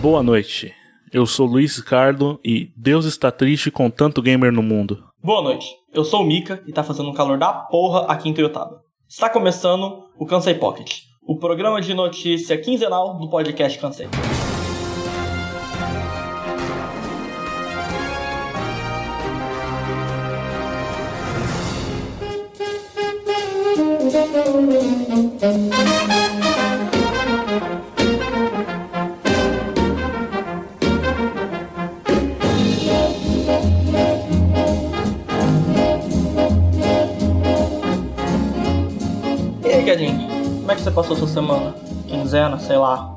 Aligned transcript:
Boa 0.00 0.22
noite. 0.22 0.72
Eu 1.12 1.26
sou 1.26 1.46
Luiz 1.46 1.76
Ricardo 1.76 2.38
e 2.44 2.70
Deus 2.76 3.04
está 3.04 3.30
triste 3.30 3.70
com 3.70 3.90
tanto 3.90 4.20
gamer 4.20 4.52
no 4.52 4.62
mundo. 4.62 5.02
Boa 5.22 5.42
noite. 5.42 5.66
Eu 5.92 6.04
sou 6.04 6.22
o 6.22 6.24
Mika 6.24 6.62
e 6.66 6.72
tá 6.72 6.84
fazendo 6.84 7.08
um 7.08 7.14
calor 7.14 7.38
da 7.38 7.52
porra 7.52 8.06
aqui 8.06 8.28
em 8.28 8.34
Toyotaba. 8.34 8.80
Está 9.08 9.28
começando 9.28 10.04
o 10.18 10.26
Cansei 10.26 10.54
Pocket, 10.54 11.00
o 11.26 11.38
programa 11.38 11.80
de 11.80 11.94
notícia 11.94 12.58
quinzenal 12.58 13.18
do 13.18 13.28
podcast 13.30 13.78
Cansei. 13.78 14.08
E 25.44 25.46
aí? 25.46 25.70
Como 40.60 40.72
é 40.72 40.74
que 40.74 40.80
você 40.80 40.90
passou 40.90 41.14
sua 41.14 41.28
semana? 41.28 41.74
Quinzena, 42.08 42.58
sei 42.58 42.78
lá. 42.78 43.14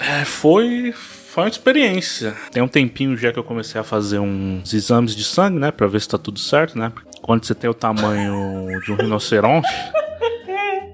É, 0.00 0.24
foi, 0.24 0.92
foi 0.92 1.44
uma 1.44 1.48
experiência. 1.48 2.34
Tem 2.50 2.60
um 2.60 2.66
tempinho 2.66 3.16
já 3.16 3.32
que 3.32 3.38
eu 3.38 3.44
comecei 3.44 3.80
a 3.80 3.84
fazer 3.84 4.18
uns 4.18 4.74
exames 4.74 5.14
de 5.14 5.22
sangue, 5.22 5.60
né? 5.60 5.70
Pra 5.70 5.86
ver 5.86 6.00
se 6.00 6.08
tá 6.08 6.18
tudo 6.18 6.40
certo, 6.40 6.76
né? 6.76 6.92
Quando 7.22 7.44
você 7.44 7.54
tem 7.54 7.70
o 7.70 7.74
tamanho 7.74 8.80
de 8.80 8.90
um 8.90 8.96
rinoceronte, 8.96 9.68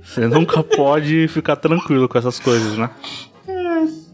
você 0.04 0.28
nunca 0.28 0.62
pode 0.62 1.26
ficar 1.28 1.56
tranquilo 1.56 2.08
com 2.08 2.18
essas 2.18 2.38
coisas, 2.38 2.76
né? 2.76 2.90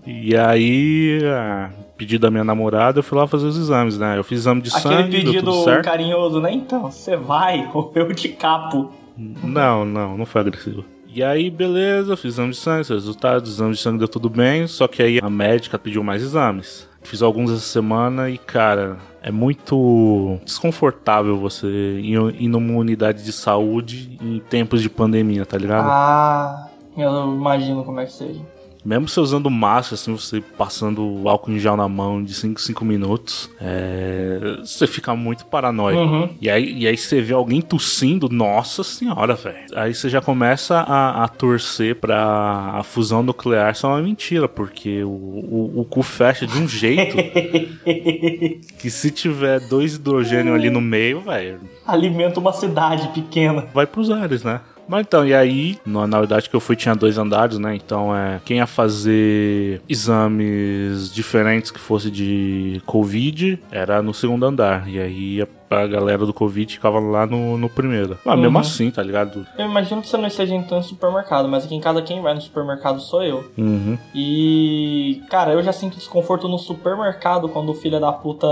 E 0.06 0.36
aí, 0.36 1.20
a 1.24 1.70
pedido 1.96 2.22
da 2.22 2.30
minha 2.30 2.42
namorada, 2.42 3.00
eu 3.00 3.02
fui 3.02 3.18
lá 3.18 3.26
fazer 3.26 3.46
os 3.46 3.58
exames, 3.58 3.98
né? 3.98 4.16
Eu 4.16 4.24
fiz 4.24 4.38
exame 4.38 4.62
de 4.62 4.70
Aquele 4.74 4.94
sangue, 4.94 5.16
pedido 5.18 5.52
tudo 5.52 5.64
certo. 5.64 5.84
carinhoso, 5.84 6.40
né? 6.40 6.50
Então, 6.50 6.90
você 6.90 7.14
vai 7.16 7.68
ou 7.74 7.92
eu 7.94 8.14
te 8.14 8.30
capo. 8.30 8.90
Não, 9.16 9.84
não, 9.84 10.16
não 10.16 10.24
foi 10.24 10.40
agressivo. 10.40 10.84
E 11.12 11.24
aí, 11.24 11.50
beleza, 11.50 12.16
fiz 12.16 12.34
exame 12.34 12.50
de 12.50 12.56
sangue, 12.56 12.82
os 12.82 12.88
resultados, 12.88 13.50
exame 13.50 13.72
de 13.72 13.80
sangue 13.80 13.98
deu 13.98 14.06
tudo 14.06 14.30
bem, 14.30 14.68
só 14.68 14.86
que 14.86 15.02
aí 15.02 15.18
a 15.20 15.28
médica 15.28 15.76
pediu 15.76 16.04
mais 16.04 16.22
exames. 16.22 16.88
Fiz 17.02 17.20
alguns 17.20 17.50
essa 17.50 17.60
semana 17.60 18.30
e, 18.30 18.38
cara, 18.38 18.98
é 19.20 19.30
muito 19.32 20.38
desconfortável 20.44 21.36
você 21.36 21.66
ir 21.66 22.48
numa 22.48 22.78
unidade 22.78 23.24
de 23.24 23.32
saúde 23.32 24.16
em 24.22 24.38
tempos 24.38 24.80
de 24.82 24.88
pandemia, 24.88 25.44
tá 25.44 25.58
ligado? 25.58 25.88
Ah, 25.90 26.68
eu 26.96 27.34
imagino 27.34 27.82
como 27.84 27.98
é 27.98 28.06
que 28.06 28.12
seja. 28.12 28.40
Mesmo 28.84 29.08
você 29.08 29.20
usando 29.20 29.50
máscara, 29.50 29.94
assim, 29.94 30.12
você 30.12 30.40
passando 30.40 31.22
álcool 31.28 31.52
em 31.52 31.58
gel 31.58 31.76
na 31.76 31.88
mão 31.88 32.22
de 32.22 32.34
5 32.34 32.60
5 32.60 32.84
minutos, 32.84 33.50
é, 33.60 34.58
você 34.60 34.86
fica 34.86 35.14
muito 35.14 35.44
paranoico. 35.46 36.00
Uhum. 36.00 36.28
E, 36.40 36.48
aí, 36.50 36.78
e 36.78 36.86
aí 36.86 36.96
você 36.96 37.20
vê 37.20 37.34
alguém 37.34 37.60
tossindo, 37.60 38.28
nossa 38.28 38.82
senhora, 38.82 39.34
velho. 39.34 39.66
Aí 39.74 39.94
você 39.94 40.08
já 40.08 40.20
começa 40.20 40.76
a, 40.80 41.24
a 41.24 41.28
torcer 41.28 41.96
pra 41.96 42.72
a 42.74 42.82
fusão 42.82 43.22
nuclear 43.22 43.74
ser 43.74 43.86
uma 43.86 44.00
mentira, 44.00 44.48
porque 44.48 45.02
o, 45.02 45.08
o, 45.08 45.80
o 45.80 45.84
cu 45.84 46.02
fecha 46.02 46.46
de 46.46 46.58
um 46.58 46.68
jeito 46.68 47.16
que 48.78 48.90
se 48.90 49.10
tiver 49.10 49.60
dois 49.60 49.94
hidrogênio 49.94 50.54
ali 50.54 50.70
no 50.70 50.80
meio, 50.80 51.20
velho, 51.20 51.60
Alimenta 51.86 52.38
uma 52.38 52.52
cidade 52.52 53.08
pequena. 53.08 53.66
vai 53.74 53.86
pros 53.86 54.10
ares, 54.10 54.44
né? 54.44 54.60
Mas 54.90 55.02
então, 55.06 55.24
e 55.24 55.32
aí, 55.32 55.78
na, 55.86 56.04
na 56.04 56.18
verdade 56.18 56.50
que 56.50 56.56
eu 56.56 56.60
fui 56.60 56.74
tinha 56.74 56.96
dois 56.96 57.16
andares, 57.16 57.58
né? 57.60 57.76
Então 57.76 58.14
é 58.14 58.40
quem 58.44 58.56
ia 58.56 58.66
fazer 58.66 59.80
exames 59.88 61.12
diferentes 61.14 61.70
que 61.70 61.78
fosse 61.78 62.10
de 62.10 62.82
Covid 62.84 63.62
era 63.70 64.02
no 64.02 64.12
segundo 64.12 64.44
andar. 64.44 64.88
E 64.88 64.98
aí 64.98 65.42
a, 65.42 65.76
a 65.76 65.86
galera 65.86 66.26
do 66.26 66.32
Covid 66.34 66.72
ficava 66.74 66.98
lá 66.98 67.24
no, 67.24 67.56
no 67.56 67.68
primeiro. 67.68 68.18
Mas 68.24 68.36
mesmo 68.38 68.56
Uhum. 68.56 68.60
assim, 68.60 68.90
tá 68.90 69.00
ligado? 69.02 69.46
Eu 69.56 69.66
imagino 69.66 70.02
que 70.02 70.08
você 70.08 70.16
não 70.16 70.26
esteja 70.26 70.54
entrando 70.56 70.80
no 70.82 70.88
supermercado, 70.88 71.48
mas 71.48 71.64
aqui 71.64 71.74
em 71.76 71.80
casa 71.80 72.02
quem 72.02 72.20
vai 72.20 72.34
no 72.34 72.40
supermercado 72.40 73.00
sou 73.00 73.22
eu. 73.22 73.44
Uhum. 73.56 73.96
E, 74.12 75.22
cara, 75.30 75.52
eu 75.52 75.62
já 75.62 75.72
sinto 75.72 75.96
desconforto 75.96 76.48
no 76.48 76.58
supermercado 76.58 77.48
quando 77.48 77.68
o 77.70 77.74
filho 77.74 78.00
da 78.00 78.12
puta 78.12 78.46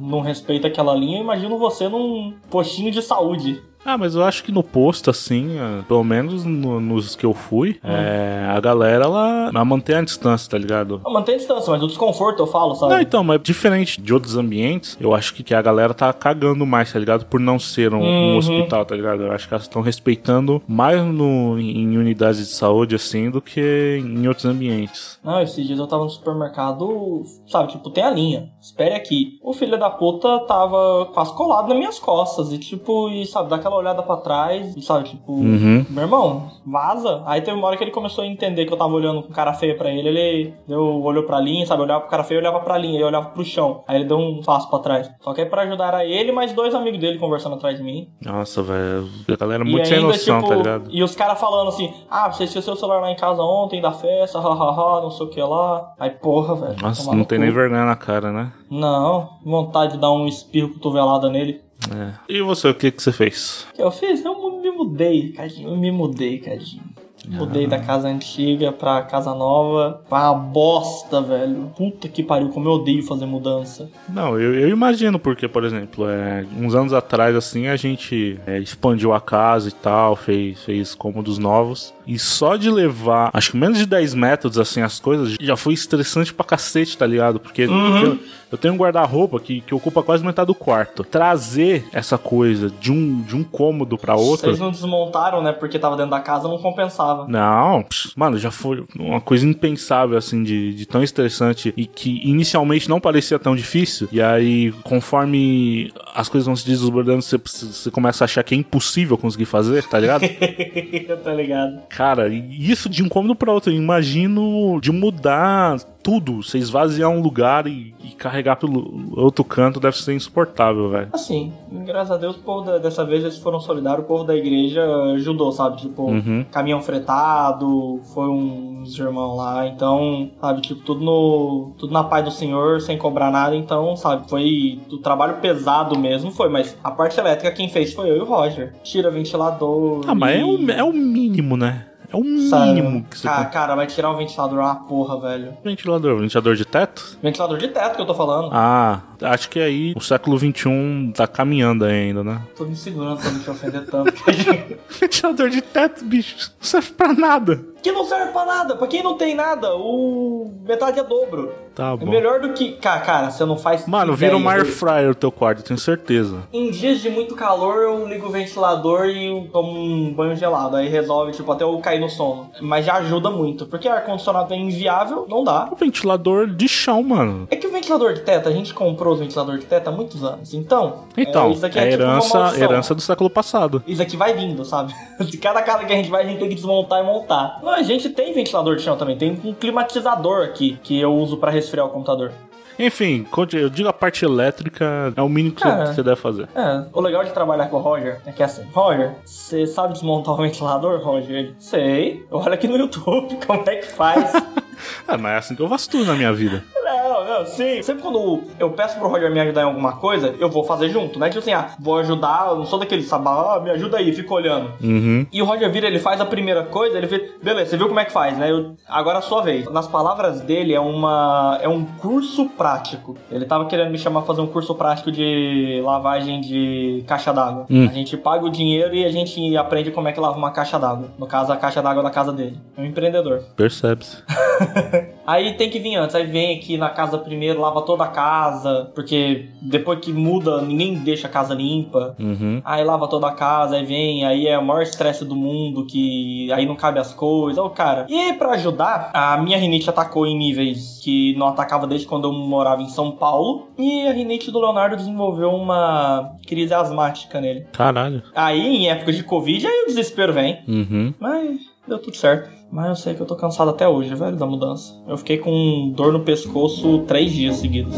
não 0.00 0.20
respeita 0.22 0.68
aquela 0.68 0.94
linha. 0.94 1.18
Eu 1.18 1.22
imagino 1.24 1.58
você 1.58 1.88
num 1.90 2.32
postinho 2.50 2.90
de 2.90 3.02
saúde. 3.02 3.60
Ah, 3.84 3.98
mas 3.98 4.14
eu 4.14 4.24
acho 4.24 4.42
que 4.42 4.50
no 4.50 4.62
posto, 4.62 5.10
assim, 5.10 5.58
é, 5.58 5.82
pelo 5.82 6.02
menos 6.02 6.44
no- 6.44 6.80
nos 6.80 7.14
que 7.14 7.26
eu 7.26 7.34
fui, 7.34 7.78
é, 7.84 8.46
a 8.48 8.58
galera, 8.60 9.04
ela, 9.04 9.50
ela 9.52 9.64
mantém 9.64 9.96
a 9.96 10.02
distância, 10.02 10.50
tá 10.50 10.56
ligado? 10.56 11.00
Não, 11.04 11.12
mantém 11.12 11.34
a 11.34 11.38
distância, 11.38 11.70
mas 11.70 11.82
o 11.82 11.86
desconforto 11.86 12.40
eu 12.40 12.46
falo, 12.46 12.74
sabe? 12.74 12.94
Não, 12.94 13.00
então, 13.00 13.22
mas 13.22 13.40
diferente 13.42 14.00
de 14.00 14.14
outros 14.14 14.36
ambientes, 14.36 14.96
eu 15.00 15.14
acho 15.14 15.34
que, 15.34 15.42
que 15.42 15.54
a 15.54 15.60
galera 15.60 15.92
tá 15.92 16.12
cagando 16.12 16.64
mais, 16.64 16.92
tá 16.92 16.98
ligado? 16.98 17.26
Por 17.26 17.38
não 17.40 17.58
ser 17.58 17.92
um, 17.92 17.98
um 18.02 18.30
Uhum. 18.32 18.36
hospital, 18.38 18.84
tá 18.86 18.94
ligado? 18.96 19.22
Eu 19.22 19.32
acho 19.32 19.46
que 19.46 19.52
elas 19.54 19.64
estão 19.64 19.82
respeitando 19.82 20.62
mais 20.66 21.02
no, 21.04 21.58
em 21.58 21.96
unidades 21.98 22.38
de 22.38 22.46
saúde, 22.54 22.94
assim, 22.94 23.30
do 23.30 23.40
que 23.42 24.00
em 24.02 24.26
outros 24.26 24.46
ambientes. 24.46 25.18
Não, 25.22 25.40
esses 25.42 25.66
dias 25.66 25.78
eu 25.78 25.86
tava 25.86 26.04
no 26.04 26.10
supermercado, 26.10 27.22
sabe, 27.46 27.72
tipo, 27.72 27.90
tem 27.90 28.04
a 28.04 28.10
linha, 28.10 28.50
espere 28.60 28.94
aqui. 28.94 29.38
O 29.42 29.52
filho 29.52 29.78
da 29.78 29.90
puta 29.90 30.40
tava 30.46 31.06
quase 31.12 31.34
colado 31.34 31.68
nas 31.68 31.76
minhas 31.78 31.98
costas 31.98 32.52
e, 32.52 32.58
tipo, 32.58 33.08
e, 33.10 33.26
sabe, 33.26 33.50
dá 33.50 33.58
aquela 33.74 33.78
olhada 33.78 34.02
pra 34.02 34.16
trás, 34.16 34.74
e, 34.76 34.82
sabe, 34.82 35.08
tipo, 35.08 35.32
Uhum. 35.32 35.84
meu 35.90 36.04
irmão, 36.04 36.48
vaza. 36.66 37.22
Aí 37.26 37.40
teve 37.40 37.56
uma 37.56 37.66
hora 37.66 37.76
que 37.76 37.84
ele 37.84 37.90
começou 37.90 38.24
a 38.24 38.26
entender 38.26 38.64
que 38.66 38.72
eu 38.72 38.76
tava 38.76 38.92
olhando 38.92 39.22
com 39.22 39.32
cara 39.32 39.52
feia 39.52 39.76
pra 39.76 39.90
ele, 39.90 40.08
ele 40.08 40.54
deu, 40.66 41.02
olhou 41.02 41.24
pra 41.24 41.40
linha, 41.40 41.66
sabe, 41.66 41.82
olhava 41.82 42.00
pro 42.02 42.10
cara 42.10 42.24
feio, 42.24 42.40
olhava 42.40 42.60
pra 42.60 42.78
linha, 42.78 43.00
eu 43.00 43.06
olhava 43.06 43.30
pro 43.30 43.44
chão. 43.44 43.82
Aí 43.86 43.96
ele 43.96 44.04
deu 44.04 44.18
um 44.18 44.40
passo 44.42 44.68
pra 44.70 44.78
trás. 44.78 45.10
Só 45.20 45.32
que 45.34 45.40
aí 45.40 45.46
pra 45.48 45.62
ajudar 45.62 45.88
era 45.88 46.04
ele 46.04 46.30
e 46.30 46.32
mais 46.32 46.52
dois 46.52 46.74
amigos 46.74 47.00
dele 47.00 47.18
conversando 47.18 47.56
atrás 47.56 47.76
de 47.76 47.82
mim. 47.82 48.08
Nossa, 48.24 48.62
velho, 48.62 49.08
a 49.28 49.36
galera 49.36 49.64
é 49.64 49.66
E 49.66 49.70
muito 49.70 49.88
sem 49.88 49.96
ainda, 49.98 50.08
noção, 50.08 50.38
tipo, 50.38 50.48
tá 50.50 50.56
ligado? 50.56 50.88
E 50.90 51.02
os 51.02 51.14
caras 51.14 51.40
falando 51.40 51.68
assim, 51.68 51.92
ah, 52.10 52.30
você 52.30 52.44
esqueceu 52.44 52.74
o 52.74 52.76
celular 52.76 53.00
lá 53.00 53.10
em 53.10 53.16
casa 53.16 53.42
ontem 53.42 53.80
da 53.80 53.92
festa, 53.92 54.38
hahaha, 54.40 55.02
não 55.02 55.10
sei 55.10 55.26
o 55.26 55.30
que 55.30 55.40
lá. 55.40 55.92
Aí, 55.98 56.10
porra, 56.10 56.54
velho. 56.54 56.76
Nossa, 56.80 57.14
não 57.14 57.24
tem 57.24 57.38
cu. 57.38 57.44
nem 57.44 57.52
vergonha 57.52 57.84
na 57.84 57.96
cara, 57.96 58.32
né? 58.32 58.52
Não, 58.70 59.28
vontade 59.44 59.92
de 59.92 59.98
dar 59.98 60.10
um 60.12 60.26
espirro 60.26 60.72
cotovelada 60.74 61.28
nele. 61.28 61.60
É. 61.92 62.12
E 62.28 62.42
você, 62.42 62.68
o 62.68 62.74
que 62.74 62.90
que 62.90 63.02
você 63.02 63.12
fez? 63.12 63.66
O 63.70 63.74
que 63.74 63.82
eu 63.82 63.90
fiz? 63.90 64.24
Eu 64.24 64.60
me 64.60 64.70
mudei, 64.70 65.32
Cadinho. 65.32 65.70
Eu 65.70 65.76
me 65.76 65.90
mudei, 65.90 66.38
Cadinho. 66.38 66.94
Mudei 67.26 67.66
da 67.66 67.78
casa 67.78 68.08
antiga 68.08 68.70
pra 68.70 69.00
casa 69.02 69.34
nova. 69.34 70.02
Foi 70.08 70.18
uma 70.18 70.34
bosta, 70.34 71.22
velho. 71.22 71.72
Puta 71.76 72.06
que 72.08 72.22
pariu, 72.22 72.50
como 72.50 72.68
eu 72.68 72.72
odeio 72.72 73.02
fazer 73.02 73.24
mudança. 73.24 73.88
Não, 74.08 74.38
eu, 74.38 74.54
eu 74.54 74.68
imagino, 74.68 75.18
porque, 75.18 75.48
por 75.48 75.64
exemplo, 75.64 76.06
é, 76.08 76.44
uns 76.58 76.74
anos 76.74 76.92
atrás, 76.92 77.34
assim, 77.34 77.66
a 77.66 77.76
gente 77.76 78.38
é, 78.46 78.58
expandiu 78.58 79.14
a 79.14 79.20
casa 79.20 79.68
e 79.68 79.72
tal, 79.72 80.16
fez, 80.16 80.62
fez 80.62 80.94
cômodos 80.94 81.38
novos. 81.38 81.94
E 82.06 82.18
só 82.18 82.56
de 82.56 82.70
levar, 82.70 83.30
acho 83.32 83.52
que 83.52 83.56
menos 83.56 83.78
de 83.78 83.86
10 83.86 84.14
metros, 84.14 84.58
assim, 84.58 84.82
as 84.82 85.00
coisas, 85.00 85.36
já 85.40 85.56
foi 85.56 85.72
estressante 85.72 86.34
pra 86.34 86.44
cacete, 86.44 86.98
tá 86.98 87.06
ligado? 87.06 87.40
Porque 87.40 87.62
eu, 87.62 88.18
eu 88.54 88.58
tenho 88.58 88.74
um 88.74 88.76
guarda-roupa 88.76 89.40
que, 89.40 89.60
que 89.62 89.74
ocupa 89.74 90.00
quase 90.00 90.24
metade 90.24 90.46
do 90.46 90.54
quarto. 90.54 91.02
Trazer 91.02 91.84
essa 91.92 92.16
coisa 92.16 92.70
de 92.70 92.92
um, 92.92 93.20
de 93.22 93.34
um 93.34 93.42
cômodo 93.42 93.98
pra 93.98 94.14
outro. 94.14 94.46
Vocês 94.46 94.60
não 94.60 94.70
desmontaram, 94.70 95.42
né? 95.42 95.52
Porque 95.52 95.76
tava 95.76 95.96
dentro 95.96 96.12
da 96.12 96.20
casa, 96.20 96.46
não 96.46 96.58
compensava. 96.58 97.26
Não, 97.26 97.82
pss, 97.82 98.12
mano, 98.14 98.38
já 98.38 98.52
foi 98.52 98.84
uma 98.96 99.20
coisa 99.20 99.44
impensável, 99.44 100.16
assim, 100.16 100.44
de, 100.44 100.72
de 100.72 100.86
tão 100.86 101.02
estressante 101.02 101.74
e 101.76 101.84
que 101.84 102.20
inicialmente 102.24 102.88
não 102.88 103.00
parecia 103.00 103.40
tão 103.40 103.56
difícil. 103.56 104.08
E 104.12 104.22
aí, 104.22 104.70
conforme 104.84 105.92
as 106.14 106.28
coisas 106.28 106.46
vão 106.46 106.54
se 106.54 106.64
desbordando, 106.64 107.22
você, 107.22 107.36
você 107.36 107.90
começa 107.90 108.22
a 108.22 108.26
achar 108.26 108.44
que 108.44 108.54
é 108.54 108.58
impossível 108.58 109.18
conseguir 109.18 109.46
fazer, 109.46 109.82
tá 109.88 109.98
ligado? 109.98 110.22
tá 111.24 111.34
ligado? 111.34 111.82
Cara, 111.88 112.28
isso 112.28 112.88
de 112.88 113.02
um 113.02 113.08
cômodo 113.08 113.34
pra 113.34 113.52
outro, 113.52 113.72
eu 113.72 113.76
imagino 113.76 114.78
de 114.80 114.92
mudar 114.92 115.80
tudo, 116.04 116.42
você 116.42 116.58
esvaziar 116.58 117.08
um 117.08 117.22
lugar 117.22 117.66
e, 117.66 117.93
e 118.04 118.14
carregar 118.14 118.56
pelo 118.56 119.12
outro 119.16 119.44
canto 119.44 119.80
deve 119.80 119.96
ser 119.96 120.14
insuportável, 120.14 120.90
velho. 120.90 121.08
Assim, 121.12 121.52
graças 121.84 122.10
a 122.12 122.16
Deus, 122.16 122.36
o 122.36 122.40
povo 122.40 122.64
da- 122.66 122.78
dessa 122.78 123.04
vez 123.04 123.22
eles 123.24 123.38
foram 123.38 123.60
solidários, 123.60 124.04
o 124.04 124.08
povo 124.08 124.24
da 124.24 124.34
igreja 124.36 124.84
ajudou, 125.14 125.50
sabe? 125.52 125.76
Tipo, 125.78 126.02
Uhum. 126.10 126.44
caminhão 126.50 126.80
fretado, 126.82 128.00
foi 128.14 128.28
uns 128.28 128.98
irmãos 128.98 129.36
lá, 129.36 129.66
então, 129.66 130.30
sabe, 130.40 130.60
tipo, 130.62 130.80
tudo 130.82 131.04
no. 131.04 131.72
Tudo 131.78 131.92
na 131.92 132.04
paz 132.04 132.24
do 132.24 132.30
Senhor, 132.30 132.80
sem 132.80 132.96
cobrar 132.98 133.30
nada, 133.30 133.56
então, 133.56 133.96
sabe, 133.96 134.28
foi 134.28 134.78
o 134.90 134.98
trabalho 134.98 135.36
pesado 135.40 135.98
mesmo, 135.98 136.30
foi, 136.30 136.48
mas 136.48 136.76
a 136.82 136.90
parte 136.90 137.18
elétrica 137.18 137.54
quem 137.54 137.68
fez 137.68 137.92
foi 137.92 138.10
eu 138.10 138.16
e 138.16 138.20
o 138.20 138.24
Roger. 138.24 138.72
Tira 138.82 139.10
ventilador. 139.10 140.02
Ah, 140.06 140.14
mas 140.14 140.36
e- 140.36 140.40
é 140.40 140.44
o, 140.44 140.70
é 140.70 140.84
o 140.84 140.92
mínimo, 140.92 141.56
né? 141.56 141.86
É 142.14 142.16
o 142.16 142.22
mínimo 142.22 143.04
que 143.10 143.18
você 143.18 143.28
tem. 143.28 143.50
cara, 143.50 143.74
vai 143.74 143.86
tirar 143.88 144.10
o 144.10 144.16
ventilador 144.16 144.58
é 144.60 144.62
uma 144.62 144.76
porra, 144.76 145.18
velho. 145.20 145.56
Ventilador, 145.64 146.20
ventilador 146.20 146.54
de 146.54 146.64
teto? 146.64 147.18
Ventilador 147.20 147.58
de 147.58 147.68
teto 147.68 147.96
que 147.96 148.02
eu 148.02 148.06
tô 148.06 148.14
falando. 148.14 148.50
Ah, 148.52 149.00
acho 149.22 149.50
que 149.50 149.58
aí 149.58 149.92
o 149.96 150.00
século 150.00 150.38
XXI 150.38 151.12
tá 151.14 151.26
caminhando 151.26 151.84
ainda, 151.84 152.22
né? 152.22 152.40
Tô 152.56 152.64
me 152.64 152.76
segurando 152.76 153.20
pra 153.20 153.30
não 153.32 153.40
te 153.40 153.50
ofender 153.50 153.84
tanto. 153.86 154.12
Ventilador 155.00 155.50
de 155.50 155.60
teto, 155.60 156.04
bicho, 156.04 156.52
não 156.60 156.64
serve 156.64 156.92
pra 156.92 157.12
nada. 157.12 157.73
Que 157.84 157.92
não 157.92 158.04
serve 158.04 158.32
pra 158.32 158.44
nada. 158.46 158.74
Pra 158.76 158.86
quem 158.86 159.02
não 159.02 159.14
tem 159.16 159.34
nada, 159.34 159.76
o 159.76 160.50
metade 160.66 160.98
é 160.98 161.04
dobro. 161.04 161.52
Tá 161.74 161.92
É 161.92 161.96
bom. 161.96 162.06
melhor 162.08 162.40
do 162.40 162.52
que. 162.52 162.72
Cara, 162.72 163.00
cara, 163.00 163.30
você 163.30 163.44
não 163.44 163.58
faz. 163.58 163.86
Mano, 163.86 164.14
vira 164.14 164.36
uma 164.36 164.52
air 164.52 164.64
fryer 164.64 165.10
o 165.10 165.14
teu 165.14 165.30
quarto, 165.32 165.62
tenho 165.62 165.78
certeza. 165.78 166.44
Em 166.52 166.70
dias 166.70 167.00
de 167.00 167.10
muito 167.10 167.34
calor, 167.34 167.82
eu 167.82 168.06
ligo 168.06 168.28
o 168.28 168.30
ventilador 168.30 169.06
e 169.06 169.48
tomo 169.52 169.70
um 169.72 170.14
banho 170.14 170.34
gelado. 170.36 170.76
Aí 170.76 170.88
resolve, 170.88 171.32
tipo, 171.32 171.50
até 171.50 171.64
eu 171.64 171.76
cair 171.80 172.00
no 172.00 172.08
sono. 172.08 172.50
Mas 172.60 172.86
já 172.86 172.94
ajuda 172.94 173.28
muito. 173.28 173.66
Porque 173.66 173.88
ar-condicionado 173.88 174.54
é 174.54 174.56
inviável, 174.56 175.26
não 175.28 175.42
dá. 175.44 175.68
O 175.70 175.74
ventilador 175.74 176.46
de 176.46 176.68
chão, 176.68 177.02
mano. 177.02 177.48
É 177.50 177.56
que 177.56 177.66
o 177.66 177.72
ventilador 177.72 178.14
de 178.14 178.20
teto, 178.20 178.48
a 178.48 178.52
gente 178.52 178.72
comprou 178.72 179.12
os 179.12 179.18
ventilador 179.20 179.58
de 179.58 179.66
teto 179.66 179.88
há 179.88 179.92
muitos 179.92 180.22
anos. 180.24 180.54
Então, 180.54 181.00
Então, 181.16 181.48
é, 181.48 181.50
isso 181.50 181.66
aqui 181.66 181.78
é, 181.78 181.88
é, 181.88 181.90
tipo 181.90 182.02
uma 182.04 182.12
herança, 182.12 182.38
maldição. 182.38 182.64
herança 182.64 182.94
do 182.94 183.00
século 183.02 183.28
passado. 183.28 183.82
Isso 183.86 184.00
aqui 184.00 184.16
vai 184.16 184.32
vindo, 184.32 184.64
sabe? 184.64 184.94
De 185.24 185.36
cada 185.38 185.60
casa 185.62 185.84
que 185.84 185.92
a 185.92 185.96
gente 185.96 186.08
vai, 186.08 186.22
a 186.22 186.26
gente 186.26 186.38
tem 186.38 186.48
que 186.48 186.54
desmontar 186.54 187.00
e 187.00 187.02
montar. 187.06 187.58
Não, 187.62 187.73
a 187.74 187.82
gente 187.82 188.08
tem 188.08 188.32
ventilador 188.32 188.76
de 188.76 188.82
chão 188.82 188.96
também. 188.96 189.16
Tem 189.16 189.40
um 189.44 189.52
climatizador 189.52 190.44
aqui 190.44 190.78
que 190.82 190.98
eu 191.00 191.12
uso 191.14 191.36
pra 191.36 191.50
resfriar 191.50 191.86
o 191.86 191.90
computador. 191.90 192.32
Enfim, 192.76 193.24
eu 193.52 193.70
digo 193.70 193.88
a 193.88 193.92
parte 193.92 194.24
elétrica 194.24 195.12
é 195.14 195.22
o 195.22 195.28
mínimo 195.28 195.54
que 195.54 195.62
você- 195.62 195.68
Cara. 195.68 195.86
você 195.86 196.02
deve 196.02 196.16
fazer. 196.16 196.48
É, 196.56 196.84
o 196.92 197.00
legal 197.00 197.22
de 197.24 197.30
trabalhar 197.30 197.68
com 197.68 197.76
o 197.76 197.80
Roger 197.80 198.20
é 198.26 198.32
que 198.32 198.42
é 198.42 198.46
assim, 198.46 198.64
Roger, 198.72 199.12
você 199.24 199.64
sabe 199.64 199.92
desmontar 199.92 200.34
o 200.34 200.36
ventilador, 200.42 201.00
Roger? 201.00 201.36
Ele, 201.36 201.54
sei. 201.58 202.26
Olha 202.32 202.54
aqui 202.54 202.66
no 202.66 202.76
YouTube 202.76 203.38
como 203.46 203.62
é 203.68 203.76
que 203.76 203.86
faz. 203.86 204.32
Ah, 205.06 205.16
mas 205.16 205.32
é 205.32 205.36
assim 205.36 205.54
que 205.54 205.62
eu 205.62 205.68
faço 205.68 205.88
tudo 205.88 206.04
na 206.06 206.14
minha 206.14 206.32
vida. 206.32 206.62
Não, 206.84 207.24
não, 207.24 207.46
sim. 207.46 207.82
Sempre 207.82 208.02
quando 208.02 208.42
eu 208.58 208.70
peço 208.70 208.98
pro 208.98 209.08
Roger 209.08 209.30
me 209.30 209.40
ajudar 209.40 209.62
em 209.62 209.64
alguma 209.64 209.92
coisa, 209.96 210.34
eu 210.38 210.50
vou 210.50 210.64
fazer 210.64 210.88
junto, 210.90 211.18
né? 211.18 211.28
Tipo 211.28 211.38
assim, 211.40 211.52
ah, 211.52 211.70
vou 211.80 211.98
ajudar, 211.98 212.48
eu 212.50 212.56
não 212.56 212.66
sou 212.66 212.78
daquele, 212.78 213.02
sabe? 213.02 213.24
Ah, 213.28 213.60
me 213.62 213.70
ajuda 213.70 213.96
aí, 213.96 214.12
fica 214.12 214.32
olhando. 214.34 214.70
Uhum. 214.82 215.26
E 215.32 215.40
o 215.40 215.44
Roger 215.44 215.70
vira, 215.70 215.86
ele 215.86 215.98
faz 215.98 216.20
a 216.20 216.26
primeira 216.26 216.62
coisa, 216.64 216.96
ele 216.98 217.06
vira, 217.06 217.24
beleza, 217.42 217.70
você 217.70 217.76
viu 217.76 217.88
como 217.88 218.00
é 218.00 218.04
que 218.04 218.12
faz, 218.12 218.36
né? 218.36 218.50
Eu- 218.50 218.74
agora 218.88 219.16
é 219.16 219.20
a 219.20 219.22
sua 219.22 219.40
vez. 219.42 219.68
Nas 219.70 219.86
palavras 219.88 220.40
dele, 220.40 220.74
é 220.74 220.80
uma 220.80 221.58
é 221.62 221.68
um 221.68 221.84
curso 221.84 222.46
prático. 222.50 223.16
Ele 223.30 223.44
tava 223.44 223.64
querendo 223.66 223.90
me 223.90 223.98
chamar 223.98 224.22
fazer 224.22 224.40
um 224.40 224.46
curso 224.46 224.74
prático 224.74 225.10
de 225.10 225.80
lavagem 225.84 226.40
de 226.40 227.04
caixa 227.06 227.32
d'água. 227.32 227.66
Hum. 227.70 227.88
A 227.88 227.92
gente 227.92 228.16
paga 228.16 228.44
o 228.44 228.50
dinheiro 228.50 228.94
e 228.94 229.04
a 229.04 229.10
gente 229.10 229.56
aprende 229.56 229.90
como 229.90 230.08
é 230.08 230.12
que 230.12 230.20
lava 230.20 230.36
uma 230.36 230.50
caixa 230.50 230.78
d'água. 230.78 231.08
No 231.18 231.26
caso, 231.26 231.52
a 231.52 231.56
caixa 231.56 231.80
d'água 231.82 232.02
da 232.02 232.10
casa 232.10 232.32
dele. 232.32 232.58
É 232.76 232.80
um 232.80 232.84
empreendedor. 232.84 233.42
Percebe-se. 233.56 234.22
Aí 235.26 235.54
tem 235.54 235.70
que 235.70 235.78
vir 235.78 235.96
antes, 235.96 236.14
aí 236.14 236.26
vem 236.26 236.56
aqui 236.56 236.76
na 236.76 236.90
casa 236.90 237.18
primeiro, 237.18 237.60
lava 237.60 237.82
toda 237.82 238.04
a 238.04 238.08
casa, 238.08 238.90
porque 238.94 239.48
depois 239.60 239.98
que 240.00 240.12
muda, 240.12 240.60
ninguém 240.60 240.94
deixa 240.94 241.26
a 241.26 241.30
casa 241.30 241.54
limpa. 241.54 242.14
Uhum. 242.18 242.60
Aí 242.64 242.84
lava 242.84 243.08
toda 243.08 243.28
a 243.28 243.32
casa, 243.32 243.76
aí 243.76 243.84
vem, 243.84 244.24
aí 244.24 244.46
é 244.46 244.58
o 244.58 244.64
maior 244.64 244.82
estresse 244.82 245.24
do 245.24 245.34
mundo, 245.34 245.86
que 245.86 246.52
aí 246.52 246.66
não 246.66 246.76
cabe 246.76 246.98
as 246.98 247.12
coisas. 247.14 247.58
Ô, 247.58 247.70
cara. 247.70 248.06
E 248.08 248.32
pra 248.34 248.50
ajudar, 248.52 249.10
a 249.12 249.36
minha 249.38 249.58
rinite 249.58 249.88
atacou 249.88 250.26
em 250.26 250.36
níveis 250.36 251.00
que 251.02 251.34
não 251.36 251.48
atacava 251.48 251.86
desde 251.86 252.06
quando 252.06 252.28
eu 252.28 252.32
morava 252.32 252.82
em 252.82 252.88
São 252.88 253.12
Paulo. 253.12 253.68
E 253.78 254.06
a 254.06 254.12
rinite 254.12 254.50
do 254.50 254.60
Leonardo 254.60 254.96
desenvolveu 254.96 255.50
uma 255.50 256.34
crise 256.46 256.72
asmática 256.74 257.40
nele. 257.40 257.66
Caralho. 257.72 258.22
Aí, 258.34 258.60
em 258.60 258.88
época 258.88 259.12
de 259.12 259.22
Covid, 259.22 259.66
aí 259.66 259.82
o 259.84 259.86
desespero 259.86 260.32
vem. 260.32 260.62
Uhum. 260.68 261.14
Mas 261.18 261.73
deu 261.86 261.98
tudo 261.98 262.16
certo. 262.16 262.50
Mas 262.70 262.88
eu 262.88 262.96
sei 262.96 263.14
que 263.14 263.20
eu 263.20 263.26
tô 263.26 263.36
cansado 263.36 263.70
até 263.70 263.86
hoje, 263.86 264.14
velho, 264.14 264.36
da 264.36 264.46
mudança. 264.46 264.94
Eu 265.06 265.16
fiquei 265.16 265.38
com 265.38 265.92
dor 265.94 266.12
no 266.12 266.20
pescoço 266.20 267.00
três 267.06 267.32
dias 267.32 267.56
seguidos. 267.56 267.94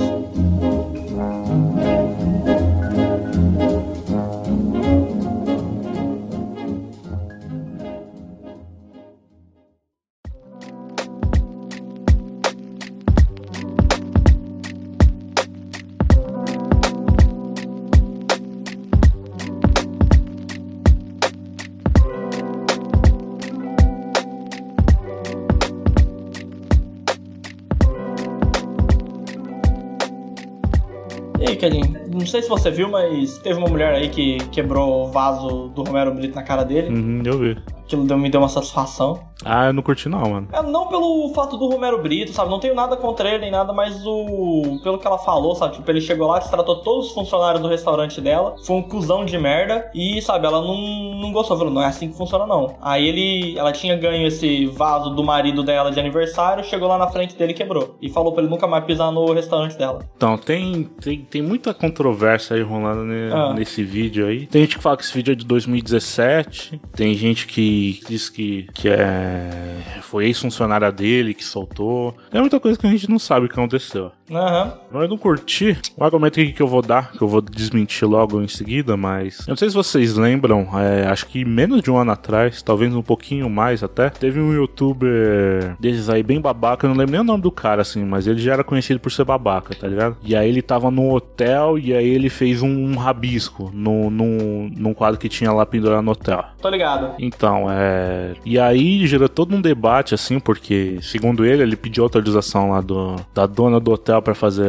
Se 32.46 32.50
você 32.50 32.70
viu, 32.70 32.88
mas 32.88 33.38
teve 33.38 33.58
uma 33.58 33.68
mulher 33.68 33.92
aí 33.92 34.08
que 34.08 34.38
quebrou 34.50 35.06
o 35.06 35.10
vaso 35.10 35.68
do 35.74 35.82
Romero 35.82 36.14
Brito 36.14 36.36
na 36.36 36.44
cara 36.44 36.62
dele. 36.62 36.88
Uhum, 36.88 37.22
eu 37.24 37.38
vi. 37.38 37.58
Aquilo 37.86 38.18
me 38.18 38.28
deu 38.28 38.40
uma 38.40 38.48
satisfação. 38.48 39.20
Ah, 39.44 39.66
eu 39.66 39.72
não 39.72 39.82
curti 39.82 40.08
não, 40.08 40.20
mano. 40.30 40.48
É, 40.52 40.60
não 40.62 40.88
pelo 40.88 41.30
fato 41.34 41.56
do 41.56 41.68
Romero 41.68 42.02
Brito, 42.02 42.32
sabe? 42.32 42.50
Não 42.50 42.58
tenho 42.58 42.74
nada 42.74 42.96
contra 42.96 43.28
ele 43.28 43.38
nem 43.42 43.50
nada, 43.50 43.72
mas 43.72 44.02
o. 44.04 44.80
Pelo 44.82 44.98
que 44.98 45.06
ela 45.06 45.18
falou, 45.18 45.54
sabe? 45.54 45.74
Tipo, 45.76 45.88
ele 45.90 46.00
chegou 46.00 46.26
lá, 46.26 46.38
destratou 46.38 46.76
todos 46.82 47.08
os 47.08 47.12
funcionários 47.12 47.62
do 47.62 47.68
restaurante 47.68 48.20
dela. 48.20 48.56
Foi 48.64 48.76
um 48.76 48.82
cuzão 48.82 49.24
de 49.24 49.38
merda. 49.38 49.88
E, 49.94 50.20
sabe, 50.22 50.46
ela 50.46 50.60
não, 50.60 50.74
não 51.20 51.32
gostou. 51.32 51.56
Falou, 51.56 51.72
não 51.72 51.82
é 51.82 51.86
assim 51.86 52.08
que 52.10 52.16
funciona, 52.16 52.44
não. 52.46 52.76
Aí 52.82 53.06
ele. 53.06 53.58
Ela 53.58 53.72
tinha 53.72 53.94
ganho 53.96 54.26
esse 54.26 54.66
vaso 54.66 55.10
do 55.10 55.22
marido 55.22 55.62
dela 55.62 55.92
de 55.92 56.00
aniversário, 56.00 56.64
chegou 56.64 56.88
lá 56.88 56.98
na 56.98 57.06
frente 57.08 57.36
dele 57.36 57.52
e 57.52 57.54
quebrou. 57.54 57.96
E 58.02 58.08
falou 58.10 58.32
pra 58.32 58.42
ele 58.42 58.50
nunca 58.50 58.66
mais 58.66 58.84
pisar 58.84 59.12
no 59.12 59.32
restaurante 59.32 59.76
dela. 59.78 60.00
Então, 60.16 60.36
tem, 60.38 60.84
tem, 61.00 61.20
tem 61.20 61.42
muita 61.42 61.72
controvérsia 61.72 62.56
aí 62.56 62.62
rolando 62.62 63.04
ne- 63.04 63.32
Ah. 63.32 63.52
nesse 63.54 63.84
vídeo 63.84 64.26
aí. 64.26 64.46
Tem 64.46 64.62
gente 64.62 64.76
que 64.76 64.82
fala 64.82 64.96
que 64.96 65.02
esse 65.04 65.12
vídeo 65.14 65.32
é 65.32 65.34
de 65.36 65.44
2017. 65.44 66.80
Tem 66.96 67.14
gente 67.14 67.46
que 67.46 67.75
diz 68.08 68.28
que, 68.28 68.68
que 68.74 68.88
é. 68.88 70.00
Foi 70.02 70.26
ex-funcionária 70.26 70.90
dele 70.92 71.34
que 71.34 71.44
soltou. 71.44 72.14
Tem 72.30 72.40
muita 72.40 72.60
coisa 72.60 72.78
que 72.78 72.86
a 72.86 72.90
gente 72.90 73.10
não 73.10 73.18
sabe 73.18 73.46
o 73.46 73.48
que 73.48 73.54
aconteceu. 73.54 74.12
Aham. 74.30 74.74
Eu 74.92 75.08
não 75.08 75.18
curti 75.18 75.76
o 75.96 76.04
argumento 76.04 76.34
que 76.34 76.60
eu 76.60 76.66
vou 76.66 76.82
dar, 76.82 77.12
que 77.12 77.22
eu 77.22 77.28
vou 77.28 77.40
desmentir 77.40 78.08
logo 78.08 78.40
em 78.42 78.48
seguida, 78.48 78.96
mas. 78.96 79.40
Eu 79.40 79.52
não 79.52 79.56
sei 79.56 79.68
se 79.68 79.74
vocês 79.74 80.14
lembram, 80.16 80.68
é, 80.78 81.06
acho 81.06 81.26
que 81.26 81.44
menos 81.44 81.82
de 81.82 81.90
um 81.90 81.96
ano 81.96 82.12
atrás, 82.12 82.62
talvez 82.62 82.94
um 82.94 83.02
pouquinho 83.02 83.48
mais 83.48 83.82
até, 83.82 84.10
teve 84.10 84.40
um 84.40 84.52
youtuber 84.52 85.76
desses 85.78 86.08
aí 86.08 86.22
bem 86.22 86.40
babaca, 86.40 86.86
eu 86.86 86.90
não 86.90 86.96
lembro 86.96 87.12
nem 87.12 87.20
o 87.20 87.24
nome 87.24 87.42
do 87.42 87.50
cara, 87.50 87.82
assim, 87.82 88.04
mas 88.04 88.26
ele 88.26 88.40
já 88.40 88.54
era 88.54 88.64
conhecido 88.64 88.98
por 88.98 89.12
ser 89.12 89.24
babaca, 89.24 89.74
tá 89.74 89.86
ligado? 89.86 90.16
E 90.22 90.34
aí 90.34 90.48
ele 90.48 90.62
tava 90.62 90.90
num 90.90 91.12
hotel 91.12 91.78
e 91.78 91.94
aí 91.94 92.08
ele 92.08 92.28
fez 92.28 92.62
um, 92.62 92.68
um 92.68 92.96
rabisco 92.96 93.70
no, 93.72 94.10
num, 94.10 94.70
num 94.76 94.94
quadro 94.94 95.20
que 95.20 95.28
tinha 95.28 95.52
lá 95.52 95.64
pendurado 95.64 96.02
no 96.02 96.12
hotel. 96.12 96.44
Tô 96.60 96.68
ligado. 96.68 97.14
Então, 97.18 97.65
é. 97.70 98.34
E 98.44 98.58
aí 98.58 99.06
gerou 99.06 99.28
todo 99.28 99.54
um 99.54 99.60
debate, 99.60 100.14
assim, 100.14 100.38
porque, 100.38 100.98
segundo 101.02 101.44
ele, 101.44 101.62
ele 101.62 101.76
pediu 101.76 102.04
autorização 102.04 102.70
lá 102.70 102.80
do, 102.80 103.16
da 103.34 103.46
dona 103.46 103.80
do 103.80 103.92
hotel 103.92 104.20
pra 104.22 104.34
fazer 104.34 104.66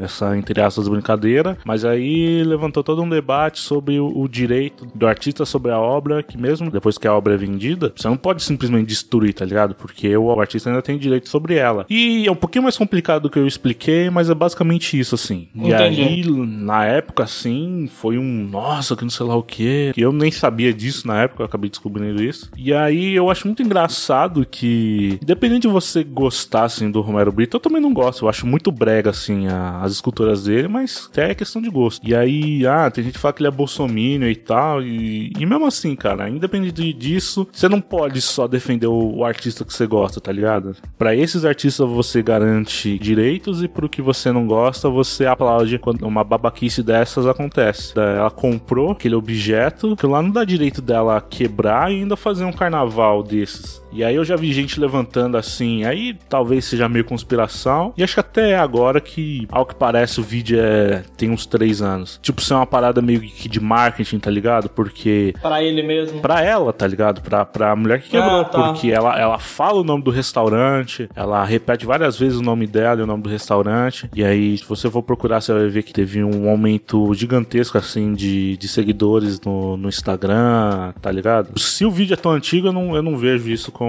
essa, 0.00 0.36
entre 0.36 0.60
aspas, 0.60 0.88
brincadeira. 0.88 1.56
Mas 1.64 1.84
aí 1.84 2.42
levantou 2.44 2.82
todo 2.82 3.02
um 3.02 3.08
debate 3.08 3.60
sobre 3.60 3.98
o, 3.98 4.06
o 4.16 4.28
direito 4.28 4.86
do 4.94 5.06
artista 5.06 5.44
sobre 5.44 5.72
a 5.72 5.78
obra, 5.78 6.22
que 6.22 6.36
mesmo 6.38 6.70
depois 6.70 6.98
que 6.98 7.06
a 7.06 7.14
obra 7.14 7.34
é 7.34 7.36
vendida, 7.36 7.92
você 7.94 8.08
não 8.08 8.16
pode 8.16 8.42
simplesmente 8.42 8.86
destruir, 8.86 9.34
tá 9.34 9.44
ligado? 9.44 9.74
Porque 9.74 10.16
o 10.16 10.40
artista 10.40 10.70
ainda 10.70 10.82
tem 10.82 10.98
direito 10.98 11.28
sobre 11.28 11.54
ela. 11.54 11.86
E 11.88 12.26
é 12.26 12.30
um 12.30 12.36
pouquinho 12.36 12.64
mais 12.64 12.76
complicado 12.76 13.22
do 13.22 13.30
que 13.30 13.38
eu 13.38 13.46
expliquei, 13.46 14.10
mas 14.10 14.30
é 14.30 14.34
basicamente 14.34 14.98
isso, 14.98 15.14
assim. 15.14 15.48
E 15.54 15.68
Entendi. 15.68 16.02
aí, 16.02 16.24
na 16.26 16.84
época, 16.84 17.24
assim, 17.24 17.88
foi 17.92 18.18
um 18.18 18.46
nossa, 18.46 18.96
que 18.96 19.02
não 19.02 19.10
sei 19.10 19.26
lá 19.26 19.36
o 19.36 19.42
que. 19.42 19.92
Eu 19.96 20.12
nem 20.12 20.30
sabia 20.30 20.72
disso 20.72 21.06
na 21.06 21.22
época, 21.22 21.42
eu 21.42 21.46
acabei 21.46 21.70
descobrindo 21.70 22.22
isso. 22.22 22.25
E 22.56 22.72
aí 22.72 23.14
eu 23.14 23.30
acho 23.30 23.46
muito 23.46 23.62
engraçado 23.62 24.44
que, 24.44 25.18
independente 25.22 25.62
de 25.62 25.68
você 25.68 26.02
gostar, 26.04 26.64
assim, 26.64 26.90
do 26.90 27.00
Romero 27.00 27.32
Brito, 27.32 27.56
eu 27.56 27.60
também 27.60 27.80
não 27.80 27.92
gosto. 27.92 28.24
Eu 28.24 28.28
acho 28.28 28.46
muito 28.46 28.70
brega, 28.72 29.10
assim, 29.10 29.46
a- 29.48 29.80
as 29.82 29.92
esculturas 29.92 30.44
dele, 30.44 30.68
mas 30.68 31.08
até 31.10 31.30
é 31.30 31.34
questão 31.34 31.60
de 31.62 31.68
gosto. 31.70 32.06
E 32.06 32.14
aí, 32.14 32.66
ah, 32.66 32.90
tem 32.90 33.04
gente 33.04 33.14
que 33.14 33.18
fala 33.20 33.32
que 33.34 33.42
ele 33.42 33.48
é 33.48 33.50
bolsominion 33.50 34.28
e 34.28 34.36
tal. 34.36 34.82
E, 34.82 35.32
e 35.38 35.46
mesmo 35.46 35.66
assim, 35.66 35.94
cara, 35.94 36.28
independente 36.28 36.92
disso, 36.92 37.46
você 37.52 37.68
não 37.68 37.80
pode 37.80 38.20
só 38.20 38.46
defender 38.46 38.86
o, 38.86 39.16
o 39.16 39.24
artista 39.24 39.64
que 39.64 39.72
você 39.72 39.86
gosta, 39.86 40.20
tá 40.20 40.32
ligado? 40.32 40.76
Pra 40.98 41.14
esses 41.14 41.44
artistas 41.44 41.88
você 41.88 42.22
garante 42.22 42.98
direitos 42.98 43.62
e 43.62 43.68
pro 43.68 43.88
que 43.88 44.02
você 44.02 44.32
não 44.32 44.46
gosta, 44.46 44.88
você 44.88 45.26
aplaude 45.26 45.78
quando 45.78 46.02
uma 46.06 46.24
babaquice 46.24 46.82
dessas 46.82 47.26
acontece. 47.26 47.92
Ela 47.98 48.30
comprou 48.30 48.92
aquele 48.92 49.14
objeto, 49.14 49.96
que 49.96 50.06
lá 50.06 50.22
não 50.22 50.30
dá 50.30 50.44
direito 50.44 50.80
dela 50.82 51.20
quebrar 51.20 51.90
e 51.92 51.96
ainda 51.96 52.15
fazer 52.16 52.44
um 52.44 52.52
carnaval 52.52 53.22
desses. 53.22 53.82
E 53.96 54.04
aí 54.04 54.14
eu 54.14 54.24
já 54.26 54.36
vi 54.36 54.52
gente 54.52 54.78
levantando 54.78 55.38
assim, 55.38 55.84
aí 55.84 56.14
talvez 56.28 56.66
seja 56.66 56.86
meio 56.86 57.02
conspiração. 57.02 57.94
E 57.96 58.02
acho 58.02 58.12
que 58.12 58.20
até 58.20 58.50
é 58.50 58.58
agora 58.58 59.00
que, 59.00 59.48
ao 59.50 59.64
que 59.64 59.74
parece, 59.74 60.20
o 60.20 60.22
vídeo 60.22 60.60
é 60.60 61.02
tem 61.16 61.30
uns 61.30 61.46
três 61.46 61.80
anos. 61.80 62.20
Tipo, 62.22 62.42
ser 62.42 62.52
uma 62.52 62.66
parada 62.66 63.00
meio 63.00 63.22
que 63.22 63.48
de 63.48 63.58
marketing, 63.58 64.18
tá 64.18 64.30
ligado? 64.30 64.68
Porque. 64.68 65.32
Para 65.40 65.62
ele 65.62 65.82
mesmo. 65.82 66.20
Pra 66.20 66.42
ela, 66.42 66.74
tá 66.74 66.86
ligado? 66.86 67.22
Pra, 67.22 67.46
pra 67.46 67.74
mulher 67.74 68.02
que 68.02 68.10
quebrou. 68.10 68.40
Ah, 68.40 68.44
tá. 68.44 68.62
Porque 68.64 68.90
ela, 68.90 69.18
ela 69.18 69.38
fala 69.38 69.80
o 69.80 69.84
nome 69.84 70.02
do 70.02 70.10
restaurante, 70.10 71.08
ela 71.16 71.42
repete 71.42 71.86
várias 71.86 72.18
vezes 72.18 72.38
o 72.38 72.42
nome 72.42 72.66
dela 72.66 73.00
e 73.00 73.04
o 73.04 73.06
nome 73.06 73.22
do 73.22 73.30
restaurante. 73.30 74.10
E 74.14 74.22
aí, 74.22 74.58
se 74.58 74.64
você 74.64 74.90
for 74.90 75.02
procurar, 75.02 75.40
você 75.40 75.54
vai 75.54 75.68
ver 75.68 75.82
que 75.82 75.94
teve 75.94 76.22
um 76.22 76.50
aumento 76.50 77.14
gigantesco, 77.14 77.78
assim, 77.78 78.12
de, 78.12 78.58
de 78.58 78.68
seguidores 78.68 79.40
no, 79.40 79.78
no 79.78 79.88
Instagram, 79.88 80.92
tá 81.00 81.10
ligado? 81.10 81.58
Se 81.58 81.86
o 81.86 81.90
vídeo 81.90 82.12
é 82.12 82.16
tão 82.16 82.32
antigo, 82.32 82.68
eu 82.68 82.72
não, 82.72 82.94
eu 82.94 83.02
não 83.02 83.16
vejo 83.16 83.48
isso 83.50 83.72
como 83.72 83.85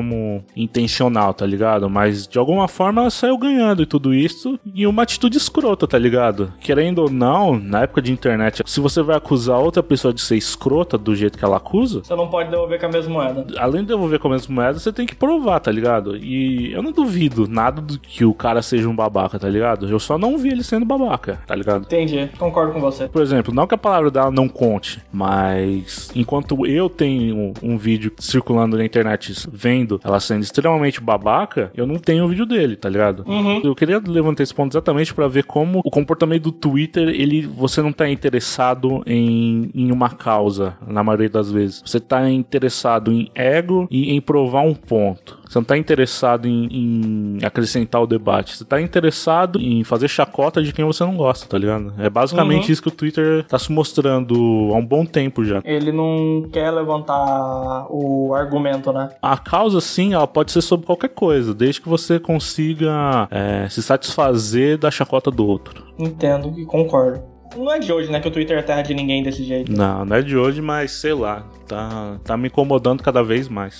intencional, 0.55 1.33
tá 1.33 1.45
ligado? 1.45 1.89
Mas 1.89 2.27
de 2.27 2.37
alguma 2.37 2.67
forma 2.67 3.01
ela 3.01 3.09
saiu 3.09 3.37
ganhando 3.37 3.81
e 3.81 3.85
tudo 3.85 4.13
isso. 4.13 4.59
E 4.73 4.85
uma 4.87 5.03
atitude 5.03 5.37
escrota, 5.37 5.87
tá 5.87 5.97
ligado? 5.97 6.53
Querendo 6.59 6.99
ou 6.99 7.09
não, 7.09 7.57
na 7.59 7.83
época 7.83 8.01
de 8.01 8.11
internet, 8.11 8.63
se 8.65 8.79
você 8.79 9.01
vai 9.01 9.15
acusar 9.15 9.59
outra 9.59 9.81
pessoa 9.83 10.13
de 10.13 10.21
ser 10.21 10.35
escrota 10.35 10.97
do 10.97 11.15
jeito 11.15 11.37
que 11.37 11.45
ela 11.45 11.57
acusa, 11.57 12.01
Você 12.03 12.15
não 12.15 12.27
pode 12.27 12.49
devolver 12.49 12.79
com 12.79 12.85
a 12.85 12.89
mesma 12.89 13.13
moeda. 13.13 13.45
além 13.59 13.81
de 13.81 13.87
devolver 13.87 14.19
com 14.19 14.27
a 14.27 14.31
mesma 14.31 14.53
moeda, 14.55 14.79
você 14.79 14.91
tem 14.91 15.05
que 15.05 15.15
provar, 15.15 15.59
tá 15.59 15.71
ligado? 15.71 16.17
E 16.17 16.71
eu 16.73 16.81
não 16.81 16.91
duvido 16.91 17.47
nada 17.47 17.81
do 17.81 17.99
que 17.99 18.25
o 18.25 18.33
cara 18.33 18.61
seja 18.61 18.87
um 18.89 18.95
babaca, 18.95 19.37
tá 19.39 19.47
ligado? 19.49 19.87
Eu 19.89 19.99
só 19.99 20.17
não 20.17 20.37
vi 20.37 20.49
ele 20.49 20.63
sendo 20.63 20.85
babaca, 20.85 21.39
tá 21.45 21.55
ligado? 21.55 21.83
Entendi, 21.83 22.29
concordo 22.37 22.73
com 22.73 22.79
você. 22.81 23.07
Por 23.07 23.21
exemplo, 23.21 23.53
não 23.53 23.67
que 23.67 23.75
a 23.75 23.77
palavra 23.77 24.09
dela 24.11 24.31
não 24.31 24.47
conte, 24.47 25.01
mas 25.11 26.09
enquanto 26.15 26.65
eu 26.65 26.89
tenho 26.89 27.53
um 27.61 27.77
vídeo 27.77 28.11
circulando 28.19 28.77
na 28.77 28.85
internet 28.85 29.33
vendo 29.51 29.76
ela 30.03 30.19
sendo 30.19 30.43
extremamente 30.43 31.01
babaca, 31.01 31.71
eu 31.75 31.85
não 31.85 31.95
tenho 31.97 32.25
o 32.25 32.27
vídeo 32.27 32.45
dele, 32.45 32.75
tá 32.75 32.89
ligado? 32.89 33.23
Uhum. 33.27 33.61
Eu 33.63 33.75
queria 33.75 34.01
levantar 34.05 34.43
esse 34.43 34.53
ponto 34.53 34.71
exatamente 34.73 35.13
pra 35.13 35.27
ver 35.27 35.43
como 35.43 35.81
o 35.83 35.89
comportamento 35.91 36.43
do 36.43 36.51
Twitter, 36.51 37.09
ele 37.09 37.41
você 37.45 37.81
não 37.81 37.91
tá 37.91 38.09
interessado 38.09 39.03
em, 39.05 39.69
em 39.73 39.91
uma 39.91 40.09
causa, 40.09 40.75
na 40.87 41.03
maioria 41.03 41.29
das 41.29 41.51
vezes. 41.51 41.81
Você 41.85 41.99
tá 41.99 42.29
interessado 42.29 43.11
em 43.11 43.29
ego 43.35 43.87
e 43.91 44.11
em 44.13 44.21
provar 44.21 44.61
um 44.61 44.73
ponto. 44.73 45.37
Você 45.47 45.57
não 45.59 45.63
tá 45.65 45.77
interessado 45.77 46.45
em, 46.47 46.67
em 46.71 47.37
acrescentar 47.45 48.01
o 48.01 48.07
debate. 48.07 48.55
Você 48.57 48.65
tá 48.65 48.81
interessado 48.81 49.59
em 49.61 49.83
fazer 49.83 50.07
chacota 50.07 50.61
de 50.61 50.73
quem 50.73 50.83
você 50.85 51.03
não 51.05 51.15
gosta, 51.15 51.47
tá 51.47 51.57
ligado? 51.57 51.93
É 51.97 52.09
basicamente 52.09 52.65
Uhum. 52.67 52.71
isso 52.73 52.81
que 52.81 52.87
o 52.87 52.91
Twitter 52.91 53.45
tá 53.45 53.57
se 53.57 53.71
mostrando 53.71 54.33
há 54.73 54.77
um 54.77 54.85
bom 54.85 55.05
tempo 55.05 55.43
já. 55.45 55.61
Ele 55.63 55.91
não 55.91 56.47
quer 56.51 56.71
levantar 56.71 57.87
o 57.89 58.33
argumento, 58.33 58.91
né? 58.91 59.09
A 59.21 59.37
causa, 59.37 59.66
sim, 59.81 60.13
ela 60.13 60.27
pode 60.27 60.51
ser 60.51 60.61
sobre 60.61 60.85
qualquer 60.85 61.09
coisa, 61.09 61.53
desde 61.53 61.81
que 61.81 61.89
você 61.89 62.19
consiga 62.19 63.27
é, 63.31 63.67
se 63.69 63.81
satisfazer 63.81 64.77
da 64.77 64.89
chacota 64.89 65.29
do 65.29 65.45
outro. 65.45 65.85
Entendo 65.97 66.53
e 66.57 66.65
concordo. 66.65 67.21
Não 67.55 67.71
é 67.71 67.79
de 67.79 67.91
hoje, 67.91 68.11
né, 68.11 68.19
que 68.19 68.27
o 68.27 68.31
Twitter 68.31 68.57
é 68.57 68.61
terra 68.61 68.81
de 68.81 68.93
ninguém 68.93 69.23
desse 69.23 69.43
jeito. 69.43 69.71
Não, 69.71 70.05
não 70.05 70.15
é 70.15 70.21
de 70.21 70.37
hoje, 70.37 70.61
mas 70.61 70.91
sei 70.91 71.13
lá, 71.13 71.45
tá, 71.67 72.17
tá 72.23 72.37
me 72.37 72.47
incomodando 72.47 73.01
cada 73.01 73.23
vez 73.23 73.47
mais. 73.47 73.79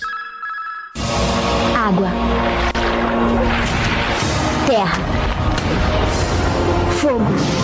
Água. 1.76 2.08
Terra. 4.66 4.98
Fogo. 6.92 7.57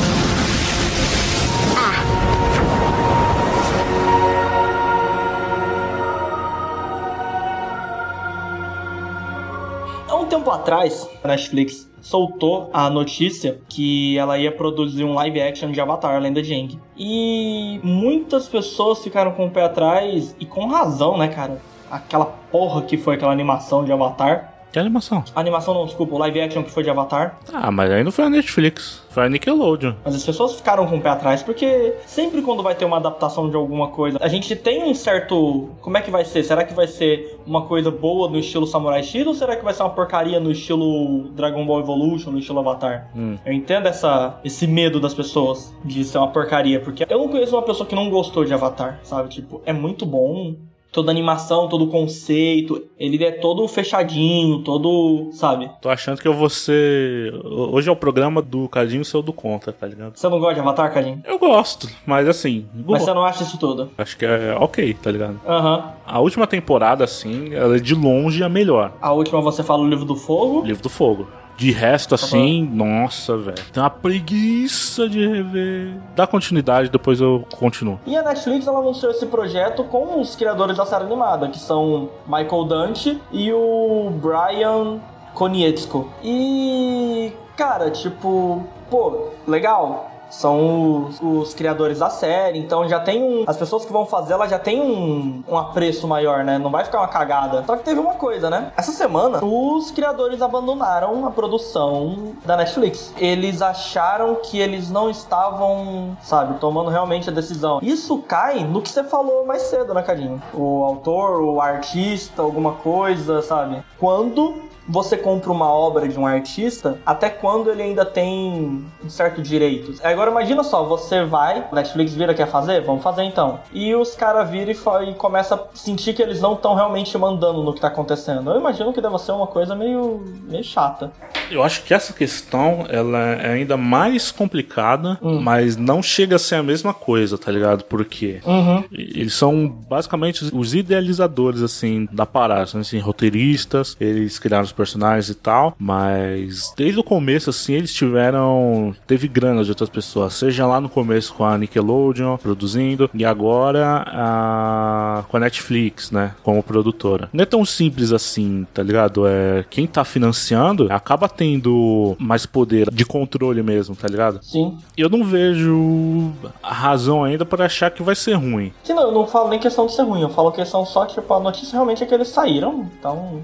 Tempo 10.34 10.50
atrás, 10.50 11.08
a 11.22 11.28
Netflix 11.28 11.88
soltou 12.00 12.68
a 12.72 12.90
notícia 12.90 13.60
que 13.68 14.18
ela 14.18 14.36
ia 14.36 14.50
produzir 14.50 15.04
um 15.04 15.14
live 15.14 15.40
action 15.40 15.70
de 15.70 15.80
Avatar, 15.80 16.16
a 16.16 16.18
Lenda 16.18 16.42
de 16.42 16.52
Aang. 16.52 16.80
E 16.96 17.78
muitas 17.84 18.48
pessoas 18.48 19.02
ficaram 19.02 19.30
com 19.30 19.46
o 19.46 19.50
pé 19.50 19.62
atrás, 19.62 20.34
e 20.40 20.44
com 20.44 20.66
razão, 20.66 21.16
né, 21.16 21.28
cara? 21.28 21.60
Aquela 21.88 22.26
porra 22.26 22.82
que 22.82 22.96
foi 22.96 23.14
aquela 23.14 23.30
animação 23.30 23.84
de 23.84 23.92
Avatar. 23.92 24.53
Que 24.75 24.81
animação? 24.81 25.23
A 25.37 25.38
animação 25.38 25.73
não, 25.73 25.85
desculpa, 25.85 26.16
o 26.16 26.19
live 26.19 26.40
action 26.40 26.64
que 26.64 26.71
foi 26.73 26.83
de 26.83 26.90
Avatar. 26.90 27.38
Ah, 27.52 27.71
mas 27.71 27.93
aí 27.93 28.02
não 28.02 28.11
foi 28.11 28.25
a 28.25 28.28
Netflix, 28.28 29.04
foi 29.09 29.25
a 29.25 29.28
Nickelodeon. 29.28 29.95
Mas 30.04 30.16
as 30.16 30.25
pessoas 30.25 30.57
ficaram 30.57 30.85
com 30.88 30.97
o 30.97 31.00
pé 31.00 31.11
atrás, 31.11 31.45
porque 31.45 31.95
sempre 32.04 32.43
quando 32.43 32.61
vai 32.61 32.75
ter 32.75 32.85
uma 32.85 32.97
adaptação 32.97 33.49
de 33.49 33.54
alguma 33.54 33.90
coisa, 33.90 34.19
a 34.21 34.26
gente 34.26 34.57
tem 34.57 34.83
um 34.83 34.93
certo. 34.93 35.71
Como 35.81 35.97
é 35.97 36.00
que 36.00 36.11
vai 36.11 36.25
ser? 36.25 36.43
Será 36.43 36.64
que 36.64 36.75
vai 36.75 36.88
ser 36.88 37.38
uma 37.47 37.62
coisa 37.62 37.88
boa 37.88 38.28
no 38.28 38.37
estilo 38.37 38.66
Samurai 38.66 39.04
X 39.04 39.25
ou 39.25 39.33
será 39.33 39.54
que 39.54 39.62
vai 39.62 39.73
ser 39.73 39.85
uma 39.85 39.90
porcaria 39.90 40.40
no 40.40 40.50
estilo 40.50 41.28
Dragon 41.28 41.64
Ball 41.64 41.78
Evolution, 41.78 42.33
no 42.33 42.40
estilo 42.40 42.59
Avatar? 42.59 43.12
Hum. 43.14 43.38
Eu 43.47 43.52
entendo 43.52 43.87
essa, 43.87 44.40
esse 44.45 44.66
medo 44.66 44.99
das 44.99 45.14
pessoas 45.14 45.73
de 45.85 46.02
ser 46.02 46.19
uma 46.19 46.33
porcaria, 46.33 46.81
porque 46.81 47.07
eu 47.09 47.19
não 47.19 47.28
conheço 47.28 47.54
uma 47.54 47.62
pessoa 47.62 47.87
que 47.87 47.95
não 47.95 48.11
gostou 48.11 48.45
de 48.45 48.52
Avatar, 48.52 48.99
sabe? 49.04 49.28
Tipo, 49.28 49.62
é 49.64 49.73
muito 49.73 50.04
bom. 50.04 50.57
Toda 50.94 51.10
animação, 51.10 51.66
todo 51.68 51.86
o 51.86 51.88
conceito, 51.88 52.80
ele 52.96 53.22
é 53.24 53.32
todo 53.32 53.66
fechadinho, 53.66 54.60
todo, 54.60 55.28
sabe? 55.32 55.68
Tô 55.82 55.88
achando 55.90 56.22
que 56.22 56.28
eu 56.28 56.32
vou 56.32 56.48
ser. 56.48 57.34
Hoje 57.44 57.88
é 57.88 57.92
o 57.92 57.96
programa 57.96 58.40
do 58.40 58.68
Cadinho 58.68 59.04
seu 59.04 59.20
do 59.20 59.32
Contra, 59.32 59.72
tá 59.72 59.88
ligado? 59.88 60.16
Você 60.16 60.28
não 60.28 60.38
gosta 60.38 60.54
de 60.54 60.60
Avatar, 60.60 60.94
Cadinho? 60.94 61.20
Eu 61.26 61.36
gosto, 61.36 61.88
mas 62.06 62.28
assim, 62.28 62.66
Mas 62.86 63.02
você 63.02 63.12
não 63.12 63.24
acha 63.24 63.42
isso 63.42 63.58
tudo? 63.58 63.90
acho 63.98 64.16
que 64.16 64.24
é 64.24 64.54
ok, 64.56 64.94
tá 64.94 65.10
ligado? 65.10 65.40
Aham. 65.44 65.94
A 66.06 66.20
última 66.20 66.46
temporada, 66.46 67.02
assim, 67.02 67.52
ela 67.52 67.74
é 67.74 67.80
de 67.80 67.92
longe 67.92 68.44
a 68.44 68.48
melhor. 68.48 68.92
A 69.02 69.12
última 69.12 69.40
você 69.40 69.64
fala 69.64 69.82
o 69.82 69.88
livro 69.88 70.04
do 70.04 70.14
fogo. 70.14 70.62
Livro 70.62 70.80
do 70.84 70.88
Fogo. 70.88 71.26
De 71.56 71.70
resto, 71.70 72.14
assim, 72.14 72.64
nossa, 72.64 73.37
velho. 73.37 73.56
Tem 73.73 73.82
uma 73.82 73.90
preguiça 73.90 75.08
de 75.08 75.26
rever. 75.26 75.94
Dá 76.16 76.26
continuidade, 76.26 76.90
depois 76.90 77.20
eu 77.20 77.46
continuo. 77.56 77.99
E 78.06 78.16
a 78.16 78.23
Netflix 78.23 78.66
ela 78.66 78.80
anunciou 78.80 79.12
esse 79.12 79.26
projeto 79.26 79.84
com 79.84 80.20
os 80.20 80.34
criadores 80.34 80.76
da 80.76 80.84
série 80.84 81.04
animada, 81.04 81.49
que 81.49 81.58
são 81.58 82.11
Michael 82.26 82.64
Dante 82.64 83.20
e 83.30 83.52
o 83.52 84.11
Brian 84.20 84.99
Konietzko. 85.32 86.11
E, 86.23 87.32
cara, 87.56 87.90
tipo, 87.90 88.66
pô, 88.90 89.28
legal. 89.46 90.11
São 90.34 91.06
os, 91.06 91.20
os 91.20 91.54
criadores 91.54 92.00
da 92.00 92.10
série, 92.10 92.58
então 92.58 92.88
já 92.88 92.98
tem 93.00 93.22
um. 93.22 93.44
As 93.46 93.56
pessoas 93.56 93.84
que 93.84 93.92
vão 93.92 94.04
fazer, 94.04 94.32
ela 94.32 94.48
já 94.48 94.58
tem 94.58 94.80
um, 94.80 95.42
um 95.48 95.56
apreço 95.56 96.08
maior, 96.08 96.44
né? 96.44 96.58
Não 96.58 96.70
vai 96.70 96.84
ficar 96.84 96.98
uma 96.98 97.08
cagada. 97.08 97.62
Só 97.64 97.76
que 97.76 97.84
teve 97.84 98.00
uma 98.00 98.14
coisa, 98.14 98.50
né? 98.50 98.72
Essa 98.76 98.92
semana, 98.92 99.44
os 99.44 99.90
criadores 99.90 100.42
abandonaram 100.42 101.26
a 101.26 101.30
produção 101.30 102.34
da 102.44 102.56
Netflix. 102.56 103.14
Eles 103.16 103.62
acharam 103.62 104.36
que 104.36 104.58
eles 104.58 104.90
não 104.90 105.08
estavam, 105.08 106.16
sabe, 106.20 106.58
tomando 106.58 106.90
realmente 106.90 107.30
a 107.30 107.32
decisão. 107.32 107.78
Isso 107.82 108.18
cai 108.18 108.64
no 108.64 108.82
que 108.82 108.88
você 108.88 109.04
falou 109.04 109.46
mais 109.46 109.62
cedo, 109.62 109.94
né, 109.94 110.02
Cadinho? 110.02 110.42
O 110.52 110.84
autor, 110.84 111.40
o 111.42 111.60
artista, 111.60 112.42
alguma 112.42 112.72
coisa, 112.72 113.40
sabe? 113.40 113.82
Quando 113.98 114.74
você 114.88 115.16
compra 115.16 115.50
uma 115.50 115.70
obra 115.72 116.08
de 116.08 116.18
um 116.18 116.26
artista, 116.26 116.98
até 117.04 117.30
quando 117.30 117.70
ele 117.70 117.82
ainda 117.82 118.04
tem 118.04 118.84
um 119.02 119.08
certo 119.08 119.42
direito. 119.42 119.94
Agora 120.02 120.30
imagina 120.30 120.62
só, 120.62 120.84
você 120.84 121.24
vai, 121.24 121.66
Netflix 121.72 122.14
vira 122.14 122.34
quer 122.34 122.46
fazer? 122.46 122.80
Vamos 122.82 123.02
fazer 123.02 123.22
então. 123.24 123.60
E 123.72 123.94
os 123.94 124.14
caras 124.14 124.48
viram 124.48 124.72
e, 124.72 125.10
e 125.10 125.14
começa 125.14 125.54
a 125.54 125.58
sentir 125.74 126.14
que 126.14 126.22
eles 126.22 126.40
não 126.40 126.54
estão 126.54 126.74
realmente 126.74 127.16
mandando 127.16 127.62
no 127.62 127.72
que 127.72 127.80
tá 127.80 127.88
acontecendo. 127.88 128.50
Eu 128.50 128.58
imagino 128.58 128.92
que 128.92 129.00
deve 129.00 129.18
ser 129.18 129.32
uma 129.32 129.46
coisa 129.46 129.74
meio, 129.74 130.22
meio 130.42 130.64
chata. 130.64 131.12
Eu 131.50 131.62
acho 131.62 131.82
que 131.84 131.94
essa 131.94 132.12
questão 132.12 132.86
ela 132.88 133.18
é 133.18 133.52
ainda 133.54 133.76
mais 133.76 134.30
complicada, 134.30 135.18
mas 135.22 135.76
não 135.76 136.02
chega 136.02 136.36
a 136.36 136.38
ser 136.38 136.56
a 136.56 136.62
mesma 136.62 136.92
coisa, 136.94 137.36
tá 137.38 137.50
ligado? 137.50 137.84
Porque 137.84 138.40
Uhum. 138.44 138.84
eles 138.92 139.34
são 139.34 139.66
basicamente 139.88 140.44
os 140.52 140.74
idealizadores 140.74 141.62
assim 141.62 142.08
da 142.12 142.26
parada, 142.26 142.66
são 142.66 142.80
assim, 142.80 142.98
roteiristas, 142.98 143.96
eles 144.00 144.38
criaram 144.38 144.64
os 144.64 144.72
personagens 144.72 145.28
e 145.28 145.34
tal, 145.34 145.74
mas 145.78 146.72
desde 146.76 146.98
o 146.98 147.04
começo 147.04 147.50
assim 147.50 147.74
eles 147.74 147.92
tiveram 147.92 148.94
teve 149.06 149.28
grana 149.28 149.62
de 149.64 149.70
outras 149.70 149.88
pessoas, 149.88 150.34
seja 150.34 150.66
lá 150.66 150.80
no 150.80 150.88
começo 150.88 151.32
com 151.34 151.44
a 151.44 151.56
Nickelodeon 151.58 152.36
produzindo 152.36 153.10
e 153.14 153.24
agora 153.24 154.04
a, 154.06 155.24
com 155.28 155.36
a 155.36 155.40
Netflix, 155.40 156.10
né, 156.10 156.32
como 156.42 156.62
produtora. 156.62 157.28
Não 157.32 157.42
é 157.42 157.46
tão 157.46 157.64
simples 157.64 158.12
assim, 158.12 158.66
tá 158.72 158.82
ligado? 158.82 159.26
É 159.26 159.64
quem 159.70 159.86
tá 159.86 160.04
financiando 160.04 160.88
acaba 160.90 161.28
tendo 161.36 162.16
mais 162.18 162.46
poder 162.46 162.90
de 162.90 163.04
controle 163.04 163.62
mesmo, 163.62 163.94
tá 163.94 164.08
ligado? 164.08 164.40
Sim. 164.42 164.78
Eu 164.96 165.08
não 165.08 165.24
vejo 165.24 166.32
razão 166.62 167.24
ainda 167.24 167.44
para 167.44 167.66
achar 167.66 167.90
que 167.90 168.02
vai 168.02 168.14
ser 168.14 168.34
ruim. 168.34 168.72
Que 168.84 168.92
não, 168.92 169.02
eu 169.04 169.12
não 169.12 169.26
falo 169.26 169.48
nem 169.48 169.58
questão 169.58 169.86
de 169.86 169.94
ser 169.94 170.02
ruim, 170.02 170.22
eu 170.22 170.30
falo 170.30 170.52
questão 170.52 170.84
só, 170.84 171.06
tipo, 171.06 171.32
a 171.32 171.40
notícia 171.40 171.72
realmente 171.72 172.02
é 172.02 172.06
que 172.06 172.14
eles 172.14 172.28
saíram, 172.28 172.88
então. 172.98 173.42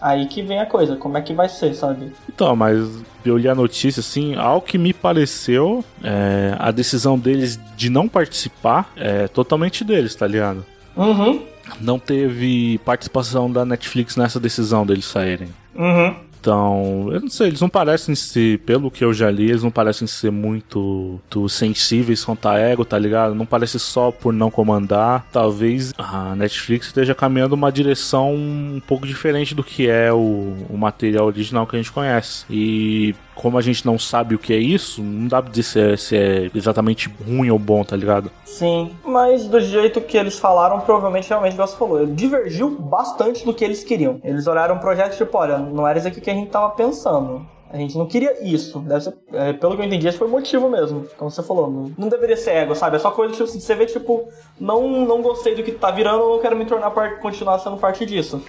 Aí 0.00 0.26
que 0.26 0.42
vem 0.42 0.58
a 0.58 0.66
coisa, 0.66 0.96
como 0.96 1.16
é 1.16 1.22
que 1.22 1.32
vai 1.32 1.48
ser, 1.48 1.74
sabe? 1.74 2.12
Então, 2.28 2.54
mas 2.54 2.86
eu 3.24 3.36
li 3.38 3.48
a 3.48 3.54
notícia 3.54 4.00
assim, 4.00 4.34
ao 4.34 4.60
que 4.60 4.76
me 4.76 4.92
pareceu, 4.92 5.82
é, 6.04 6.54
a 6.58 6.70
decisão 6.70 7.18
deles 7.18 7.58
de 7.76 7.88
não 7.88 8.06
participar 8.06 8.92
é 8.94 9.26
totalmente 9.26 9.82
deles, 9.82 10.14
tá 10.14 10.26
ligado? 10.26 10.64
Uhum. 10.96 11.42
Não 11.80 11.98
teve 11.98 12.78
participação 12.84 13.50
da 13.50 13.64
Netflix 13.64 14.16
nessa 14.16 14.38
decisão 14.38 14.84
deles 14.86 15.06
saírem. 15.06 15.48
Uhum. 15.74 16.14
Então, 16.46 17.08
eu 17.10 17.20
não 17.22 17.28
sei, 17.28 17.48
eles 17.48 17.60
não 17.60 17.68
parecem 17.68 18.14
ser, 18.14 18.60
pelo 18.60 18.88
que 18.88 19.04
eu 19.04 19.12
já 19.12 19.28
li, 19.28 19.48
eles 19.48 19.64
não 19.64 19.70
parecem 19.72 20.06
ser 20.06 20.30
muito, 20.30 21.18
muito 21.20 21.48
sensíveis 21.48 22.24
quanto 22.24 22.46
a 22.46 22.56
ego, 22.56 22.84
tá 22.84 22.96
ligado? 22.96 23.34
Não 23.34 23.44
parece 23.44 23.80
só 23.80 24.12
por 24.12 24.32
não 24.32 24.48
comandar. 24.48 25.26
Talvez 25.32 25.92
a 25.98 26.36
Netflix 26.36 26.86
esteja 26.86 27.16
caminhando 27.16 27.56
uma 27.56 27.72
direção 27.72 28.32
um 28.32 28.80
pouco 28.86 29.08
diferente 29.08 29.56
do 29.56 29.64
que 29.64 29.88
é 29.88 30.12
o, 30.12 30.54
o 30.70 30.76
material 30.78 31.26
original 31.26 31.66
que 31.66 31.74
a 31.74 31.80
gente 31.80 31.90
conhece. 31.90 32.44
E 32.48 33.12
como 33.36 33.58
a 33.58 33.60
gente 33.60 33.86
não 33.86 33.98
sabe 33.98 34.34
o 34.34 34.38
que 34.38 34.52
é 34.52 34.56
isso, 34.56 35.02
não 35.02 35.28
dá 35.28 35.40
pra 35.40 35.50
dizer 35.52 35.62
se 35.62 35.80
é, 35.80 35.96
se 35.96 36.16
é 36.16 36.50
exatamente 36.54 37.14
ruim 37.24 37.50
ou 37.50 37.58
bom, 37.58 37.84
tá 37.84 37.94
ligado? 37.94 38.30
Sim, 38.44 38.90
mas 39.04 39.46
do 39.46 39.60
jeito 39.60 40.00
que 40.00 40.16
eles 40.16 40.38
falaram, 40.38 40.80
provavelmente 40.80 41.28
realmente 41.28 41.56
você 41.56 41.76
falou, 41.76 42.06
divergiu 42.06 42.70
bastante 42.70 43.44
do 43.44 43.52
que 43.52 43.64
eles 43.64 43.84
queriam. 43.84 44.18
Eles 44.24 44.46
olharam 44.46 44.76
o 44.76 44.80
projeto 44.80 45.16
tipo, 45.16 45.36
olha, 45.36 45.58
não 45.58 45.86
era 45.86 45.98
isso 45.98 46.08
aqui 46.08 46.20
que 46.20 46.30
a 46.30 46.34
gente 46.34 46.50
tava 46.50 46.70
pensando. 46.70 47.46
A 47.68 47.76
gente 47.76 47.98
não 47.98 48.06
queria 48.06 48.42
isso. 48.42 48.78
Deve 48.78 49.00
ser, 49.00 49.14
é, 49.32 49.52
pelo 49.52 49.74
que 49.74 49.82
eu 49.82 49.86
entendi, 49.86 50.06
esse 50.06 50.16
foi 50.16 50.28
o 50.28 50.30
motivo 50.30 50.70
mesmo. 50.70 51.04
Como 51.18 51.30
você 51.30 51.42
falou. 51.42 51.70
Não, 51.70 51.92
não 51.98 52.08
deveria 52.08 52.36
ser 52.36 52.50
ego, 52.50 52.74
sabe? 52.74 52.96
É 52.96 52.98
só 52.98 53.10
coisa 53.10 53.34
tipo, 53.34 53.46
você 53.46 53.74
vê, 53.74 53.86
tipo, 53.86 54.28
não, 54.58 55.04
não 55.04 55.20
gostei 55.20 55.54
do 55.54 55.62
que 55.62 55.72
tá 55.72 55.90
virando, 55.90 56.28
não 56.28 56.38
quero 56.38 56.56
me 56.56 56.64
tornar 56.64 56.90
parte, 56.92 57.20
continuar 57.20 57.58
sendo 57.58 57.76
parte 57.76 58.06
disso. 58.06 58.40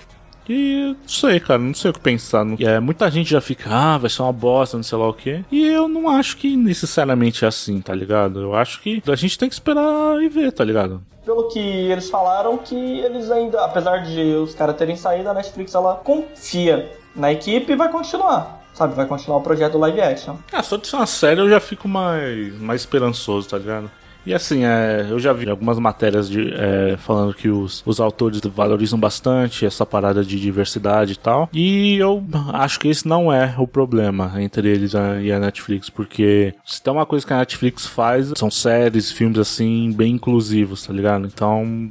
E 0.50 0.96
não 1.00 1.08
sei, 1.08 1.40
cara, 1.40 1.60
não 1.60 1.74
sei 1.74 1.92
o 1.92 1.94
que 1.94 2.00
pensar. 2.00 2.46
É, 2.60 2.80
muita 2.80 3.10
gente 3.10 3.30
já 3.30 3.42
fica, 3.42 3.70
ah, 3.70 3.98
vai 3.98 4.10
ser 4.10 4.22
uma 4.22 4.34
bosta, 4.34 4.78
não 4.78 4.84
sei 4.84 4.98
lá 4.98 5.08
o 5.08 5.14
quê. 5.14 5.44
E 5.52 5.66
eu 5.68 5.88
não 5.88 6.10
acho 6.10 6.38
que 6.38 6.56
necessariamente 6.56 7.44
é 7.44 7.48
assim, 7.48 7.82
tá 7.82 7.94
ligado? 7.94 8.42
Eu 8.42 8.56
acho 8.56 8.82
que 8.82 9.02
a 9.08 9.16
gente 9.16 9.38
tem 9.38 9.50
que 9.50 9.56
esperar 9.56 10.22
e 10.22 10.30
ver, 10.30 10.52
tá 10.52 10.64
ligado? 10.64 11.02
Pelo 11.26 11.50
que 11.50 11.60
eles 11.60 12.10
falaram, 12.10 12.58
que 12.58 12.76
eles 12.76 13.30
ainda, 13.30 13.66
apesar 13.66 13.98
de 13.98 14.22
os 14.36 14.56
caras 14.56 14.78
terem 14.78 14.96
saído, 14.96 15.30
a 15.30 15.34
Netflix 15.34 15.76
ela 15.76 15.96
confia 15.96 16.90
na 17.14 17.32
equipe 17.34 17.74
e 17.74 17.76
vai 17.76 17.90
continuar. 17.92 18.66
Sabe, 18.74 18.94
vai 18.94 19.08
continuar 19.08 19.40
o 19.40 19.42
projeto 19.42 19.78
live 19.80 20.00
action. 20.00 20.36
Ah, 20.54 20.62
só 20.62 20.78
de 20.78 20.88
ser 20.88 20.98
uma 20.98 21.08
série 21.08 21.42
eu 21.42 21.50
já 21.50 21.60
fico 21.60 21.88
mais, 21.88 22.58
mais 22.60 22.82
esperançoso, 22.82 23.50
tá 23.50 23.58
ligado? 23.58 23.90
E 24.28 24.34
assim, 24.34 24.66
é, 24.66 25.08
eu 25.10 25.18
já 25.18 25.32
vi 25.32 25.50
algumas 25.50 25.80
matérias 25.80 26.30
de, 26.30 26.54
é, 26.54 26.98
falando 26.98 27.34
que 27.34 27.48
os, 27.48 27.82
os 27.86 28.02
autores 28.02 28.42
valorizam 28.54 29.00
bastante 29.00 29.66
essa 29.66 29.86
parada 29.86 30.22
de 30.22 30.38
diversidade 30.38 31.14
e 31.14 31.16
tal. 31.16 31.50
E 31.54 31.96
eu 31.96 32.22
acho 32.52 32.78
que 32.78 32.90
esse 32.90 33.08
não 33.08 33.32
é 33.32 33.56
o 33.58 33.66
problema 33.66 34.34
entre 34.38 34.68
eles 34.68 34.92
e 35.24 35.32
a 35.32 35.40
Netflix, 35.40 35.90
porque 35.90 36.54
se 36.66 36.84
tem 36.84 36.92
uma 36.92 37.06
coisa 37.06 37.26
que 37.26 37.32
a 37.32 37.38
Netflix 37.38 37.86
faz, 37.86 38.34
são 38.36 38.52
séries, 38.52 39.14
filmes 39.14 39.40
assim, 39.40 39.94
bem 39.94 40.16
inclusivos, 40.16 40.86
tá 40.86 40.92
ligado? 40.92 41.26
Então 41.26 41.90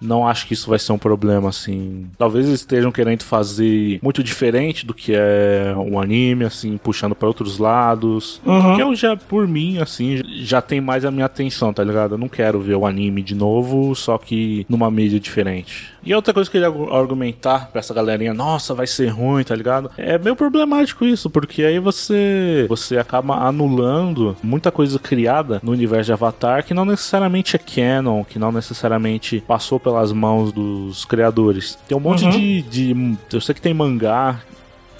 não 0.00 0.26
acho 0.26 0.46
que 0.46 0.54
isso 0.54 0.68
vai 0.68 0.78
ser 0.78 0.92
um 0.92 0.98
problema, 0.98 1.48
assim. 1.48 2.06
Talvez 2.18 2.46
eles 2.46 2.60
estejam 2.60 2.92
querendo 2.92 3.22
fazer 3.22 3.98
muito 4.02 4.22
diferente 4.22 4.86
do 4.86 4.94
que 4.94 5.12
é 5.14 5.74
um 5.76 6.00
anime, 6.00 6.44
assim, 6.44 6.76
puxando 6.76 7.14
para 7.14 7.28
outros 7.28 7.58
lados. 7.58 8.40
Uhum. 8.44 8.76
Que 8.76 8.82
eu 8.82 8.94
já, 8.94 9.16
por 9.16 9.46
mim, 9.46 9.78
assim, 9.78 10.20
já 10.42 10.60
tem 10.60 10.80
mais 10.80 11.04
a 11.04 11.10
minha 11.10 11.26
atenção, 11.26 11.72
tá 11.72 11.82
ligado? 11.82 12.14
Eu 12.14 12.18
não 12.18 12.28
quero 12.28 12.60
ver 12.60 12.74
o 12.74 12.86
anime 12.86 13.22
de 13.22 13.34
novo, 13.34 13.94
só 13.94 14.18
que 14.18 14.66
numa 14.68 14.90
mídia 14.90 15.18
diferente. 15.20 15.93
E 16.04 16.14
outra 16.14 16.34
coisa 16.34 16.50
que 16.50 16.58
eu 16.58 16.72
queria 16.72 16.96
argumentar 16.98 17.68
pra 17.70 17.78
essa 17.80 17.94
galerinha, 17.94 18.34
nossa, 18.34 18.74
vai 18.74 18.86
ser 18.86 19.08
ruim, 19.08 19.42
tá 19.44 19.54
ligado? 19.54 19.90
É 19.96 20.18
meio 20.18 20.36
problemático 20.36 21.04
isso, 21.04 21.30
porque 21.30 21.62
aí 21.64 21.78
você 21.78 22.66
você 22.68 22.98
acaba 22.98 23.34
anulando 23.36 24.36
muita 24.42 24.70
coisa 24.70 24.98
criada 24.98 25.60
no 25.62 25.72
universo 25.72 26.06
de 26.06 26.12
Avatar 26.12 26.64
que 26.64 26.74
não 26.74 26.84
necessariamente 26.84 27.56
é 27.56 27.58
canon, 27.58 28.24
que 28.24 28.38
não 28.38 28.52
necessariamente 28.52 29.42
passou 29.46 29.80
pelas 29.80 30.12
mãos 30.12 30.52
dos 30.52 31.04
criadores. 31.04 31.78
Tem 31.88 31.96
um 31.96 32.00
monte 32.00 32.24
Uhum. 32.24 32.30
de, 32.30 32.62
de. 32.62 33.16
Eu 33.32 33.40
sei 33.40 33.54
que 33.54 33.60
tem 33.60 33.74
mangá. 33.74 34.40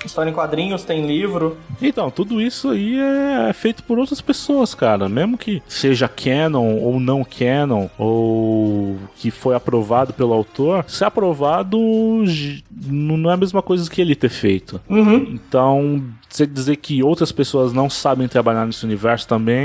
História 0.05 0.31
em 0.31 0.35
quadrinhos, 0.35 0.85
tem 0.85 1.07
livro. 1.07 1.57
Então, 1.81 2.11
tudo 2.11 2.41
isso 2.41 2.71
aí 2.71 2.99
é 2.99 3.53
feito 3.53 3.83
por 3.85 3.99
outras 3.99 4.21
pessoas, 4.21 4.75
cara. 4.75 5.09
Mesmo 5.09 5.37
que 5.39 5.63
seja 5.67 6.09
canon 6.09 6.77
ou 6.79 7.01
não 7.01 7.25
canon, 7.25 7.89
ou 7.99 8.97
que 9.17 9.31
foi 9.31 9.55
aprovado 9.55 10.13
pelo 10.13 10.33
autor, 10.33 10.85
se 10.87 11.05
é 11.05 11.07
aprovado 11.07 11.79
não 12.87 13.31
é 13.31 13.35
a 13.35 13.37
mesma 13.37 13.63
coisa 13.63 13.89
que 13.91 14.01
ele 14.01 14.15
ter 14.15 14.29
feito. 14.29 14.81
Uhum. 14.89 15.17
Então, 15.35 16.03
você 16.29 16.47
dizer 16.47 16.77
que 16.77 17.03
outras 17.03 17.31
pessoas 17.31 17.73
não 17.73 17.89
sabem 17.89 18.27
trabalhar 18.27 18.67
nesse 18.67 18.85
universo 18.85 19.27
também 19.29 19.57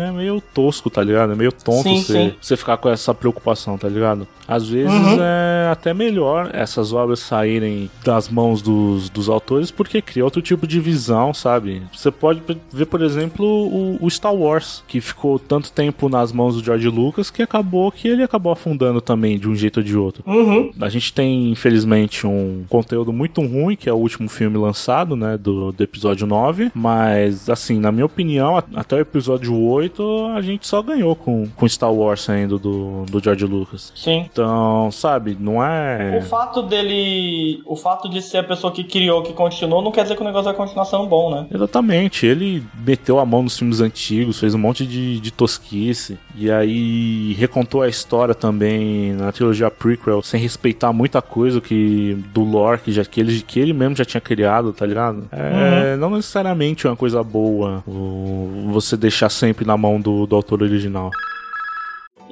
é 0.00 0.12
meio 0.12 0.40
tosco, 0.40 0.88
tá 0.88 1.02
ligado? 1.02 1.32
É 1.32 1.34
meio 1.34 1.50
tonto 1.52 1.82
Sim, 1.82 1.96
você, 2.02 2.12
sim. 2.12 2.34
você 2.40 2.56
ficar 2.56 2.76
com 2.76 2.88
essa 2.88 3.12
preocupação, 3.14 3.76
tá 3.76 3.88
ligado? 3.88 4.26
Às 4.46 4.68
vezes 4.68 4.92
Uhum. 4.92 5.18
é 5.20 5.68
até 5.72 5.92
melhor 5.94 6.50
essas 6.52 6.92
obras 6.92 7.18
saírem 7.20 7.90
das 8.04 8.28
mãos 8.28 8.62
dos, 8.62 9.08
dos 9.10 9.28
autores 9.28 9.70
porque 9.82 10.02
cria 10.02 10.24
outro 10.24 10.42
tipo 10.42 10.66
de 10.66 10.80
visão, 10.80 11.34
sabe? 11.34 11.82
Você 11.92 12.10
pode 12.10 12.42
ver, 12.72 12.86
por 12.86 13.02
exemplo, 13.02 13.46
o, 13.46 13.98
o 14.00 14.10
Star 14.10 14.34
Wars, 14.34 14.82
que 14.86 15.00
ficou 15.00 15.38
tanto 15.38 15.72
tempo 15.72 16.08
nas 16.08 16.32
mãos 16.32 16.56
do 16.56 16.64
George 16.64 16.88
Lucas 16.88 17.30
que 17.30 17.42
acabou 17.42 17.90
que 17.90 18.08
ele 18.08 18.22
acabou 18.22 18.52
afundando 18.52 19.00
também 19.00 19.38
de 19.38 19.48
um 19.48 19.54
jeito 19.54 19.78
ou 19.78 19.82
de 19.82 19.96
outro. 19.96 20.22
Uhum. 20.26 20.72
A 20.80 20.88
gente 20.88 21.12
tem, 21.12 21.50
infelizmente, 21.50 22.26
um 22.26 22.64
conteúdo 22.68 23.12
muito 23.12 23.40
ruim, 23.40 23.76
que 23.76 23.88
é 23.88 23.92
o 23.92 23.96
último 23.96 24.28
filme 24.28 24.56
lançado, 24.56 25.16
né, 25.16 25.36
do, 25.36 25.72
do 25.72 25.82
episódio 25.82 26.26
9. 26.26 26.70
Mas, 26.74 27.48
assim, 27.48 27.78
na 27.78 27.90
minha 27.90 28.06
opinião, 28.06 28.62
até 28.74 28.96
o 28.96 29.00
episódio 29.00 29.58
8, 29.58 30.32
a 30.34 30.40
gente 30.40 30.66
só 30.66 30.82
ganhou 30.82 31.16
com, 31.16 31.48
com 31.56 31.68
Star 31.68 31.92
Wars 31.92 32.22
saindo 32.22 32.58
do, 32.58 33.04
do 33.04 33.20
George 33.22 33.44
Lucas. 33.44 33.92
Sim. 33.94 34.26
Então, 34.30 34.90
sabe, 34.90 35.36
não 35.38 35.62
é. 35.62 36.18
O 36.18 36.22
fato 36.22 36.62
dele. 36.62 37.62
O 37.66 37.76
fato 37.76 38.08
de 38.08 38.20
ser 38.22 38.38
a 38.38 38.44
pessoa 38.44 38.72
que 38.72 38.84
criou, 38.84 39.22
que 39.22 39.32
continuou, 39.72 39.82
não 39.82 39.92
quer 39.92 40.02
dizer 40.02 40.16
que 40.16 40.22
o 40.22 40.24
negócio 40.24 40.44
vai 40.44 40.54
continuar 40.54 40.84
sendo 40.84 41.06
bom, 41.06 41.34
né? 41.34 41.46
Exatamente, 41.52 42.26
ele 42.26 42.62
meteu 42.86 43.18
a 43.18 43.24
mão 43.26 43.42
nos 43.42 43.58
filmes 43.58 43.80
antigos, 43.80 44.38
fez 44.38 44.54
um 44.54 44.58
monte 44.58 44.86
de, 44.86 45.18
de 45.20 45.30
tosquice, 45.32 46.18
e 46.36 46.50
aí 46.50 47.32
recontou 47.34 47.82
a 47.82 47.88
história 47.88 48.34
também 48.34 49.12
na 49.14 49.32
trilogia 49.32 49.70
prequel, 49.70 50.22
sem 50.22 50.40
respeitar 50.40 50.92
muita 50.92 51.20
coisa 51.22 51.60
que 51.60 52.16
do 52.32 52.42
lore 52.42 52.80
que, 52.80 52.92
já, 52.92 53.04
que, 53.04 53.20
ele, 53.20 53.40
que 53.42 53.58
ele 53.60 53.72
mesmo 53.72 53.96
já 53.96 54.04
tinha 54.04 54.20
criado, 54.20 54.72
tá 54.72 54.84
ligado? 54.86 55.28
É, 55.32 55.96
Não 55.96 56.10
necessariamente 56.10 56.86
é 56.86 56.90
uma 56.90 56.96
coisa 56.96 57.22
boa 57.22 57.82
o- 57.86 58.68
você 58.68 58.96
deixar 58.96 59.28
sempre 59.28 59.64
na 59.64 59.76
mão 59.76 60.00
do, 60.00 60.26
do 60.26 60.36
autor 60.36 60.62
original. 60.62 61.10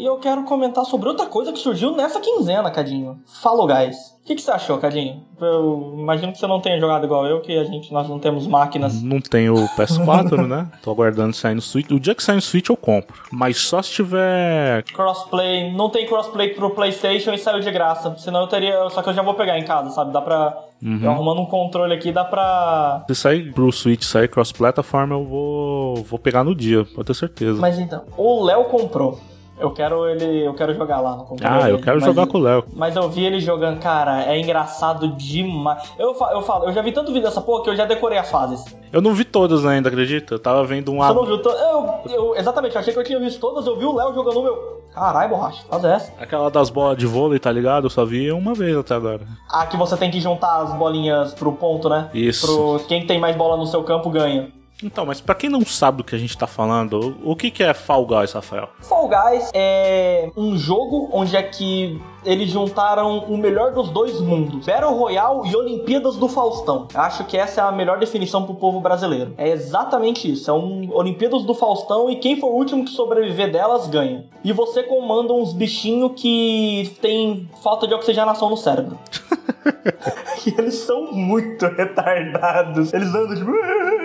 E 0.01 0.05
eu 0.07 0.17
quero 0.17 0.45
comentar 0.45 0.83
sobre 0.87 1.11
outra 1.11 1.27
coisa 1.27 1.53
que 1.53 1.59
surgiu 1.59 1.95
nessa 1.95 2.19
quinzena, 2.21 2.71
Cadinho. 2.71 3.19
Falou, 3.43 3.67
guys. 3.67 4.19
O 4.23 4.25
que, 4.25 4.35
que 4.35 4.41
você 4.41 4.51
achou, 4.51 4.79
Cadinho? 4.79 5.25
Eu 5.39 5.95
imagino 5.99 6.33
que 6.33 6.39
você 6.39 6.47
não 6.47 6.59
tenha 6.59 6.81
jogado 6.81 7.05
igual 7.05 7.27
eu, 7.27 7.43
que 7.43 7.55
a 7.59 7.65
gente, 7.65 7.93
nós 7.93 8.09
não 8.09 8.19
temos 8.19 8.47
máquinas. 8.47 9.03
Não 9.03 9.21
tem 9.21 9.51
o 9.51 9.57
PS4, 9.77 10.47
né? 10.49 10.71
Tô 10.83 10.91
aguardando 10.91 11.37
sair 11.37 11.55
no 11.55 11.61
Switch. 11.61 11.91
O 11.91 12.01
dia 12.01 12.15
que 12.15 12.23
sair 12.23 12.37
no 12.37 12.41
Switch 12.41 12.71
eu 12.71 12.79
compro. 12.79 13.15
Mas 13.31 13.59
só 13.59 13.83
se 13.83 13.91
tiver 13.91 14.85
Crossplay, 14.85 15.71
não 15.75 15.91
tem 15.91 16.07
crossplay 16.07 16.55
pro 16.55 16.71
PlayStation 16.71 17.35
e 17.35 17.39
saiu 17.39 17.61
de 17.61 17.71
graça. 17.71 18.17
Senão 18.17 18.41
eu 18.41 18.47
teria. 18.47 18.89
Só 18.89 19.03
que 19.03 19.11
eu 19.11 19.15
já 19.15 19.21
vou 19.21 19.35
pegar 19.35 19.59
em 19.59 19.65
casa, 19.65 19.91
sabe? 19.91 20.15
Dá 20.15 20.23
pra. 20.23 20.59
Eu 20.81 21.11
arrumando 21.11 21.43
um 21.43 21.47
controle 21.47 21.93
aqui, 21.93 22.11
dá 22.11 22.25
pra. 22.25 23.05
Se 23.07 23.15
sair 23.17 23.53
pro 23.53 23.71
Switch, 23.71 24.05
sair 24.05 24.29
cross-platform, 24.29 25.13
eu 25.13 25.25
vou, 25.27 25.97
vou 25.97 26.19
pegar 26.19 26.43
no 26.43 26.55
dia, 26.55 26.87
pode 26.95 27.07
ter 27.07 27.15
certeza. 27.15 27.61
Mas 27.61 27.79
então, 27.79 28.03
o 28.17 28.43
Léo 28.43 28.65
comprou. 28.65 29.21
Eu 29.61 29.71
quero 29.71 30.09
ele. 30.09 30.47
Eu 30.47 30.55
quero 30.55 30.75
jogar 30.75 31.01
lá 31.01 31.17
no 31.17 31.25
computador. 31.25 31.59
ah, 31.59 31.69
eu 31.69 31.73
dele, 31.77 31.83
quero 31.85 31.97
mas- 32.01 32.07
jogar 32.07 32.27
com 32.27 32.39
o 32.39 32.41
Léo. 32.41 32.65
Mas 32.75 32.97
eu 32.97 33.09
vi 33.09 33.25
ele 33.25 33.41
jogando, 33.41 33.79
cara, 33.81 34.25
é 34.25 34.39
engraçado 34.41 35.09
demais. 35.09 35.93
Eu, 35.99 36.09
eu 36.33 36.43
falo, 36.43 36.65
eu 36.67 36.73
já 36.73 36.83
vi 36.83 36.93
tanto 36.93 37.09
vídeo 37.13 37.23
dessa 37.29 37.41
porra 37.41 37.63
que 37.65 37.71
eu 37.71 37.77
já 37.77 37.85
decorei 37.85 38.19
as 38.19 38.31
fases. 38.31 38.65
Eu 38.93 39.01
não 39.01 39.13
vi 39.15 39.25
todas 39.25 39.65
ainda, 39.65 39.89
acredita? 39.89 40.35
Eu 40.35 40.39
tava 40.39 40.65
vendo 40.65 40.91
um. 40.93 40.97
Você 40.99 41.15
não 41.15 41.25
viu? 41.25 41.39
to- 41.41 41.49
Eu, 41.51 41.95
eu, 42.11 42.37
exatamente, 42.37 42.75
eu 42.75 42.81
achei 42.81 42.93
que 42.93 42.99
eu 42.99 43.05
tinha 43.05 43.21
visto 43.21 43.39
todas, 43.41 43.65
eu 43.67 43.77
vi 43.79 43.85
o 43.85 43.95
Léo 43.95 44.13
jogando 44.15 44.41
o 44.41 44.43
meu. 44.43 44.81
Caralho, 44.93 45.29
borracha, 45.31 45.63
faz 45.71 45.85
essa. 45.85 46.13
Aquela 46.21 46.51
das 46.51 46.69
bolas 46.69 46.97
de 46.99 47.07
vôlei, 47.07 47.39
tá 47.39 47.53
ligado? 47.53 47.87
Eu 47.87 47.91
só 47.91 48.05
vi 48.05 48.33
uma 48.33 48.55
vez 48.55 48.77
até 48.77 48.95
agora. 48.95 49.21
Ah, 49.49 49.65
que 49.65 49.77
você 49.77 49.97
tem 49.97 50.11
que 50.11 50.21
juntar 50.21 50.63
as 50.63 50.73
bolinhas 50.75 51.33
pro 51.33 51.53
ponto, 51.53 51.89
né? 51.89 52.11
Isso. 52.13 52.45
Pro 52.47 52.81
quem 52.89 53.07
tem 53.07 53.21
mais 53.21 53.37
bola 53.37 53.57
no 53.57 53.67
seu 53.67 53.85
campo 53.85 54.11
ganha. 54.11 54.49
Então, 54.83 55.07
mas 55.07 55.21
pra 55.21 55.35
quem 55.35 55.51
não 55.51 55.65
sabe 55.65 55.99
do 55.99 56.05
que 56.05 56.15
a 56.15 56.19
gente 56.19 56.37
tá 56.37 56.47
falando, 56.47 57.17
o, 57.23 57.37
que, 57.37 57.51
que 57.51 57.63
é 57.63 57.75
Fall 57.75 58.07
Guys, 58.07 58.33
Rafael? 58.33 58.69
Fall 58.81 59.09
Guys 59.09 59.51
é 59.55 60.31
um 60.37 60.57
jogo 60.57 61.09
onde 61.13 61.37
é 61.37 61.43
que 61.43 62.01
eles 62.25 62.51
juntaram 62.51 63.19
o 63.21 63.37
melhor 63.37 63.73
dos 63.73 63.91
dois 63.91 64.21
mundos: 64.21 64.67
Battle 64.67 64.95
Royale 64.95 65.49
e 65.51 65.57
Olimpíadas 65.57 66.17
do 66.17 66.29
Faustão. 66.29 66.89
Eu 66.93 67.01
Acho 67.01 67.25
que 67.25 67.37
essa 67.37 67.61
é 67.61 67.65
a 67.65 67.73
melhor 67.73 67.99
definição 67.99 68.45
pro 68.45 68.55
povo 68.55 68.81
brasileiro. 68.81 69.35
É 69.37 69.49
exatamente 69.49 70.31
isso: 70.31 70.51
é 70.51 70.55
um 70.55 70.91
Olimpíadas 70.93 71.43
do 71.45 71.55
Faustão 71.55 72.11
e 72.11 72.17
quem 72.17 72.39
for 72.39 72.49
o 72.49 72.57
último 72.57 72.85
que 72.85 72.91
sobreviver 72.91 73.51
delas 73.51 73.87
ganha. 73.87 74.27
E 74.43 74.53
você 74.53 74.83
comanda 74.83 75.33
uns 75.33 75.53
bichinhos 75.53 76.13
que 76.17 76.97
tem 77.01 77.49
falta 77.63 77.87
de 77.87 77.95
oxigenação 77.95 78.49
no 78.49 78.57
cérebro. 78.57 78.99
e 80.47 80.61
eles 80.61 80.75
são 80.75 81.13
muito 81.13 81.67
retardados. 81.67 82.93
Eles 82.93 83.15
andam 83.15 83.37
tipo. 83.37 83.51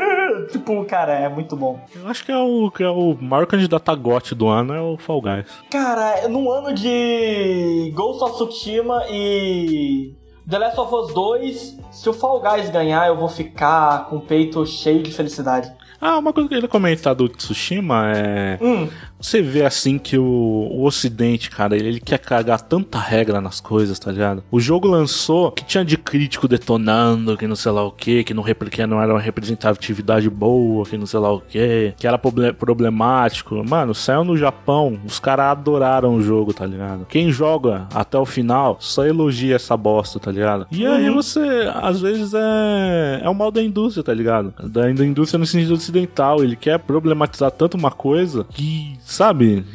tipo, 0.52 0.84
cara, 0.86 1.14
é 1.14 1.30
muito 1.30 1.56
bom. 1.56 1.80
Eu 1.96 2.08
acho 2.08 2.26
que 2.26 2.32
é 2.32 2.38
o, 2.38 2.72
que 2.72 2.84
é 2.84 2.90
o 2.90 3.18
maior 3.20 3.46
candidato 3.46 3.90
a 3.90 3.96
GOT 3.96 4.36
do 4.36 4.48
ano 4.48 4.74
é 4.74 4.82
o 4.82 4.98
Fall 4.98 5.22
Guys. 5.22 5.46
Cara, 5.70 6.28
no 6.28 6.52
ano 6.52 6.74
de 6.74 7.92
Ghost 7.94 8.24
of 8.24 8.34
Tsushima 8.34 9.04
e 9.10 10.14
The 10.48 10.60
Last 10.60 10.80
of 10.80 10.94
Us 10.94 11.14
2, 11.14 11.80
se 11.92 12.10
o 12.10 12.14
Fall 12.14 12.40
Guys 12.40 12.70
ganhar, 12.70 13.08
eu 13.08 13.18
vou 13.18 13.28
ficar 13.28 14.06
com 14.06 14.18
o 14.18 14.22
peito 14.22 14.66
cheio 14.66 15.02
de 15.02 15.12
felicidade. 15.12 15.72
Ah, 16.00 16.20
uma 16.20 16.32
coisa 16.32 16.48
que 16.48 16.56
eu 16.56 16.62
ia 16.62 16.68
comentar 16.68 17.16
do 17.16 17.28
Tsushima 17.28 18.12
é. 18.16 18.60
Hum. 18.62 18.88
Você 19.26 19.42
vê 19.42 19.66
assim 19.66 19.98
que 19.98 20.20
o, 20.20 20.24
o 20.24 20.84
Ocidente, 20.84 21.50
cara, 21.50 21.76
ele, 21.76 21.88
ele, 21.88 22.00
quer 22.00 22.20
cagar 22.20 22.62
tanta 22.62 23.00
regra 23.00 23.42
nas 23.42 23.60
coisas, 23.60 23.98
tá 23.98 24.12
ligado? 24.12 24.44
O 24.52 24.60
jogo 24.60 24.88
lançou 24.88 25.52
que 25.52 25.66
tinha 25.66 25.84
de 25.84 25.98
crítico 25.98 26.48
detonando, 26.48 27.36
que 27.36 27.48
não 27.48 27.56
sei 27.56 27.72
lá 27.72 27.84
o 27.84 27.92
que, 27.92 28.24
que 28.24 28.36
não, 28.36 28.44
que 28.44 28.86
não 28.86 29.02
era 29.02 29.12
uma 29.12 29.20
representatividade 29.20 30.30
boa, 30.30 30.86
que 30.86 30.96
não 30.96 31.08
sei 31.08 31.20
lá 31.20 31.34
o 31.34 31.42
que, 31.42 31.96
que 31.98 32.06
era 32.06 32.20
problemático. 32.20 33.68
Mano, 33.68 33.96
saiu 33.96 34.24
no 34.24 34.38
Japão, 34.38 35.00
os 35.04 35.20
caras 35.20 35.48
adoraram 35.48 36.14
o 36.14 36.22
jogo, 36.22 36.54
tá 36.54 36.68
ligado? 36.68 37.08
Quem 37.10 37.32
joga 37.32 37.88
até 37.96 38.20
o 38.20 38.28
final 38.28 38.78
só 38.80 39.08
elogia 39.08 39.56
essa 39.56 39.76
bosta, 39.76 40.20
tá 40.20 40.32
ligado? 40.32 40.68
E 40.70 40.86
aí 40.86 41.10
uhum. 41.10 41.16
você, 41.16 41.68
às 41.74 42.00
vezes, 42.00 42.32
é, 42.36 43.22
é 43.24 43.30
o 43.30 43.34
mal 43.34 43.50
da 43.50 43.64
indústria, 43.64 44.04
tá 44.04 44.14
ligado? 44.14 44.54
Da, 44.66 44.84
da 44.84 45.04
indústria 45.04 45.40
no 45.40 45.48
sentido 45.48 45.74
ocidental. 45.74 46.44
Ele 46.44 46.56
quer 46.56 46.78
problematizar 46.78 47.50
tanto 47.50 47.76
uma 47.76 47.90
coisa 47.90 48.46
que 48.52 48.94
sabe? 49.16 49.66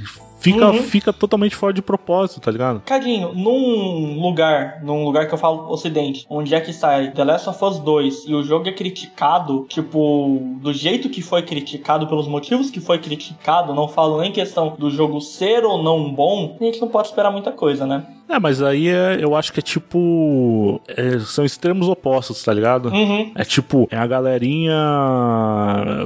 Fica, 0.41 0.71
uhum. 0.71 0.83
fica 0.83 1.13
totalmente 1.13 1.55
fora 1.55 1.73
de 1.73 1.83
propósito, 1.83 2.41
tá 2.41 2.51
ligado? 2.51 2.81
Cadinho, 2.87 3.35
num 3.35 4.19
lugar, 4.21 4.83
num 4.83 5.05
lugar 5.05 5.29
que 5.29 5.35
eu 5.35 5.39
falo 5.39 5.71
ocidente, 5.71 6.25
onde 6.31 6.55
é 6.55 6.61
que 6.61 6.73
sai 6.73 7.11
The 7.11 7.25
Last 7.25 7.51
of 7.51 7.63
Us 7.63 7.79
2 7.79 8.25
e 8.27 8.35
o 8.35 8.43
jogo 8.43 8.67
é 8.67 8.73
criticado, 8.73 9.67
tipo, 9.69 10.41
do 10.63 10.73
jeito 10.73 11.11
que 11.11 11.21
foi 11.21 11.43
criticado, 11.43 12.07
pelos 12.07 12.27
motivos 12.27 12.71
que 12.71 12.81
foi 12.81 12.99
criticado, 12.99 13.75
não 13.75 13.87
falo 13.87 14.19
nem 14.19 14.33
questão 14.33 14.75
do 14.79 14.91
jogo 14.91 15.21
ser 15.21 15.63
ou 15.63 15.83
não 15.83 16.11
bom, 16.11 16.57
a 16.59 16.65
gente 16.65 16.81
não 16.81 16.89
pode 16.89 17.09
esperar 17.09 17.31
muita 17.31 17.53
coisa, 17.53 17.87
né? 17.87 18.07
É, 18.31 18.39
mas 18.39 18.63
aí 18.63 18.89
é, 18.89 19.19
eu 19.21 19.35
acho 19.35 19.53
que 19.53 19.59
é 19.59 19.63
tipo. 19.63 20.81
É, 20.87 21.19
são 21.19 21.45
extremos 21.45 21.89
opostos, 21.89 22.43
tá 22.43 22.53
ligado? 22.53 22.89
Uhum. 22.89 23.33
É 23.35 23.45
tipo, 23.45 23.89
é 23.91 23.97
a 23.97 24.07
galerinha 24.07 24.77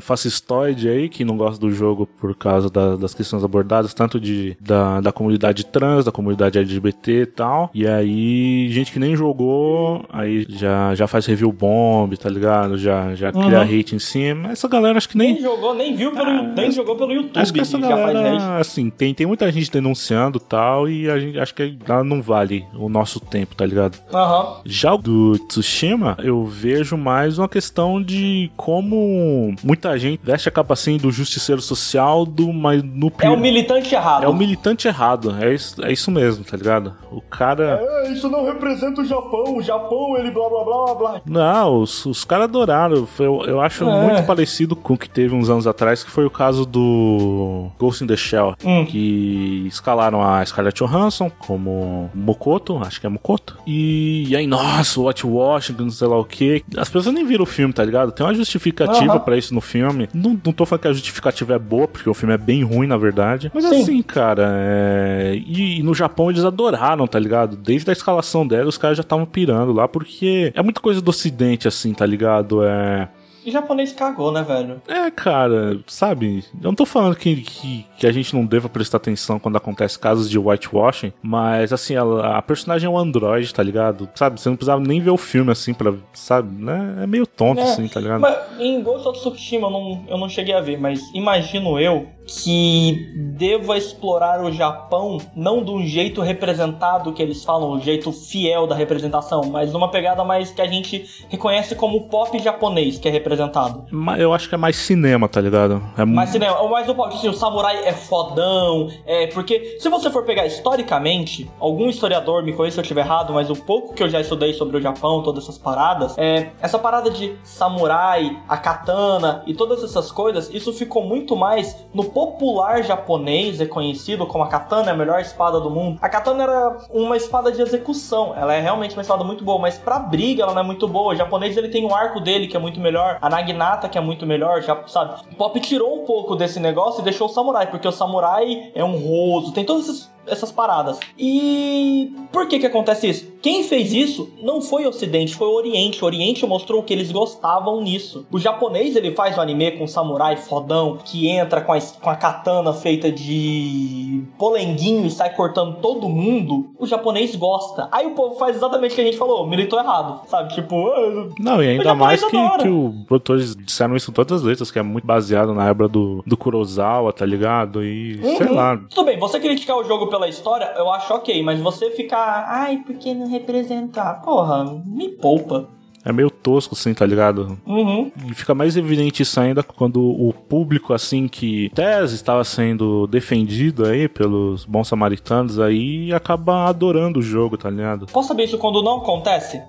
fascistoide 0.01 0.89
aí 0.89 1.09
que 1.11 1.25
não 1.25 1.37
gosta 1.37 1.61
do 1.61 1.71
jogo 1.71 2.07
por 2.07 2.35
causa 2.35 2.71
da, 2.71 2.97
das 2.97 3.13
questões 3.13 3.45
abordadas, 3.45 3.93
tanto 3.93 4.19
de, 4.19 4.57
da, 4.59 5.01
da 5.01 5.13
comunidade 5.13 5.67
trans, 5.67 6.05
da 6.05 6.13
comunidade 6.13 6.59
LGBT 6.59 7.13
e 7.13 7.27
tal. 7.27 7.71
E 7.75 7.87
aí, 7.87 8.69
gente 8.71 8.91
que 8.91 8.99
nem 8.99 9.15
jogou, 9.15 10.05
aí 10.09 10.47
já, 10.49 10.95
já 10.95 11.07
faz 11.07 11.27
review 11.27 11.53
bomb, 11.53 12.17
tá 12.17 12.31
ligado? 12.31 12.79
Já, 12.79 13.15
já 13.15 13.31
uhum. 13.35 13.47
cria 13.47 13.63
hate 13.63 13.95
em 13.95 13.99
cima. 13.99 14.53
Essa 14.53 14.67
galera 14.67 14.97
acho 14.97 15.09
que 15.09 15.19
nem. 15.19 15.35
Nem 15.35 15.43
jogou, 15.43 15.75
nem 15.75 15.95
viu 15.95 16.11
pelo. 16.13 16.31
Ah, 16.31 16.43
nem 16.43 16.71
jogou 16.71 16.97
pelo 16.97 17.13
YouTube. 17.13 17.39
Acho 17.39 17.53
que 17.53 17.61
essa 17.61 17.79
galera, 17.79 18.59
assim, 18.59 18.89
tem, 18.89 19.13
tem 19.13 19.27
muita 19.27 19.51
gente 19.53 19.71
denunciando 19.71 20.41
tal, 20.41 20.89
e 20.89 21.11
a 21.11 21.19
gente 21.19 21.39
acho 21.39 21.55
que 21.55 21.77
ela 21.87 22.05
não 22.05 22.14
vale 22.21 22.67
o 22.75 22.89
nosso 22.89 23.21
tempo, 23.21 23.55
tá 23.55 23.65
ligado? 23.65 23.99
Uhum. 24.13 24.57
Já 24.65 24.95
o 24.95 24.99
do 24.99 25.39
Tsushima, 25.39 26.17
eu 26.23 26.45
vejo 26.45 26.97
mais 26.97 27.39
uma 27.39 27.49
questão 27.49 28.03
de 28.03 28.51
como 28.57 29.55
muita 29.63 29.99
gente 29.99 30.21
veste 30.23 30.49
a 30.49 30.53
capa 30.53 30.75
assim 30.75 30.97
do 30.97 31.11
justiceiro 31.11 31.61
social, 31.61 32.25
do, 32.25 32.53
mas 32.53 32.83
no 32.83 33.13
É 33.21 33.31
o 33.31 33.39
militante 33.39 33.95
errado. 33.95 34.25
É 34.25 34.29
o 34.29 34.35
militante 34.35 34.89
errado, 34.89 35.35
é 35.41 35.55
isso, 35.55 35.85
é 35.85 35.93
isso 35.93 36.11
mesmo, 36.11 36.45
tá 36.45 36.57
ligado? 36.57 36.95
O 37.11 37.21
cara. 37.21 37.81
É, 37.83 38.13
isso 38.13 38.29
não 38.29 38.45
representa 38.45 39.01
o 39.01 39.05
Japão, 39.05 39.57
o 39.57 39.63
Japão, 39.63 40.17
ele 40.19 40.31
blá 40.31 40.49
blá 40.49 40.65
blá 40.65 40.95
blá. 40.95 41.21
Não, 41.27 41.81
os, 41.81 42.05
os 42.07 42.25
caras 42.25 42.45
adoraram. 42.45 43.07
Eu, 43.19 43.45
eu 43.47 43.61
acho 43.61 43.89
é. 43.89 44.03
muito 44.03 44.27
parecido 44.27 44.75
com 44.75 44.95
o 44.95 44.99
que 44.99 45.09
teve 45.09 45.35
uns 45.35 45.49
anos 45.49 45.67
atrás, 45.67 46.03
que 46.03 46.11
foi 46.11 46.25
o 46.25 46.31
caso 46.31 46.65
do 46.65 47.71
Ghost 47.79 48.03
in 48.03 48.07
the 48.07 48.17
Shell, 48.17 48.55
hum. 48.65 48.85
que 48.85 49.65
escalaram 49.67 50.23
a 50.23 50.45
Scarlett 50.45 50.83
Johansson 50.83 51.31
como 51.31 52.04
Mokoto, 52.15 52.79
acho 52.79 53.01
que 53.01 53.07
é 53.07 53.09
Mokoto. 53.09 53.57
E, 53.67 54.27
e 54.29 54.37
aí, 54.37 54.47
nossa, 54.47 55.01
Watch 55.01 55.27
Washington, 55.27 55.91
sei 55.91 56.09
lá 56.09 56.19
o 56.19 56.25
que. 56.25 56.65
As 56.77 56.89
pessoas 56.89 57.15
nem 57.15 57.25
viram 57.25 57.45
o 57.45 57.47
filme, 57.47 57.73
tá 57.73 57.85
ligado? 57.85 58.13
Tem 58.13 58.25
uma 58.25 58.35
justificativa 58.35 59.15
uhum. 59.15 59.21
para 59.21 59.37
isso 59.37 59.55
no 59.55 59.61
filme. 59.61 60.09
Não, 60.13 60.39
não 60.45 60.53
tô 60.53 60.67
falando 60.67 60.83
que 60.83 60.89
a 60.89 60.93
justificativa 60.93 61.55
é 61.55 61.59
boa, 61.59 61.89
porque 61.89 62.09
o 62.09 62.15
filme 62.15 62.35
é 62.35 62.39
bem 62.39 62.63
ruim, 62.63 62.87
na 62.87 62.97
verdade. 62.97 63.51
Mas 63.55 63.65
Sim. 63.65 63.83
assim, 63.83 64.03
cara, 64.03 64.49
é... 64.57 65.35
e, 65.35 65.81
e, 65.81 65.83
no 65.83 65.95
Japão 65.95 66.31
eles 66.31 66.45
adoraram, 66.45 67.07
tá 67.07 67.19
ligado? 67.19 67.57
Desde 67.57 67.89
a 67.91 67.93
escalação 67.93 68.47
dela, 68.47 68.69
os 68.69 68.79
caras 68.79 68.97
já 68.97 69.03
estavam 69.03 69.25
pirando 69.25 69.73
lá, 69.73 69.87
porque 69.89 70.53
é 70.55 70.63
muita 70.63 70.81
coisa 70.81 71.01
do 71.01 71.09
ocidente, 71.09 71.69
assim, 71.69 71.93
tá 71.93 72.07
ligado? 72.07 72.65
É. 72.65 73.09
E 73.45 73.51
japonês 73.51 73.93
cagou, 73.93 74.33
né, 74.33 74.43
velho? 74.43 74.81
É, 74.89 75.11
cara, 75.11 75.79
sabe? 75.87 76.45
Eu 76.55 76.69
não 76.69 76.75
tô 76.75 76.87
falando 76.87 77.15
que, 77.17 77.37
que, 77.37 77.87
que, 77.99 78.07
a 78.07 78.13
gente 78.13 78.35
não 78.35 78.47
deva 78.47 78.69
prestar 78.69 78.97
atenção 78.97 79.39
quando 79.39 79.57
acontece 79.57 79.99
casos 79.99 80.31
de 80.31 80.39
whitewashing, 80.39 81.13
mas, 81.23 81.73
assim, 81.73 81.95
a, 81.97 82.39
a 82.39 82.43
personagem 82.43 82.87
é 82.87 82.91
um 82.91 82.99
android, 82.99 83.53
tá 83.53 83.63
ligado? 83.63 84.09
Sabe? 84.15 84.41
Você 84.41 84.49
não 84.49 84.57
precisava 84.57 84.83
nem 84.83 85.01
ver 85.01 85.11
o 85.11 85.17
filme, 85.17 85.53
assim, 85.53 85.75
pra, 85.75 85.93
sabe? 86.13 86.63
Né? 86.63 87.01
É 87.03 87.07
meio 87.07 87.27
tonto, 87.27 87.61
é, 87.61 87.65
assim, 87.65 87.87
tá 87.89 88.01
ligado? 88.01 88.21
Mas 88.21 88.39
em 88.59 88.83
Ghost 88.83 89.07
of 89.07 89.19
Tsushima 89.19 89.67
eu 89.67 89.71
não, 89.71 90.05
eu 90.09 90.19
não 90.19 90.29
cheguei 90.29 90.55
a 90.55 90.61
ver, 90.61 90.79
mas 90.79 91.01
imagino 91.15 91.79
eu 91.79 92.09
que 92.27 93.13
deva 93.17 93.77
explorar 93.77 94.43
o 94.43 94.51
Japão 94.51 95.19
não 95.35 95.63
de 95.63 95.71
um 95.71 95.87
jeito 95.87 96.23
representado 96.23 97.13
que 97.13 97.23
eles 97.23 97.45
falam, 97.45 97.73
o 97.73 97.81
jeito 97.81 98.13
fiel 98.13 98.67
da 98.67 98.75
representação, 98.75 99.45
mas 99.45 99.73
numa 99.73 99.91
pegada 99.91 100.25
mais 100.25 100.51
que 100.51 100.63
a 100.63 100.67
gente 100.67 101.25
reconhece 101.29 101.75
como 101.75 102.09
pop 102.09 102.39
japonês 102.39 102.99
que 102.99 103.09
é 103.09 103.11
representado. 103.11 103.85
Eu 104.19 104.33
acho 104.33 104.49
que 104.49 104.55
é 104.55 104.59
mais 104.59 104.77
cinema, 104.77 105.29
tá 105.29 105.41
ligado? 105.41 105.83
É 105.97 106.05
mais 106.05 106.31
cinema, 106.31 106.61
ou 106.61 106.71
mais 106.71 106.89
o 106.89 106.95
pop, 106.95 107.15
assim, 107.15 107.29
o 107.29 107.35
samurai 107.35 107.85
é 107.85 107.93
fodão, 107.93 108.89
é 109.07 109.27
porque 109.29 109.77
se 109.79 109.89
você 109.89 110.11
for 110.11 110.25
pegar 110.25 110.47
historicamente, 110.47 111.51
algum 111.59 111.89
historiador 111.89 112.43
me 112.43 112.53
conhece 112.53 112.75
se 112.75 112.81
eu 112.81 112.83
estiver 112.83 113.03
errado, 113.03 113.33
mas 113.33 113.51
o 113.51 113.57
pouco 113.57 113.95
que 113.95 114.03
eu 114.03 114.09
já 114.09 114.21
estudei 114.21 114.55
sobre 114.55 114.77
o 114.77 114.81
Japão, 114.81 115.23
todas 115.23 115.45
essas 115.45 115.59
paradas, 115.59 116.17
é 116.17 116.51
essa 116.61 116.79
parada 116.79 117.11
de 117.11 117.35
samurai, 117.43 118.39
a 118.49 118.57
katana 118.57 119.43
e 119.47 119.55
todas 119.55 119.83
essas 119.83 120.11
coisas, 120.11 120.49
isso 120.53 120.73
ficou 120.73 121.05
muito 121.05 121.37
mais 121.37 121.85
no 121.93 122.05
popular 122.15 122.83
japonês 122.85 123.61
é 123.61 123.67
conhecido 123.67 124.27
como 124.27 124.45
a 124.45 124.49
katana, 124.49 124.91
é 124.91 124.95
a 124.95 124.97
melhor 124.97 125.21
espada 125.21 125.61
do 125.61 125.69
mundo. 125.69 125.99
A 126.01 126.09
katana 126.09 126.45
era 126.45 126.79
uma 126.91 127.17
espada 127.17 127.51
de 127.51 127.61
execução, 127.61 128.33
ela 128.37 128.55
é 128.55 128.61
realmente 128.61 128.95
uma 128.95 129.03
espada 129.03 129.25
muito 129.25 129.45
boa, 129.45 129.59
mas 129.59 129.77
pra 129.77 129.99
briga 129.99 130.45
ela 130.45 130.55
não 130.55 130.63
é 130.63 130.65
muito 130.65 130.87
boa. 130.87 131.13
O 131.13 131.17
japonês 131.17 131.57
ele 131.57 131.69
tem 131.69 131.85
um 131.85 131.95
arco 131.95 132.21
dele 132.21 132.47
que 132.47 132.57
é 132.57 132.61
muito 132.61 132.81
melhor, 132.81 133.19
a 133.21 133.29
naginata 133.29 133.89
que 133.89 133.99
é 133.99 134.01
muito 134.01 134.25
melhor, 134.25 134.63
já 134.63 134.81
sabe. 134.87 135.23
O 135.33 135.35
Pop 135.35 135.59
tirou 135.61 136.03
um 136.03 136.07
pouco 136.07 136.37
desse 136.37 136.61
negócio 136.61 137.01
e 137.01 137.05
deixou 137.05 137.27
o 137.27 137.31
samurai, 137.31 137.67
porque 137.67 137.89
o 137.89 137.93
samurai 137.93 138.71
é 138.75 138.85
honroso, 138.85 139.53
tem 139.53 139.65
todos 139.65 139.89
esses 139.89 140.14
essas 140.27 140.51
paradas. 140.51 140.99
E 141.19 142.13
por 142.33 142.49
que 142.49 142.59
que 142.59 142.67
acontece 142.67 143.09
isso? 143.09 143.35
Quem 143.43 143.63
fez 143.63 143.93
isso 143.93 144.33
não 144.43 144.63
foi 144.63 144.87
o 144.87 144.89
Ocidente, 144.89 145.35
foi 145.35 145.49
o 145.49 145.55
Oriente. 145.55 146.03
O 146.03 146.07
Oriente 146.07 146.47
mostrou 146.47 146.83
que 146.83 146.93
eles 146.93 147.13
gostavam 147.13 147.83
nisso. 147.83 148.27
O 148.33 148.39
japonês 148.39 148.97
ele 148.97 149.13
faz 149.13 149.37
o 149.37 149.41
anime 149.41 149.73
com 149.73 149.85
um 149.85 149.89
samurai 149.89 150.37
fodão 150.37 150.99
que 151.05 151.29
entra 151.29 151.61
com 151.61 151.73
a, 151.73 151.79
com 151.79 152.11
a 152.11 152.17
katana 152.17 152.73
feita 152.73 153.13
de 153.13 154.23
polenguinho 154.39 155.07
e 155.07 155.11
sai 155.11 155.35
cortando 155.35 155.77
todo 155.81 156.09
mundo. 156.09 156.71
O 156.79 156.87
japonês 156.87 157.37
gosta. 157.37 157.89
Aí 157.93 158.07
o 158.07 158.13
povo 158.13 158.37
faz 158.37 158.57
exatamente 158.57 158.93
o 158.93 158.95
que 158.95 159.01
a 159.03 159.05
gente 159.05 159.19
falou, 159.19 159.47
militou 159.47 159.79
errado, 159.79 160.23
sabe? 160.27 160.55
Tipo, 160.55 160.89
ah, 160.89 161.29
não, 161.39 161.63
e 161.63 161.69
ainda 161.69 161.95
mais 161.95 162.25
que, 162.25 162.31
que 162.31 162.69
os 162.69 163.05
produtores 163.07 163.55
disseram 163.57 163.95
isso 163.95 164.11
em 164.11 164.15
todas 164.15 164.41
as 164.41 164.43
letras, 164.43 164.71
que 164.71 164.79
é 164.79 164.83
muito 164.83 165.07
baseado 165.07 165.53
na 165.53 165.71
obra 165.71 165.87
do, 165.87 166.23
do 166.27 166.37
Kurosawa, 166.37 167.13
tá 167.13 167.27
ligado? 167.27 167.85
E 167.85 168.21
uhum. 168.23 168.37
sei 168.37 168.49
lá. 168.49 168.81
Tudo 168.89 169.05
bem, 169.05 169.19
você 169.19 169.39
criticar 169.39 169.77
o 169.77 169.85
jogo 169.85 170.07
pela 170.15 170.29
história, 170.29 170.73
eu 170.77 170.89
acho 170.93 171.13
ok, 171.13 171.43
mas 171.43 171.59
você 171.59 171.91
ficar, 171.91 172.47
ai, 172.49 172.81
porque 172.87 173.13
não 173.13 173.29
representar? 173.29 174.23
Porra, 174.23 174.65
me 174.87 175.09
poupa. 175.09 175.69
É 176.05 176.13
meio 176.13 176.31
tosco, 176.31 176.77
assim, 176.77 176.95
tá 176.95 177.05
ligado? 177.05 177.59
Uhum. 177.67 178.13
E 178.31 178.33
fica 178.33 178.55
mais 178.55 178.77
evidente 178.77 179.23
isso 179.23 179.41
ainda 179.41 179.65
quando 179.65 180.01
o 180.01 180.33
público, 180.33 180.93
assim, 180.93 181.27
que 181.27 181.69
tese 181.75 182.15
estava 182.15 182.45
sendo 182.45 183.09
defendido 183.09 183.87
aí 183.87 184.09
pelos 184.09 184.65
bons 184.65 184.87
samaritanos 184.87 185.59
aí, 185.59 186.13
acaba 186.13 186.69
adorando 186.69 187.19
o 187.19 187.23
jogo, 187.23 187.59
tá 187.59 187.69
ligado? 187.69 188.07
Posso 188.07 188.29
saber 188.29 188.45
isso 188.45 188.59
quando 188.59 188.81
não 188.83 188.99
acontece? 188.99 189.63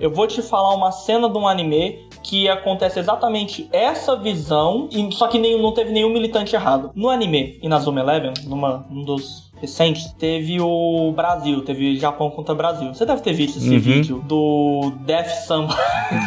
Eu 0.00 0.10
vou 0.10 0.26
te 0.26 0.42
falar 0.42 0.74
uma 0.74 0.90
cena 0.90 1.28
de 1.30 1.38
um 1.38 1.46
anime 1.46 2.00
que 2.20 2.48
acontece 2.48 2.98
exatamente 2.98 3.68
essa 3.70 4.16
visão, 4.16 4.88
só 5.12 5.28
que 5.28 5.38
nenhum, 5.38 5.62
não 5.62 5.70
teve 5.70 5.92
nenhum 5.92 6.12
militante 6.12 6.56
errado. 6.56 6.90
No 6.96 7.08
anime 7.08 7.60
Inazuma 7.62 8.00
Eleven, 8.00 8.32
numa, 8.44 8.84
um 8.90 9.04
dos 9.04 9.52
recentes, 9.64 10.12
teve 10.18 10.60
o 10.60 11.12
Brasil, 11.16 11.62
teve 11.62 11.96
Japão 11.96 12.30
contra 12.30 12.54
Brasil. 12.54 12.92
Você 12.94 13.04
deve 13.06 13.22
ter 13.22 13.32
visto 13.32 13.56
esse 13.58 13.70
Uhum. 13.70 13.78
vídeo 13.80 14.24
do 14.26 14.92
Death 15.00 15.28
Samba. 15.46 15.74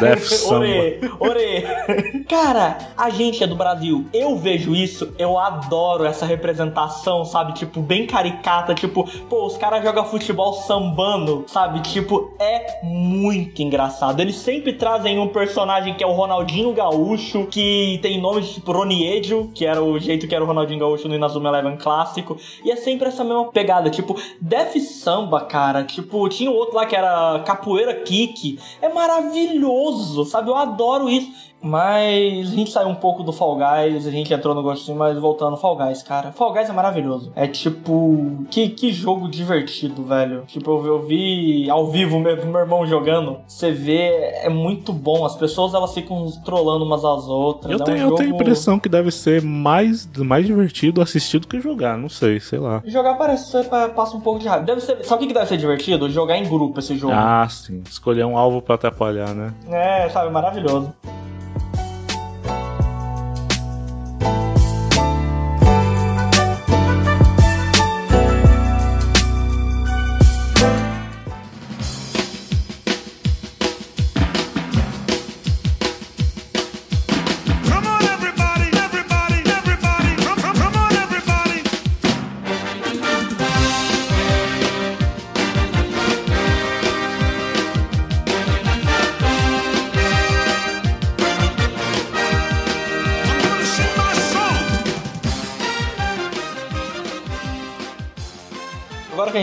Death 0.00 0.18
Samba. 0.26 0.56
Ore, 0.64 1.00
ore. 1.20 2.24
Cara, 2.28 2.78
a 2.96 3.10
gente 3.10 3.42
é 3.42 3.46
do 3.46 3.54
Brasil. 3.54 4.06
Eu 4.12 4.36
vejo 4.36 4.74
isso, 4.74 5.12
eu 5.18 5.38
adoro 5.38 6.04
essa 6.04 6.26
representação, 6.26 7.24
sabe? 7.24 7.52
Tipo, 7.54 7.80
bem 7.80 8.06
caricata. 8.06 8.74
Tipo, 8.74 9.08
pô, 9.28 9.46
os 9.46 9.56
caras 9.56 9.82
jogam 9.84 10.04
futebol 10.04 10.52
sambando, 10.52 11.44
sabe? 11.46 11.80
Tipo, 11.80 12.32
é 12.38 12.80
muito 12.82 13.62
engraçado. 13.62 14.20
Eles 14.20 14.36
sempre 14.36 14.72
trazem 14.72 15.18
um 15.18 15.28
personagem 15.28 15.94
que 15.94 16.02
é 16.02 16.06
o 16.06 16.12
Ronaldinho 16.12 16.72
Gaúcho, 16.72 17.46
que 17.46 17.98
tem 18.02 18.20
nome 18.20 18.40
de 18.42 18.54
tipo 18.54 18.72
Roniedio, 18.72 19.50
que 19.54 19.64
era 19.64 19.82
o 19.82 19.98
jeito 19.98 20.26
que 20.26 20.34
era 20.34 20.42
o 20.42 20.46
Ronaldinho 20.46 20.80
Gaúcho 20.80 21.08
no 21.08 21.14
Inazuma 21.14 21.48
Eleven 21.48 21.76
clássico. 21.76 22.36
E 22.64 22.70
é 22.70 22.76
sempre 22.76 23.08
essa 23.08 23.22
mesma 23.28 23.52
pegada. 23.52 23.90
Tipo, 23.90 24.16
Death 24.40 24.76
Samba, 24.80 25.42
cara. 25.42 25.84
Tipo, 25.84 26.28
tinha 26.28 26.50
outro 26.50 26.76
lá 26.76 26.86
que 26.86 26.96
era 26.96 27.40
Capoeira 27.46 27.94
Kick. 27.94 28.58
É 28.80 28.88
maravilhoso, 28.88 30.24
sabe? 30.24 30.50
Eu 30.50 30.56
adoro 30.56 31.08
isso. 31.08 31.30
Mas 31.60 32.52
a 32.52 32.54
gente 32.54 32.70
saiu 32.70 32.88
um 32.88 32.94
pouco 32.94 33.22
do 33.22 33.32
Fall 33.32 33.56
Guys, 33.56 34.06
a 34.06 34.10
gente 34.10 34.32
entrou 34.32 34.54
no 34.54 34.62
gostinho, 34.62 34.96
mas 34.96 35.18
voltando, 35.18 35.56
Fall 35.56 35.76
Guys, 35.76 36.02
cara. 36.02 36.32
Fall 36.32 36.52
Guys 36.52 36.68
é 36.68 36.72
maravilhoso. 36.72 37.32
É 37.34 37.46
tipo. 37.46 38.44
Que, 38.50 38.68
que 38.68 38.92
jogo 38.92 39.28
divertido, 39.28 40.02
velho. 40.04 40.44
Tipo, 40.46 40.70
eu, 40.70 40.78
vi- 40.80 40.88
eu 40.88 40.98
vi 41.06 41.70
ao 41.70 41.86
vivo 41.88 42.18
meu, 42.20 42.36
meu 42.46 42.60
irmão 42.60 42.86
jogando. 42.86 43.38
Você 43.46 43.72
vê, 43.72 44.08
é 44.42 44.48
muito 44.48 44.92
bom. 44.92 45.24
As 45.24 45.36
pessoas 45.36 45.74
elas 45.74 45.92
ficam 45.92 46.26
trolando 46.44 46.84
umas 46.84 47.04
às 47.04 47.26
outras. 47.28 47.72
Eu 47.72 47.78
é 47.78 47.82
um 47.82 47.84
tenho, 47.84 47.98
eu 47.98 48.14
tenho 48.14 48.28
a 48.28 48.32
jogo- 48.32 48.42
impressão 48.42 48.78
que 48.78 48.88
deve 48.88 49.10
ser 49.10 49.42
mais, 49.42 50.08
mais 50.18 50.46
divertido 50.46 51.02
assistir 51.02 51.38
do 51.38 51.48
que 51.48 51.60
jogar, 51.60 51.98
não 51.98 52.08
sei, 52.08 52.38
sei 52.40 52.58
lá. 52.58 52.82
Jogar 52.84 53.14
parece 53.16 53.64
pa- 53.64 53.88
passa 53.88 54.16
um 54.16 54.20
pouco 54.20 54.38
de 54.38 54.46
raiva. 54.48 54.64
Deve 54.64 54.80
ser, 54.80 55.04
sabe 55.04 55.16
o 55.16 55.18
que 55.26 55.26
que 55.28 55.34
deve 55.34 55.46
ser 55.46 55.56
divertido? 55.56 56.08
Jogar 56.08 56.36
em 56.38 56.48
grupo 56.48 56.78
esse 56.78 56.96
jogo. 56.96 57.12
Ah, 57.14 57.46
sim. 57.50 57.82
Escolher 57.88 58.24
um 58.24 58.38
alvo 58.38 58.62
pra 58.62 58.76
atrapalhar, 58.76 59.34
né? 59.34 59.52
É, 59.70 60.08
sabe, 60.08 60.30
maravilhoso. 60.30 60.92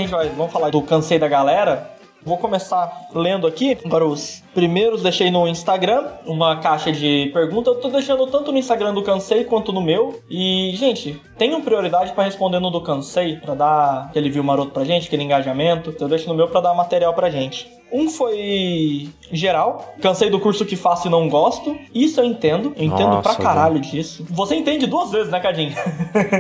Vai, 0.10 0.30
vamos 0.30 0.54
falar 0.54 0.70
do 0.70 0.82
Cansei 0.82 1.18
da 1.18 1.28
Galera, 1.28 1.92
vou 2.24 2.38
começar 2.38 3.08
lendo 3.14 3.48
aqui. 3.48 3.78
Agora 3.84 4.06
os 4.06 4.44
primeiros 4.54 5.02
deixei 5.02 5.32
no 5.32 5.48
Instagram, 5.48 6.06
uma 6.26 6.58
caixa 6.58 6.92
de 6.92 7.32
perguntas. 7.34 7.76
Eu 7.76 7.82
tô 7.82 7.90
deixando 7.90 8.28
tanto 8.28 8.52
no 8.52 8.58
Instagram 8.58 8.94
do 8.94 9.02
Cansei 9.02 9.46
quanto 9.46 9.72
no 9.72 9.82
meu. 9.82 10.22
E, 10.30 10.74
gente, 10.76 11.20
tenham 11.38 11.62
prioridade 11.62 12.12
pra 12.14 12.24
responder 12.24 12.60
no 12.60 12.70
do 12.70 12.82
Cansei, 12.82 13.38
pra 13.38 13.56
dar 13.56 14.06
aquele 14.10 14.30
view 14.30 14.44
maroto 14.44 14.72
pra 14.72 14.84
gente, 14.84 15.08
aquele 15.08 15.24
engajamento. 15.24 15.96
Eu 16.00 16.08
deixo 16.08 16.28
no 16.28 16.36
meu 16.36 16.48
pra 16.48 16.62
dar 16.62 16.74
material 16.74 17.14
pra 17.14 17.30
gente. 17.30 17.68
Um 17.96 18.10
foi 18.10 19.10
geral. 19.32 19.96
Cansei 20.02 20.30
do 20.30 20.40
curso 20.40 20.66
que 20.66 20.76
faço 20.76 21.08
e 21.08 21.12
não 21.12 21.30
gosto. 21.30 21.78
Isso 21.94 22.20
eu 22.20 22.26
entendo. 22.26 22.74
Eu 22.76 22.84
entendo 22.86 23.08
Nossa, 23.10 23.22
pra 23.22 23.36
caralho 23.44 23.80
disso. 23.80 24.26
Você 24.30 24.56
entende 24.56 24.86
duas 24.86 25.12
vezes, 25.12 25.32
né, 25.32 25.40
Cadinho? 25.40 25.74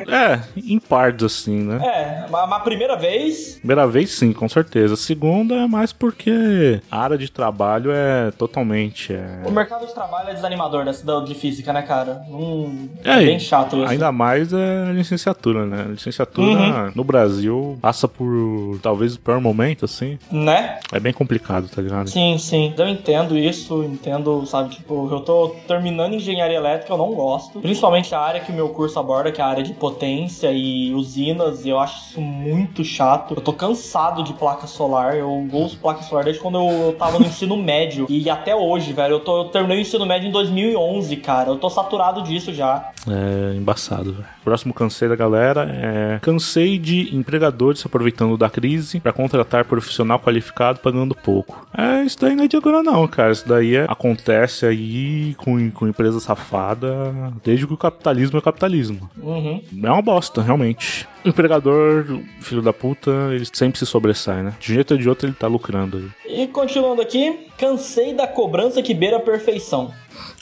É, 0.08 0.42
em 0.56 0.80
partes 0.80 1.24
assim, 1.26 1.58
né? 1.62 1.80
é, 1.86 2.26
mas 2.30 2.52
a 2.52 2.60
primeira 2.60 2.96
vez 2.96 3.56
Primeira 3.58 3.86
vez, 3.88 4.12
sim, 4.12 4.32
com 4.34 4.48
certeza. 4.48 4.96
Segunda 4.96 5.56
é 5.56 5.68
mais 5.68 5.92
porque 5.92 6.80
a 6.90 7.00
área 7.00 7.18
de 7.18 7.30
trabalho 7.32 7.92
é 7.92 8.32
totalmente. 8.32 9.14
É, 9.14 9.42
O 9.46 9.52
mercado 9.52 9.86
de 9.86 9.94
trabalho 9.94 10.30
é 10.30 10.34
desanimador 10.34 10.86
da- 10.86 11.20
de 11.22 11.36
física, 11.36 11.72
né, 11.74 11.82
cara? 11.82 12.22
Hum, 12.30 12.90
É, 13.04 13.14
é 13.24 13.26
bem 13.26 13.40
chato 13.40 13.78
isso. 13.78 13.86
Ainda 13.88 14.12
mais 14.12 14.52
é 14.54 14.88
a 14.90 14.92
licenciatura, 14.92 15.66
né? 15.66 15.86
A 15.88 15.92
licenciatura 15.92 16.48
Uhum. 16.48 16.92
no 16.96 17.04
Brasil 17.04 17.78
passa 17.82 18.08
por 18.08 18.80
talvez 18.82 19.16
o 19.16 19.20
pior 19.20 19.40
momento, 19.42 19.86
assim. 19.86 20.18
Né? 20.32 20.80
É 20.92 21.00
bem 21.00 21.14
complicado, 21.14 21.45
tá 21.46 21.82
ligado? 21.82 22.10
Sim, 22.10 22.38
sim. 22.38 22.74
Eu 22.78 22.88
entendo 22.88 23.38
isso, 23.38 23.84
entendo, 23.84 24.46
sabe? 24.46 24.76
Tipo, 24.76 25.10
eu 25.12 25.20
tô 25.22 25.56
terminando 25.68 26.14
engenharia 26.14 26.58
elétrica, 26.58 26.94
eu 26.94 26.98
não 26.98 27.14
gosto. 27.14 27.60
Principalmente 27.60 28.14
a 28.14 28.20
área 28.20 28.42
que 28.42 28.52
o 28.52 28.56
meu 28.56 28.70
curso 28.70 29.00
aborda, 29.00 29.32
que 29.32 29.42
é 29.42 29.44
a 29.44 29.48
área 29.48 29.64
de 29.64 29.74
potência 29.74 30.52
e 30.52 30.94
usinas, 30.94 31.66
eu 31.66 31.80
acho 31.80 32.10
isso 32.10 32.22
muito 32.22 32.84
chato. 32.84 33.36
Eu 33.36 33.42
tô 33.42 33.54
cansado 33.54 34.24
de 34.24 34.34
placa 34.34 34.68
solar, 34.68 35.16
eu 35.16 35.48
uso 35.52 35.78
placa 35.78 36.02
solar 36.04 36.24
desde 36.24 36.42
quando 36.42 36.58
eu 36.58 36.96
tava 36.98 37.20
no 37.20 37.26
ensino 37.26 37.56
médio. 37.58 38.06
E 38.10 38.30
até 38.30 38.56
hoje, 38.56 38.94
velho, 38.94 39.16
eu, 39.16 39.20
tô, 39.20 39.44
eu 39.44 39.46
terminei 39.46 39.78
o 39.78 39.82
ensino 39.82 40.06
médio 40.06 40.28
em 40.28 40.32
2011, 40.32 41.16
cara. 41.18 41.50
Eu 41.50 41.58
tô 41.58 41.70
saturado 41.70 42.24
disso 42.24 42.54
já. 42.54 42.92
É 43.08 43.56
embaçado, 43.56 44.14
velho. 44.14 44.26
Próximo 44.44 44.74
cansei 44.74 45.08
da 45.08 45.16
galera 45.16 45.70
é. 45.72 46.20
Cansei 46.22 46.78
de 46.78 47.16
empregadores 47.16 47.80
se 47.80 47.88
aproveitando 47.88 48.38
da 48.38 48.50
crise 48.50 49.00
pra 49.00 49.12
contratar 49.12 49.66
profissional 49.66 50.20
qualificado 50.20 50.80
pagando 50.80 51.16
pouco. 51.16 51.35
É, 51.76 52.04
isso 52.04 52.18
daí 52.22 52.36
não 52.36 52.44
é 52.44 52.48
de 52.48 52.56
agora, 52.56 52.84
não, 52.84 53.08
cara. 53.08 53.32
Isso 53.32 53.48
daí 53.48 53.76
é- 53.76 53.86
acontece 53.90 54.66
aí 54.66 55.34
com, 55.36 55.72
com 55.72 55.88
empresa 55.88 56.20
safada 56.20 57.14
desde 57.44 57.66
que 57.68 57.74
o 57.74 57.78
capitalismo 57.78 58.38
é 58.38 58.42
capitalismo. 58.42 59.10
Uhum. 59.18 59.62
É 59.84 59.92
uma 59.92 60.02
bosta, 60.02 60.42
realmente. 60.42 61.08
O 61.26 61.30
empregador, 61.30 62.06
filho 62.40 62.62
da 62.62 62.72
puta, 62.72 63.10
ele 63.32 63.46
sempre 63.52 63.80
se 63.80 63.86
sobressai, 63.86 64.44
né? 64.44 64.54
De 64.60 64.72
um 64.72 64.76
jeito 64.76 64.94
ou 64.94 65.00
de 65.00 65.10
outro 65.10 65.28
ele 65.28 65.36
tá 65.36 65.48
lucrando 65.48 65.98
aí. 65.98 66.44
E 66.44 66.48
continuando 66.48 67.02
aqui, 67.02 67.48
cansei 67.58 68.14
da 68.14 68.28
cobrança 68.28 68.82
que 68.82 68.94
beira 68.94 69.18
a 69.18 69.20
perfeição. 69.22 69.92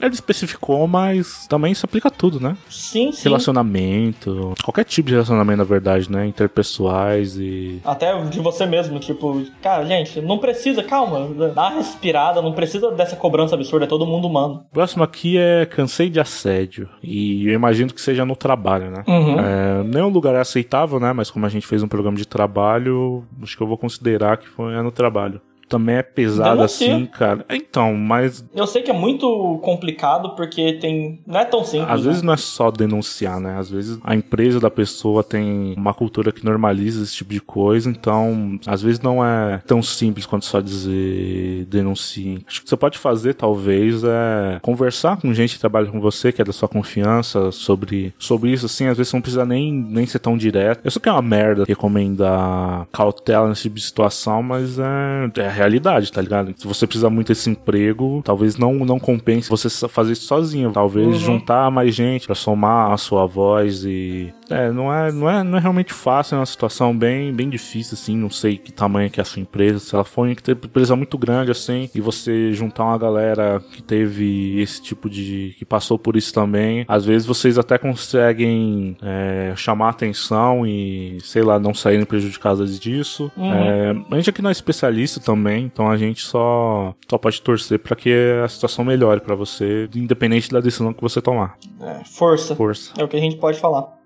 Ele 0.01 0.13
especificou, 0.13 0.88
mas 0.88 1.47
também 1.47 1.73
se 1.73 1.86
aplica 1.86 2.07
a 2.07 2.12
tudo, 2.12 2.39
né? 2.39 2.57
Sim, 2.69 3.12
sim. 3.12 3.23
Relacionamento, 3.23 4.53
qualquer 4.63 4.83
tipo 4.83 5.07
de 5.07 5.13
relacionamento, 5.13 5.57
na 5.57 5.63
verdade, 5.63 6.12
né? 6.12 6.25
Interpessoais 6.25 7.38
e. 7.38 7.79
Até 7.83 8.19
de 8.23 8.39
você 8.39 8.65
mesmo, 8.65 8.99
tipo, 8.99 9.43
cara, 9.62 9.86
gente, 9.86 10.21
não 10.21 10.38
precisa, 10.38 10.83
calma, 10.83 11.27
dá 11.53 11.69
uma 11.69 11.77
respirada, 11.77 12.41
não 12.41 12.53
precisa 12.53 12.91
dessa 12.91 13.15
cobrança 13.15 13.55
absurda, 13.55 13.86
é 13.86 13.88
todo 13.88 14.05
mundo 14.05 14.27
humano. 14.27 14.65
Próximo 14.71 15.03
aqui 15.03 15.38
é 15.38 15.65
cansei 15.65 16.09
de 16.09 16.19
assédio. 16.19 16.89
E 17.01 17.47
eu 17.47 17.53
imagino 17.53 17.93
que 17.93 18.01
seja 18.01 18.25
no 18.25 18.36
trabalho, 18.36 18.91
né? 18.91 19.03
Uhum. 19.07 19.39
É, 19.39 19.83
nenhum 19.83 20.09
lugar 20.09 20.36
é 20.36 20.39
aceitável, 20.39 20.99
né? 20.99 21.13
Mas 21.13 21.29
como 21.29 21.45
a 21.45 21.49
gente 21.49 21.67
fez 21.67 21.83
um 21.83 21.88
programa 21.88 22.17
de 22.17 22.27
trabalho, 22.27 23.23
acho 23.41 23.55
que 23.55 23.63
eu 23.63 23.67
vou 23.67 23.77
considerar 23.77 24.38
que 24.38 24.47
foi 24.47 24.73
é 24.73 24.81
no 24.81 24.91
trabalho. 24.91 25.41
Também 25.67 25.95
é 25.95 26.04
pesado 26.04 26.62
assim, 26.62 27.06
cara. 27.06 27.45
Então, 27.49 27.95
mas 27.95 28.43
Eu 28.54 28.67
sei 28.67 28.82
que 28.82 28.91
é 28.91 28.93
muito 28.93 29.60
complicado 29.63 30.36
porque 30.36 30.73
tem. 30.73 31.19
Não 31.26 31.39
é 31.39 31.45
tão 31.45 31.63
simples. 31.63 31.89
Às 31.89 32.02
né? 32.02 32.08
vezes 32.08 32.21
não 32.21 32.34
é 32.34 32.38
só 32.38 32.69
denunciar, 32.71 33.39
né? 33.39 33.58
Às 33.58 33.69
vezes 33.69 33.99
a 34.04 34.15
empresa 34.15 34.60
da 34.60 34.69
pessoa 34.69 35.23
tem 35.23 35.73
uma 35.78 35.93
cultura 35.93 36.32
que 36.32 36.45
normaliza 36.45 37.04
esse 37.04 37.15
tipo 37.15 37.34
de 37.34 37.41
coisa, 37.41 37.89
então 37.89 38.60
às 38.65 38.82
vezes 38.82 38.99
não 38.99 39.23
é 39.23 39.62
tão 39.65 39.82
simples 39.82 40.26
quanto 40.26 40.45
só 40.45 40.60
dizer 40.60 41.65
denuncie. 41.65 42.43
Acho 42.47 42.63
que 42.63 42.69
você 42.69 42.78
pode 42.78 42.97
fazer, 42.97 43.34
talvez, 43.34 44.04
é 44.04 44.60
conversar 44.62 45.17
com 45.17 45.34
gente 45.34 45.56
que 45.56 45.60
trabalha 45.60 45.88
com 45.88 45.99
você, 45.99 46.32
que 46.32 46.41
é 46.41 46.45
da 46.45 46.54
sua 46.54 46.67
confiança, 46.67 47.52
sobre, 47.52 48.13
sobre 48.17 48.52
isso, 48.52 48.65
assim. 48.65 48.88
Às 48.88 48.97
vezes 48.97 49.10
você 49.10 49.17
não 49.17 49.21
precisa 49.21 49.45
nem, 49.45 49.71
nem 49.71 50.06
ser 50.06 50.19
tão 50.19 50.38
direto. 50.38 50.82
Eu 50.84 50.91
sei 50.91 51.02
que 51.02 51.10
é 51.10 51.12
uma 51.12 51.21
merda 51.21 51.65
recomendar 51.67 52.88
cautela 52.91 53.47
nesse 53.47 53.63
tipo 53.63 53.76
de 53.76 53.82
situação, 53.82 54.43
mas 54.43 54.78
é, 54.80 55.41
é 55.41 55.47
realidade, 55.53 56.11
tá 56.11 56.21
ligado? 56.21 56.53
Se 56.57 56.67
você 56.67 56.85
precisar 56.85 57.09
muito 57.09 57.27
desse 57.27 57.49
emprego, 57.49 58.21
talvez 58.23 58.57
não, 58.57 58.73
não 58.85 58.99
compense 58.99 59.49
você 59.49 59.69
fazer 59.87 60.13
isso 60.13 60.25
sozinho. 60.25 60.71
Talvez 60.71 61.07
Uhum. 61.07 61.13
juntar 61.13 61.71
mais 61.71 61.93
gente 61.95 62.25
pra 62.25 62.35
somar 62.35 62.91
a 62.91 62.97
sua 62.97 63.25
voz 63.25 63.83
e. 63.85 64.33
É, 64.53 64.71
não 64.71 64.93
é, 64.93 65.11
não 65.11 65.29
é, 65.29 65.43
não 65.43 65.57
é 65.57 65.61
realmente 65.61 65.91
fácil, 65.91 66.35
é 66.35 66.39
uma 66.39 66.45
situação 66.45 66.95
bem, 66.95 67.33
bem 67.33 67.49
difícil, 67.49 67.95
assim. 67.95 68.15
Não 68.15 68.29
sei 68.29 68.57
que 68.57 68.71
tamanho 68.71 69.09
que 69.09 69.19
é 69.19 69.23
a 69.23 69.25
sua 69.25 69.41
empresa. 69.41 69.79
Se 69.79 69.95
ela 69.95 70.03
for 70.03 70.27
uma 70.27 70.31
empresa 70.31 70.95
muito 70.95 71.17
grande, 71.17 71.51
assim, 71.51 71.89
e 71.93 71.99
você 71.99 72.53
juntar 72.53 72.85
uma 72.85 72.97
galera 72.97 73.61
que 73.71 73.81
teve 73.81 74.61
esse 74.61 74.81
tipo 74.81 75.09
de. 75.09 75.55
que 75.57 75.65
passou 75.65 75.97
por 75.97 76.15
isso 76.15 76.33
também, 76.33 76.85
às 76.87 77.05
vezes 77.05 77.25
vocês 77.25 77.57
até 77.57 77.77
conseguem 77.77 78.95
é, 79.01 79.53
chamar 79.55 79.89
atenção 79.89 80.65
e, 80.65 81.17
sei 81.21 81.41
lá, 81.41 81.59
não 81.59 81.73
saírem 81.73 82.05
prejudicadas 82.05 82.79
disso. 82.79 83.31
Uhum. 83.35 83.53
É, 83.53 83.95
a 84.11 84.15
gente 84.15 84.29
aqui 84.29 84.41
não 84.41 84.49
é 84.49 84.53
especialista 84.53 85.19
também, 85.19 85.65
então 85.65 85.89
a 85.89 85.97
gente 85.97 86.21
só, 86.21 86.93
só 87.09 87.17
pode 87.17 87.41
torcer 87.41 87.79
pra 87.79 87.95
que 87.95 88.13
a 88.43 88.47
situação 88.47 88.85
melhore 88.85 89.21
pra 89.21 89.35
você, 89.35 89.89
independente 89.95 90.51
da 90.51 90.59
decisão 90.59 90.93
que 90.93 91.01
você 91.01 91.21
tomar. 91.21 91.57
É, 91.81 92.03
força. 92.05 92.55
Força. 92.55 92.93
É 92.97 93.03
o 93.03 93.07
que 93.07 93.17
a 93.17 93.19
gente 93.19 93.37
pode 93.37 93.59
falar. 93.59 94.02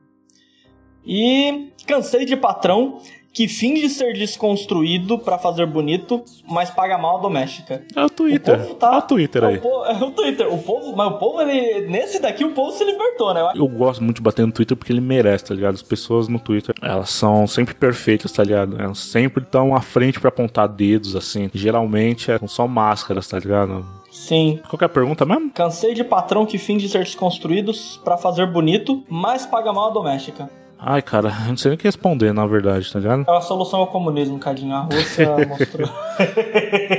E 1.08 1.70
cansei 1.88 2.26
de 2.26 2.36
patrão 2.36 3.00
que 3.34 3.48
finge 3.48 3.88
ser 3.88 4.14
desconstruído 4.14 5.20
pra 5.20 5.38
fazer 5.38 5.68
bonito, 5.68 6.24
mas 6.50 6.72
paga 6.72 6.98
mal 6.98 7.18
a 7.18 7.22
doméstica. 7.22 7.84
É 7.96 8.04
o 8.04 8.10
Twitter. 8.10 8.56
O 8.56 8.64
povo 8.64 8.74
tá- 8.76 8.96
É 8.96 8.98
o 8.98 9.02
Twitter 9.04 9.44
é 9.44 9.48
aí. 9.48 9.58
O 9.58 9.62
povo, 9.62 9.86
é 9.86 10.04
o 10.04 10.12
Twitter. 10.12 10.54
O 10.54 10.58
povo, 10.64 10.96
mas 10.96 11.08
o 11.14 11.18
povo, 11.20 11.42
ele, 11.44 11.88
nesse 11.88 12.20
daqui, 12.20 12.44
o 12.44 12.52
povo 12.54 12.72
se 12.72 12.84
libertou, 12.84 13.34
né? 13.36 13.52
Eu 13.56 13.68
gosto 13.68 14.04
muito 14.04 14.16
de 14.18 14.24
bater 14.24 14.44
no 14.46 14.52
Twitter 14.52 14.76
porque 14.76 14.92
ele 14.92 15.02
merece, 15.02 15.46
tá 15.46 15.54
ligado? 15.54 15.76
As 15.76 15.84
pessoas 15.84 16.28
no 16.28 16.40
Twitter, 16.40 16.74
elas 16.82 17.12
são 17.12 17.46
sempre 17.46 17.76
perfeitas, 17.76 18.32
tá 18.32 18.44
ligado? 18.44 18.82
Elas 18.82 18.98
sempre 19.00 19.44
estão 19.44 19.76
à 19.76 19.82
frente 19.82 20.20
pra 20.20 20.30
apontar 20.30 20.68
dedos, 20.68 21.16
assim. 21.16 21.48
Geralmente 21.54 22.32
é- 22.32 22.40
são 22.40 22.48
só 22.48 22.68
máscaras, 22.68 23.28
tá 23.28 23.38
ligado? 23.38 23.86
Sim. 24.10 24.60
Qualquer 24.68 24.90
pergunta 24.90 25.26
mesmo? 25.28 25.52
Cansei 25.52 25.94
de 25.94 26.04
patrão 26.04 26.44
que 26.44 26.58
finge 26.58 26.90
ser 26.90 27.04
desconstruídos 27.04 28.02
pra 28.04 28.18
fazer 28.18 28.48
bonito, 28.48 29.04
mas 29.08 29.46
paga 29.46 29.72
mal 29.72 29.92
a 29.92 29.94
doméstica. 29.94 30.50
Ai, 30.80 31.02
cara, 31.02 31.30
eu 31.46 31.50
não 31.50 31.58
sei 31.58 31.70
nem 31.70 31.76
o 31.76 31.78
que 31.78 31.88
responder, 31.88 32.34
na 32.34 32.46
verdade, 32.46 32.92
tá 32.92 33.00
ligado? 33.00 33.26
É 33.28 33.38
a 33.38 33.42
solução 33.42 33.80
ao 33.80 33.88
comunismo, 33.88 34.38
Cadinho. 34.40 34.76
A 34.76 34.82
Rússia 34.82 35.36
mostrou. 35.48 35.90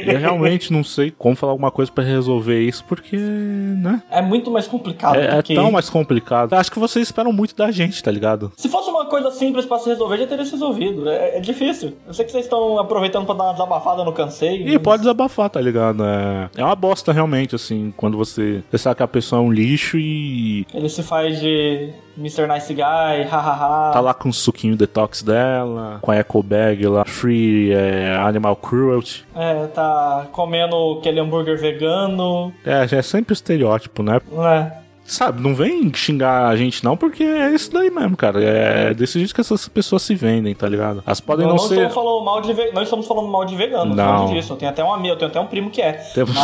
Eu 0.06 0.18
realmente 0.18 0.72
não 0.72 0.84
sei 0.84 1.10
como 1.10 1.36
falar 1.36 1.52
alguma 1.52 1.70
coisa 1.70 1.90
pra 1.90 2.04
resolver 2.04 2.60
isso, 2.60 2.84
porque, 2.84 3.16
né? 3.16 4.02
É 4.10 4.20
muito 4.20 4.50
mais 4.50 4.66
complicado. 4.66 5.16
É, 5.16 5.38
é 5.38 5.42
que... 5.42 5.54
tão 5.54 5.70
mais 5.70 5.88
complicado. 5.88 6.54
Acho 6.54 6.70
que 6.70 6.78
vocês 6.78 7.08
esperam 7.08 7.32
muito 7.32 7.54
da 7.54 7.70
gente, 7.70 8.02
tá 8.02 8.10
ligado? 8.10 8.52
Se 8.56 8.68
fosse 8.68 8.90
uma 8.90 9.06
coisa 9.06 9.30
simples 9.30 9.66
pra 9.66 9.78
se 9.78 9.88
resolver, 9.88 10.18
já 10.18 10.26
teria 10.26 10.44
se 10.44 10.52
resolvido. 10.52 11.08
É, 11.08 11.38
é 11.38 11.40
difícil. 11.40 11.94
Eu 12.06 12.14
sei 12.14 12.24
que 12.24 12.32
vocês 12.32 12.44
estão 12.44 12.78
aproveitando 12.78 13.26
pra 13.26 13.34
dar 13.34 13.44
uma 13.44 13.52
desabafada 13.52 14.04
no 14.04 14.12
cansei. 14.12 14.68
E 14.68 14.78
pode 14.78 15.02
desabafar, 15.02 15.50
tá 15.50 15.60
ligado? 15.60 16.04
É, 16.04 16.50
é 16.56 16.64
uma 16.64 16.76
bosta 16.76 17.12
realmente, 17.12 17.54
assim, 17.54 17.92
quando 17.96 18.16
você, 18.16 18.62
você 18.70 18.78
sabe 18.78 18.96
que 18.96 19.02
a 19.02 19.08
pessoa 19.08 19.40
é 19.40 19.44
um 19.44 19.52
lixo 19.52 19.98
e 19.98 20.66
Ele 20.74 20.88
se 20.88 21.02
faz 21.02 21.40
de 21.40 21.90
Mr. 22.18 22.48
Nice 22.48 22.74
Guy, 22.74 23.22
hahaha. 23.30 23.92
tá 23.92 24.00
lá 24.00 24.12
com 24.12 24.28
o 24.28 24.32
suquinho 24.32 24.76
detox 24.76 25.22
dela, 25.22 25.98
com 26.02 26.10
a 26.10 26.16
eco 26.16 26.42
bag 26.42 26.84
lá, 26.86 27.04
free 27.04 27.72
é, 27.72 28.16
animal 28.16 28.56
cruelty. 28.56 29.24
É, 29.36 29.66
tá 29.68 30.26
comendo 30.32 30.98
aquele 30.98 31.20
hambúrguer 31.20 31.56
vegano. 31.56 32.52
É, 32.64 32.88
já 32.88 32.96
é 32.96 33.02
sempre 33.02 33.32
o 33.32 33.34
estereótipo, 33.34 34.02
né? 34.02 34.20
né? 34.32 34.72
Sabe, 35.08 35.40
não 35.42 35.54
vem 35.54 35.90
xingar 35.94 36.48
a 36.48 36.54
gente 36.54 36.84
não, 36.84 36.94
porque 36.94 37.22
é 37.24 37.50
isso 37.54 37.72
daí 37.72 37.90
mesmo, 37.90 38.14
cara. 38.14 38.42
É 38.44 38.92
desse 38.92 39.18
jeito 39.18 39.34
que 39.34 39.40
essas 39.40 39.66
pessoas 39.66 40.02
se 40.02 40.14
vendem, 40.14 40.54
tá 40.54 40.68
ligado? 40.68 41.02
Elas 41.06 41.18
podem 41.18 41.46
Não, 41.46 41.54
não, 41.56 41.62
não 41.62 41.66
ser... 41.68 41.74
estamos 41.76 41.94
falando 41.94 42.24
mal 42.24 42.40
de 42.42 42.52
ve... 42.52 42.70
não 42.72 42.82
estamos 42.82 43.06
falando 43.06 43.28
mal 43.28 43.44
de 43.46 43.56
vegano, 43.56 43.94
Não. 43.94 44.26
disso. 44.26 44.52
Eu 44.52 44.56
tenho 44.58 44.70
até 44.70 44.84
um 44.84 44.92
amigo, 44.92 45.14
eu 45.14 45.18
tenho 45.18 45.30
até 45.30 45.40
um 45.40 45.46
primo 45.46 45.70
que 45.70 45.80
é. 45.80 45.92
Temos- 46.14 46.36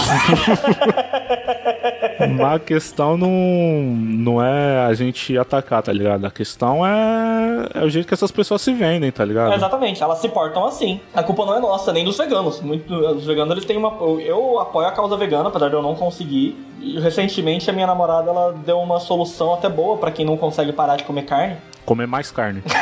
Mas 2.38 2.40
a 2.54 2.58
questão 2.58 3.16
não, 3.16 3.28
não 3.28 4.42
é 4.42 4.86
a 4.86 4.94
gente 4.94 5.36
atacar, 5.36 5.82
tá 5.82 5.92
ligado? 5.92 6.24
A 6.24 6.30
questão 6.30 6.86
é, 6.86 7.68
é 7.74 7.84
o 7.84 7.90
jeito 7.90 8.08
que 8.08 8.14
essas 8.14 8.30
pessoas 8.30 8.62
se 8.62 8.72
vendem, 8.72 9.10
tá 9.12 9.24
ligado? 9.24 9.52
É, 9.52 9.56
exatamente, 9.56 10.02
elas 10.02 10.18
se 10.18 10.28
portam 10.28 10.64
assim. 10.64 11.00
A 11.14 11.22
culpa 11.22 11.44
não 11.44 11.56
é 11.56 11.60
nossa, 11.60 11.92
nem 11.92 12.04
dos 12.04 12.16
veganos. 12.16 12.60
Muito, 12.60 12.92
os 12.94 13.26
veganos 13.26 13.52
eles 13.52 13.64
têm 13.64 13.76
uma. 13.76 13.90
Eu 14.20 14.58
apoio 14.58 14.86
a 14.86 14.92
causa 14.92 15.16
vegana, 15.16 15.48
apesar 15.48 15.68
de 15.68 15.74
eu 15.74 15.82
não 15.82 15.94
conseguir. 15.94 16.56
E 16.80 16.98
recentemente 17.00 17.70
a 17.70 17.72
minha 17.72 17.86
namorada 17.86 18.28
ela 18.30 18.53
deu 18.64 18.78
uma 18.80 19.00
solução 19.00 19.54
até 19.54 19.68
boa 19.68 19.96
pra 19.96 20.10
quem 20.10 20.24
não 20.24 20.36
consegue 20.36 20.72
parar 20.72 20.96
de 20.96 21.04
comer 21.04 21.22
carne. 21.22 21.56
Comer 21.84 22.06
mais 22.06 22.30
carne. 22.30 22.62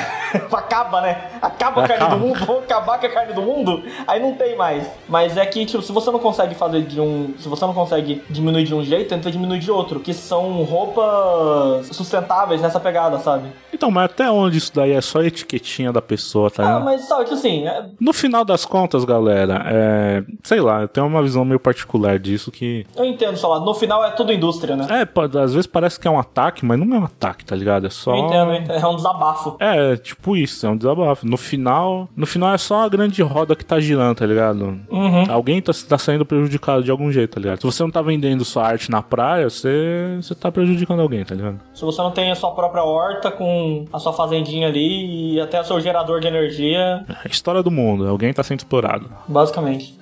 Acaba, 0.50 1.00
né? 1.02 1.30
Acaba 1.42 1.84
a 1.84 1.88
carne 1.88 2.04
Acaba. 2.04 2.16
do 2.16 2.26
mundo, 2.26 2.46
vamos 2.46 2.62
acabar 2.64 2.98
com 2.98 3.06
a 3.06 3.08
carne 3.10 3.34
do 3.34 3.42
mundo, 3.42 3.82
aí 4.06 4.18
não 4.20 4.34
tem 4.34 4.56
mais. 4.56 4.88
Mas 5.08 5.36
é 5.36 5.44
que, 5.44 5.66
tipo, 5.66 5.82
se 5.82 5.92
você 5.92 6.10
não 6.10 6.18
consegue 6.18 6.54
fazer 6.54 6.82
de 6.82 7.00
um. 7.00 7.34
Se 7.38 7.48
você 7.48 7.66
não 7.66 7.74
consegue 7.74 8.22
diminuir 8.30 8.64
de 8.64 8.74
um 8.74 8.82
jeito, 8.82 9.08
tenta 9.10 9.30
diminuir 9.30 9.58
de 9.58 9.70
outro. 9.70 10.00
Que 10.00 10.14
são 10.14 10.62
roupas 10.62 11.88
sustentáveis 11.94 12.60
nessa 12.62 12.80
pegada, 12.80 13.18
sabe? 13.18 13.48
Então, 13.72 13.90
mas 13.90 14.04
até 14.06 14.30
onde 14.30 14.58
isso 14.58 14.72
daí 14.74 14.92
é 14.92 15.00
só 15.00 15.22
etiquetinha 15.22 15.92
da 15.92 16.00
pessoa, 16.00 16.50
tá 16.50 16.76
Ah, 16.76 16.80
mas 16.80 17.02
sabe, 17.02 17.24
tipo 17.24 17.34
assim, 17.34 17.66
é- 17.66 17.86
No 18.00 18.12
final 18.12 18.44
das 18.44 18.64
contas, 18.64 19.04
galera, 19.04 19.62
é. 19.66 20.22
Sei 20.42 20.60
lá, 20.60 20.82
eu 20.82 20.88
tenho 20.88 21.06
uma 21.06 21.22
visão 21.22 21.44
meio 21.44 21.60
particular 21.60 22.18
disso 22.18 22.50
que. 22.50 22.86
eu 22.96 23.04
entendo, 23.04 23.36
sei 23.36 23.48
lá, 23.48 23.60
no 23.60 23.74
final 23.74 24.04
é 24.04 24.10
tudo 24.10 24.32
indústria, 24.32 24.76
né? 24.76 24.86
É, 24.88 25.38
às 25.38 25.52
vezes 25.52 25.66
parece 25.66 25.98
que 25.98 26.06
é 26.06 26.10
um 26.10 26.18
ataque, 26.18 26.64
mas 26.64 26.78
não 26.78 26.96
é 26.96 27.00
um 27.00 27.04
ataque, 27.04 27.44
tá 27.44 27.54
ligado? 27.56 27.86
É 27.86 27.90
só. 27.90 28.12
Eu 28.14 28.26
entendo, 28.26 28.50
eu 28.50 28.54
entendo, 28.56 28.78
é 28.78 28.86
um 28.86 28.91
desabafo. 28.96 29.57
É, 29.61 29.96
tipo 29.96 30.37
isso, 30.37 30.66
é 30.66 30.70
um 30.70 30.76
desabafo. 30.76 31.26
No 31.26 31.37
final, 31.37 32.09
no 32.16 32.26
final 32.26 32.52
é 32.55 32.59
só 32.59 32.83
a 32.85 32.88
grande 32.88 33.22
roda 33.22 33.55
que 33.57 33.64
tá 33.64 33.78
girando, 33.81 34.16
tá 34.16 34.26
ligado? 34.26 34.78
Uhum. 34.90 35.31
Alguém 35.31 35.61
tá, 35.62 35.72
tá 35.88 35.98
saindo 35.98 36.24
prejudicado 36.24 36.83
de 36.83 36.90
algum 36.90 37.11
jeito, 37.12 37.35
tá 37.35 37.40
ligado? 37.40 37.61
Se 37.61 37.66
você 37.66 37.83
não 37.83 37.90
tá 37.90 38.02
vendendo 38.02 38.44
sua 38.44 38.66
arte 38.66 38.90
na 38.90 39.02
praia, 39.02 39.48
você, 39.50 40.16
você 40.20 40.35
tá 40.35 40.50
prejudicando 40.50 41.00
alguém, 41.00 41.24
tá 41.24 41.35
ligado? 41.35 41.61
Se 41.74 41.85
você 41.85 42.00
não 42.02 42.11
tem 42.11 42.31
a 42.31 42.35
sua 42.35 42.50
própria 42.52 42.83
horta 42.83 43.31
com 43.31 43.85
a 43.92 43.98
sua 43.98 44.12
fazendinha 44.12 44.68
ali 44.68 45.35
e 45.35 45.40
até 45.40 45.61
o 45.61 45.64
seu 45.64 45.81
gerador 45.81 46.20
de 46.20 46.26
energia, 46.26 47.05
É 47.09 47.16
a 47.24 47.28
história 47.31 47.62
do 47.62 47.70
mundo, 47.70 48.07
alguém 48.09 48.33
tá 48.33 48.42
sendo 48.42 48.61
explorado. 48.61 49.11
basicamente. 49.28 50.00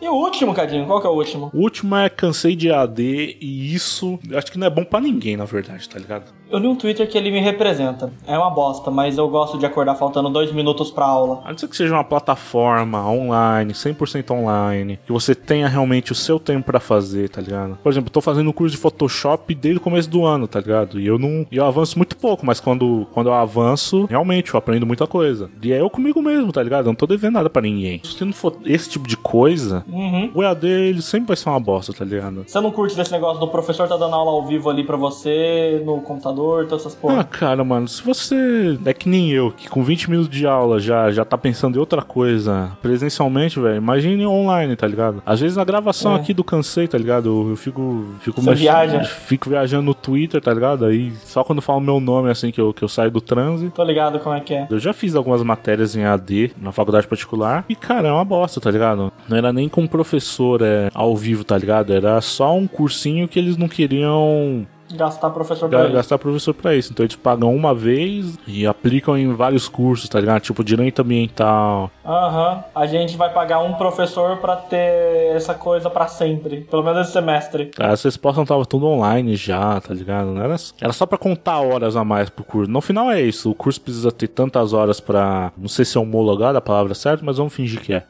E 0.00 0.08
o 0.08 0.12
último, 0.12 0.54
Cadinho, 0.54 0.86
qual 0.86 1.00
que 1.00 1.06
é 1.08 1.10
o 1.10 1.12
último? 1.14 1.50
O 1.52 1.58
último 1.58 1.96
é 1.96 2.08
cansei 2.08 2.54
de 2.54 2.70
AD 2.70 3.36
e 3.40 3.74
isso 3.74 4.16
acho 4.32 4.52
que 4.52 4.56
não 4.56 4.68
é 4.68 4.70
bom 4.70 4.84
pra 4.84 5.00
ninguém, 5.00 5.36
na 5.36 5.44
verdade, 5.44 5.88
tá 5.88 5.98
ligado? 5.98 6.32
Eu 6.50 6.58
li 6.58 6.66
um 6.66 6.74
Twitter 6.76 7.08
que 7.08 7.16
ele 7.18 7.30
me 7.30 7.40
representa. 7.40 8.12
É 8.26 8.36
uma 8.38 8.50
bosta, 8.50 8.90
mas 8.90 9.18
eu 9.18 9.28
gosto 9.28 9.58
de 9.58 9.66
acordar 9.66 9.94
faltando 9.94 10.30
dois 10.30 10.52
minutos 10.52 10.90
pra 10.90 11.04
aula. 11.06 11.40
A 11.44 11.50
não 11.50 11.58
ser 11.58 11.68
que 11.68 11.76
seja 11.76 11.94
uma 11.94 12.04
plataforma 12.04 13.08
online, 13.10 13.72
100% 13.72 14.30
online, 14.30 14.98
que 15.04 15.12
você 15.12 15.34
tenha 15.34 15.68
realmente 15.68 16.12
o 16.12 16.14
seu 16.14 16.38
tempo 16.38 16.66
pra 16.66 16.80
fazer, 16.80 17.28
tá 17.28 17.40
ligado? 17.40 17.78
Por 17.82 17.90
exemplo, 17.90 18.08
eu 18.08 18.12
tô 18.12 18.20
fazendo 18.20 18.48
um 18.48 18.52
curso 18.52 18.74
de 18.76 18.80
Photoshop 18.80 19.54
desde 19.54 19.78
o 19.78 19.82
começo 19.82 20.08
do 20.08 20.24
ano, 20.24 20.46
tá 20.46 20.60
ligado? 20.60 21.00
E 21.00 21.06
eu 21.06 21.18
não. 21.18 21.46
e 21.50 21.56
Eu 21.56 21.64
avanço 21.66 21.98
muito 21.98 22.16
pouco, 22.16 22.44
mas 22.46 22.60
quando, 22.60 23.06
quando 23.12 23.28
eu 23.28 23.34
avanço, 23.34 24.06
realmente 24.08 24.52
eu 24.54 24.58
aprendo 24.58 24.86
muita 24.86 25.06
coisa. 25.06 25.50
E 25.62 25.72
é 25.72 25.80
eu 25.80 25.90
comigo 25.90 26.22
mesmo, 26.22 26.52
tá 26.52 26.62
ligado? 26.62 26.84
Eu 26.86 26.88
não 26.90 26.94
tô 26.94 27.06
devendo 27.06 27.34
nada 27.34 27.50
pra 27.50 27.62
ninguém. 27.62 28.00
Se 28.04 28.24
não 28.24 28.32
for 28.32 28.56
esse 28.64 28.88
tipo 28.90 29.06
de 29.08 29.16
coisa, 29.16 29.84
Uhum. 29.88 30.30
o 30.34 30.42
EAD 30.42 30.66
ele 30.66 31.02
sempre 31.02 31.28
vai 31.28 31.36
ser 31.36 31.48
uma 31.48 31.60
bosta, 31.60 31.92
tá 31.92 32.04
ligado? 32.04 32.44
Você 32.46 32.60
não 32.60 32.70
curte 32.70 32.96
desse 32.96 33.12
negócio 33.12 33.40
do 33.40 33.48
professor 33.48 33.88
tá 33.88 33.96
dando 33.96 34.14
aula 34.14 34.30
ao 34.30 34.46
vivo 34.46 34.70
ali 34.70 34.84
pra 34.84 34.96
você, 34.96 35.82
no 35.84 36.00
computador, 36.00 36.37
todas 36.66 36.80
essas 36.86 36.94
Ah, 36.94 36.98
porra? 37.00 37.24
cara, 37.24 37.64
mano, 37.64 37.86
se 37.88 38.02
você 38.02 38.78
é 38.84 38.92
que 38.92 39.08
nem 39.08 39.30
eu, 39.30 39.50
que 39.52 39.68
com 39.68 39.82
20 39.82 40.10
minutos 40.10 40.30
de 40.30 40.46
aula 40.46 40.78
já, 40.80 41.10
já 41.10 41.24
tá 41.24 41.36
pensando 41.36 41.76
em 41.76 41.78
outra 41.78 42.02
coisa 42.02 42.70
presencialmente, 42.82 43.58
velho, 43.60 43.76
imagine 43.76 44.26
online, 44.26 44.74
tá 44.76 44.86
ligado? 44.86 45.22
Às 45.24 45.40
vezes 45.40 45.56
na 45.56 45.64
gravação 45.64 46.12
É. 46.12 46.16
aqui 46.16 46.32
do 46.34 46.44
cansei, 46.44 46.86
tá 46.88 46.98
ligado? 46.98 47.28
Eu, 47.28 47.50
eu 47.50 47.56
fico. 47.56 48.04
fico 48.20 48.40
Você 48.40 48.54
viaja. 48.54 49.04
Fico 49.04 49.48
viajando 49.50 49.82
no 49.84 49.94
Twitter, 49.94 50.40
tá 50.40 50.52
ligado? 50.52 50.84
Aí 50.84 51.12
só 51.24 51.42
quando 51.44 51.60
falo 51.62 51.80
meu 51.80 52.00
nome, 52.00 52.30
assim, 52.30 52.50
que 52.50 52.60
eu, 52.60 52.72
que 52.72 52.82
eu 52.82 52.88
saio 52.88 53.10
do 53.10 53.20
transe. 53.20 53.70
Tô 53.70 53.82
ligado 53.84 54.18
como 54.20 54.34
é 54.34 54.40
que 54.40 54.54
é. 54.54 54.66
Eu 54.70 54.78
já 54.78 54.92
fiz 54.92 55.14
algumas 55.14 55.42
matérias 55.42 55.94
em 55.96 56.04
AD 56.04 56.52
na 56.60 56.72
faculdade 56.72 57.06
particular 57.06 57.64
e, 57.68 57.74
cara, 57.74 58.08
é 58.08 58.12
uma 58.12 58.24
bosta, 58.24 58.60
tá 58.60 58.70
ligado? 58.70 59.12
Não 59.28 59.36
era 59.36 59.52
nem 59.52 59.68
com 59.68 59.86
professor 59.86 60.60
é, 60.62 60.90
ao 60.94 61.16
vivo, 61.16 61.44
tá 61.44 61.56
ligado? 61.56 61.92
Era 61.92 62.20
só 62.20 62.54
um 62.56 62.66
cursinho 62.66 63.28
que 63.28 63.38
eles 63.38 63.56
não 63.56 63.68
queriam 63.68 64.66
Gastar 64.92 65.30
professor 65.30 65.68
pra 65.68 65.78
ga- 65.80 65.84
isso. 65.86 65.94
gastar 65.94 66.18
professor 66.18 66.54
pra 66.54 66.74
isso. 66.74 66.92
Então 66.92 67.04
eles 67.04 67.16
pagam 67.16 67.54
uma 67.54 67.74
vez 67.74 68.38
e 68.46 68.66
aplicam 68.66 69.16
em 69.18 69.32
vários 69.34 69.68
cursos, 69.68 70.08
tá 70.08 70.18
ligado? 70.20 70.40
Tipo 70.40 70.64
direito 70.64 71.02
ambiental. 71.02 71.90
Aham. 72.04 72.64
A 72.74 72.86
gente 72.86 73.16
vai 73.16 73.32
pagar 73.32 73.58
um 73.60 73.74
professor 73.74 74.38
pra 74.38 74.56
ter 74.56 75.34
essa 75.36 75.54
coisa 75.54 75.90
pra 75.90 76.06
sempre. 76.06 76.62
Pelo 76.62 76.82
menos 76.82 77.02
esse 77.02 77.12
semestre. 77.12 77.70
As 77.78 78.02
respostas 78.02 78.42
estavam 78.44 78.64
tudo 78.64 78.86
online 78.86 79.36
já, 79.36 79.80
tá 79.80 79.92
ligado? 79.92 80.26
Não 80.28 80.42
era, 80.42 80.56
era 80.80 80.92
só 80.92 81.04
pra 81.06 81.18
contar 81.18 81.60
horas 81.60 81.96
a 81.96 82.04
mais 82.04 82.30
pro 82.30 82.44
curso. 82.44 82.70
No 82.70 82.80
final 82.80 83.10
é 83.10 83.20
isso. 83.20 83.50
O 83.50 83.54
curso 83.54 83.80
precisa 83.80 84.10
ter 84.10 84.28
tantas 84.28 84.72
horas 84.72 85.00
pra. 85.00 85.52
Não 85.56 85.68
sei 85.68 85.84
se 85.84 85.96
é 85.98 86.00
homologado 86.00 86.56
a 86.56 86.60
palavra 86.60 86.94
certa, 86.94 87.24
mas 87.24 87.36
vamos 87.36 87.52
fingir 87.52 87.80
que 87.80 87.92
é. 87.94 88.04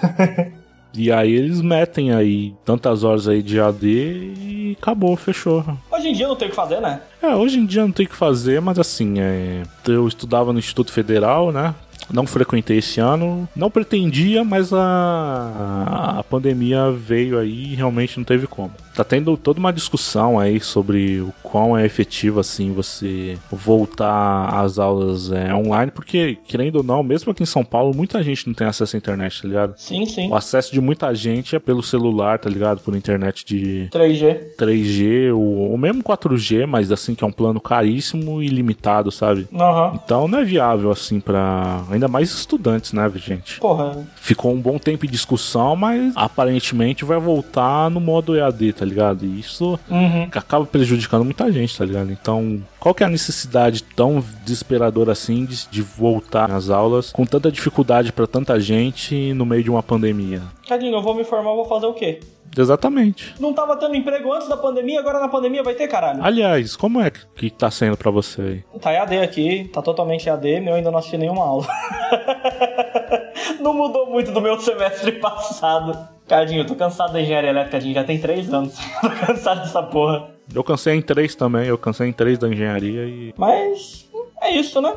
E 0.94 1.12
aí 1.12 1.32
eles 1.32 1.60
metem 1.60 2.12
aí 2.12 2.54
tantas 2.64 3.04
horas 3.04 3.28
aí 3.28 3.42
de 3.42 3.60
AD 3.60 3.86
e 3.86 4.76
acabou, 4.80 5.16
fechou. 5.16 5.64
Hoje 5.90 6.08
em 6.08 6.12
dia 6.12 6.26
não 6.26 6.36
tem 6.36 6.48
o 6.48 6.50
que 6.50 6.56
fazer, 6.56 6.80
né? 6.80 7.00
É, 7.22 7.34
hoje 7.34 7.58
em 7.58 7.66
dia 7.66 7.82
não 7.82 7.92
tem 7.92 8.06
o 8.06 8.08
que 8.08 8.16
fazer, 8.16 8.60
mas 8.60 8.78
assim, 8.78 9.14
é, 9.18 9.62
eu 9.86 10.06
estudava 10.08 10.52
no 10.52 10.58
Instituto 10.58 10.92
Federal, 10.92 11.52
né? 11.52 11.74
Não 12.10 12.26
frequentei 12.26 12.78
esse 12.78 13.00
ano, 13.00 13.46
não 13.54 13.70
pretendia, 13.70 14.42
mas 14.42 14.72
a, 14.72 16.16
a 16.18 16.24
pandemia 16.24 16.90
veio 16.90 17.38
aí 17.38 17.72
e 17.72 17.74
realmente 17.74 18.16
não 18.16 18.24
teve 18.24 18.46
como. 18.46 18.72
Tá 18.98 19.04
tendo 19.04 19.36
toda 19.36 19.60
uma 19.60 19.72
discussão 19.72 20.40
aí 20.40 20.58
sobre 20.58 21.20
o 21.20 21.32
quão 21.40 21.78
é 21.78 21.86
efetivo 21.86 22.40
assim 22.40 22.72
você 22.72 23.38
voltar 23.48 24.48
às 24.48 24.76
aulas 24.76 25.30
é, 25.30 25.54
online, 25.54 25.92
porque 25.92 26.36
querendo 26.48 26.78
ou 26.78 26.82
não, 26.82 27.00
mesmo 27.04 27.30
aqui 27.30 27.44
em 27.44 27.46
São 27.46 27.64
Paulo, 27.64 27.94
muita 27.94 28.20
gente 28.24 28.48
não 28.48 28.54
tem 28.54 28.66
acesso 28.66 28.96
à 28.96 28.98
internet, 28.98 29.40
tá 29.40 29.46
ligado? 29.46 29.74
Sim, 29.76 30.04
sim. 30.04 30.28
O 30.28 30.34
acesso 30.34 30.72
de 30.72 30.80
muita 30.80 31.14
gente 31.14 31.54
é 31.54 31.60
pelo 31.60 31.80
celular, 31.80 32.40
tá 32.40 32.50
ligado? 32.50 32.80
Por 32.80 32.96
internet 32.96 33.46
de 33.46 33.88
3G. 33.92 34.56
3G 34.58 35.32
ou, 35.32 35.70
ou 35.70 35.78
mesmo 35.78 36.02
4G, 36.02 36.66
mas 36.66 36.90
assim 36.90 37.14
que 37.14 37.22
é 37.22 37.26
um 37.28 37.30
plano 37.30 37.60
caríssimo 37.60 38.42
e 38.42 38.48
limitado, 38.48 39.12
sabe? 39.12 39.46
Aham. 39.54 39.92
Então 40.04 40.26
não 40.26 40.40
é 40.40 40.44
viável 40.44 40.90
assim 40.90 41.20
pra. 41.20 41.84
ainda 41.88 42.08
mais 42.08 42.34
estudantes, 42.34 42.92
né, 42.92 43.08
gente? 43.14 43.60
Porra. 43.60 44.04
Ficou 44.16 44.52
um 44.52 44.60
bom 44.60 44.76
tempo 44.76 45.06
em 45.06 45.08
discussão, 45.08 45.76
mas 45.76 46.12
aparentemente 46.16 47.04
vai 47.04 47.20
voltar 47.20 47.88
no 47.88 48.00
modo 48.00 48.36
EAD, 48.36 48.72
tá 48.72 48.87
ligado? 48.88 49.24
E 49.24 49.38
isso 49.40 49.78
Uhum. 49.90 50.28
acaba 50.34 50.64
prejudicando 50.66 51.24
muita 51.24 51.50
gente, 51.52 51.76
tá 51.76 51.84
ligado? 51.84 52.10
Então, 52.10 52.60
qual 52.80 52.94
que 52.94 53.02
é 53.02 53.06
a 53.06 53.10
necessidade 53.10 53.82
tão 53.84 54.24
desesperadora 54.44 55.12
assim 55.12 55.44
de, 55.44 55.68
de 55.68 55.82
voltar 55.82 56.50
às 56.50 56.70
aulas 56.70 57.12
com 57.12 57.24
tanta 57.24 57.52
dificuldade 57.52 58.12
pra 58.12 58.26
tanta 58.26 58.58
gente 58.58 59.32
no 59.34 59.44
meio 59.46 59.62
de 59.62 59.70
uma 59.70 59.82
pandemia? 59.82 60.42
Cadinho, 60.68 60.96
eu 60.96 61.02
vou 61.02 61.14
me 61.14 61.24
formar, 61.24 61.50
eu 61.50 61.56
vou 61.56 61.64
fazer 61.66 61.86
o 61.86 61.92
quê? 61.94 62.20
Exatamente. 62.56 63.34
Não 63.38 63.52
tava 63.52 63.76
tendo 63.76 63.94
emprego 63.94 64.32
antes 64.32 64.48
da 64.48 64.56
pandemia, 64.56 64.98
agora 65.00 65.20
na 65.20 65.28
pandemia 65.28 65.62
vai 65.62 65.74
ter, 65.74 65.86
caralho. 65.86 66.24
Aliás, 66.24 66.74
como 66.76 66.98
é 67.00 67.10
que- 67.10 67.50
tá 67.50 67.70
sendo 67.70 67.96
pra 67.96 68.10
você 68.10 68.40
aí? 68.72 68.80
Tá 68.80 68.90
EAD 68.92 69.18
aqui, 69.18 69.70
tá 69.72 69.82
totalmente 69.82 70.26
EAD, 70.28 70.60
meu 70.60 70.74
ainda 70.74 70.90
não 70.90 70.98
assisti 70.98 71.18
nenhuma 71.18 71.44
aula. 71.44 71.66
não 73.60 73.74
mudou 73.74 74.10
muito 74.10 74.32
do 74.32 74.40
meu 74.40 74.58
semestre 74.60 75.12
passado. 75.20 76.08
Cadinho, 76.28 76.60
eu 76.60 76.66
tô 76.66 76.74
cansado 76.74 77.12
da 77.12 77.20
engenharia 77.20 77.50
elétrica, 77.50 77.78
Cadinho, 77.78 77.94
já 77.94 78.04
tem 78.04 78.20
três 78.20 78.52
anos. 78.52 78.74
tô 79.00 79.08
cansado 79.26 79.60
dessa 79.62 79.82
porra. 79.82 80.28
Eu 80.54 80.62
cansei 80.62 80.94
em 80.94 81.02
três 81.02 81.34
também, 81.34 81.66
eu 81.66 81.78
cansei 81.78 82.08
em 82.08 82.12
três 82.12 82.38
da 82.38 82.48
engenharia 82.48 83.04
e. 83.04 83.34
Mas 83.36 84.06
é 84.42 84.50
isso, 84.50 84.80
né? 84.80 84.94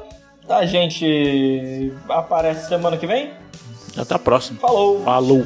A 0.49 0.65
gente 0.65 1.93
aparece 2.09 2.67
semana 2.67 2.97
que 2.97 3.07
vem. 3.07 3.31
Até 3.97 4.15
a 4.15 4.19
próxima. 4.19 4.59
Falou! 4.59 5.01
Falou! 5.03 5.45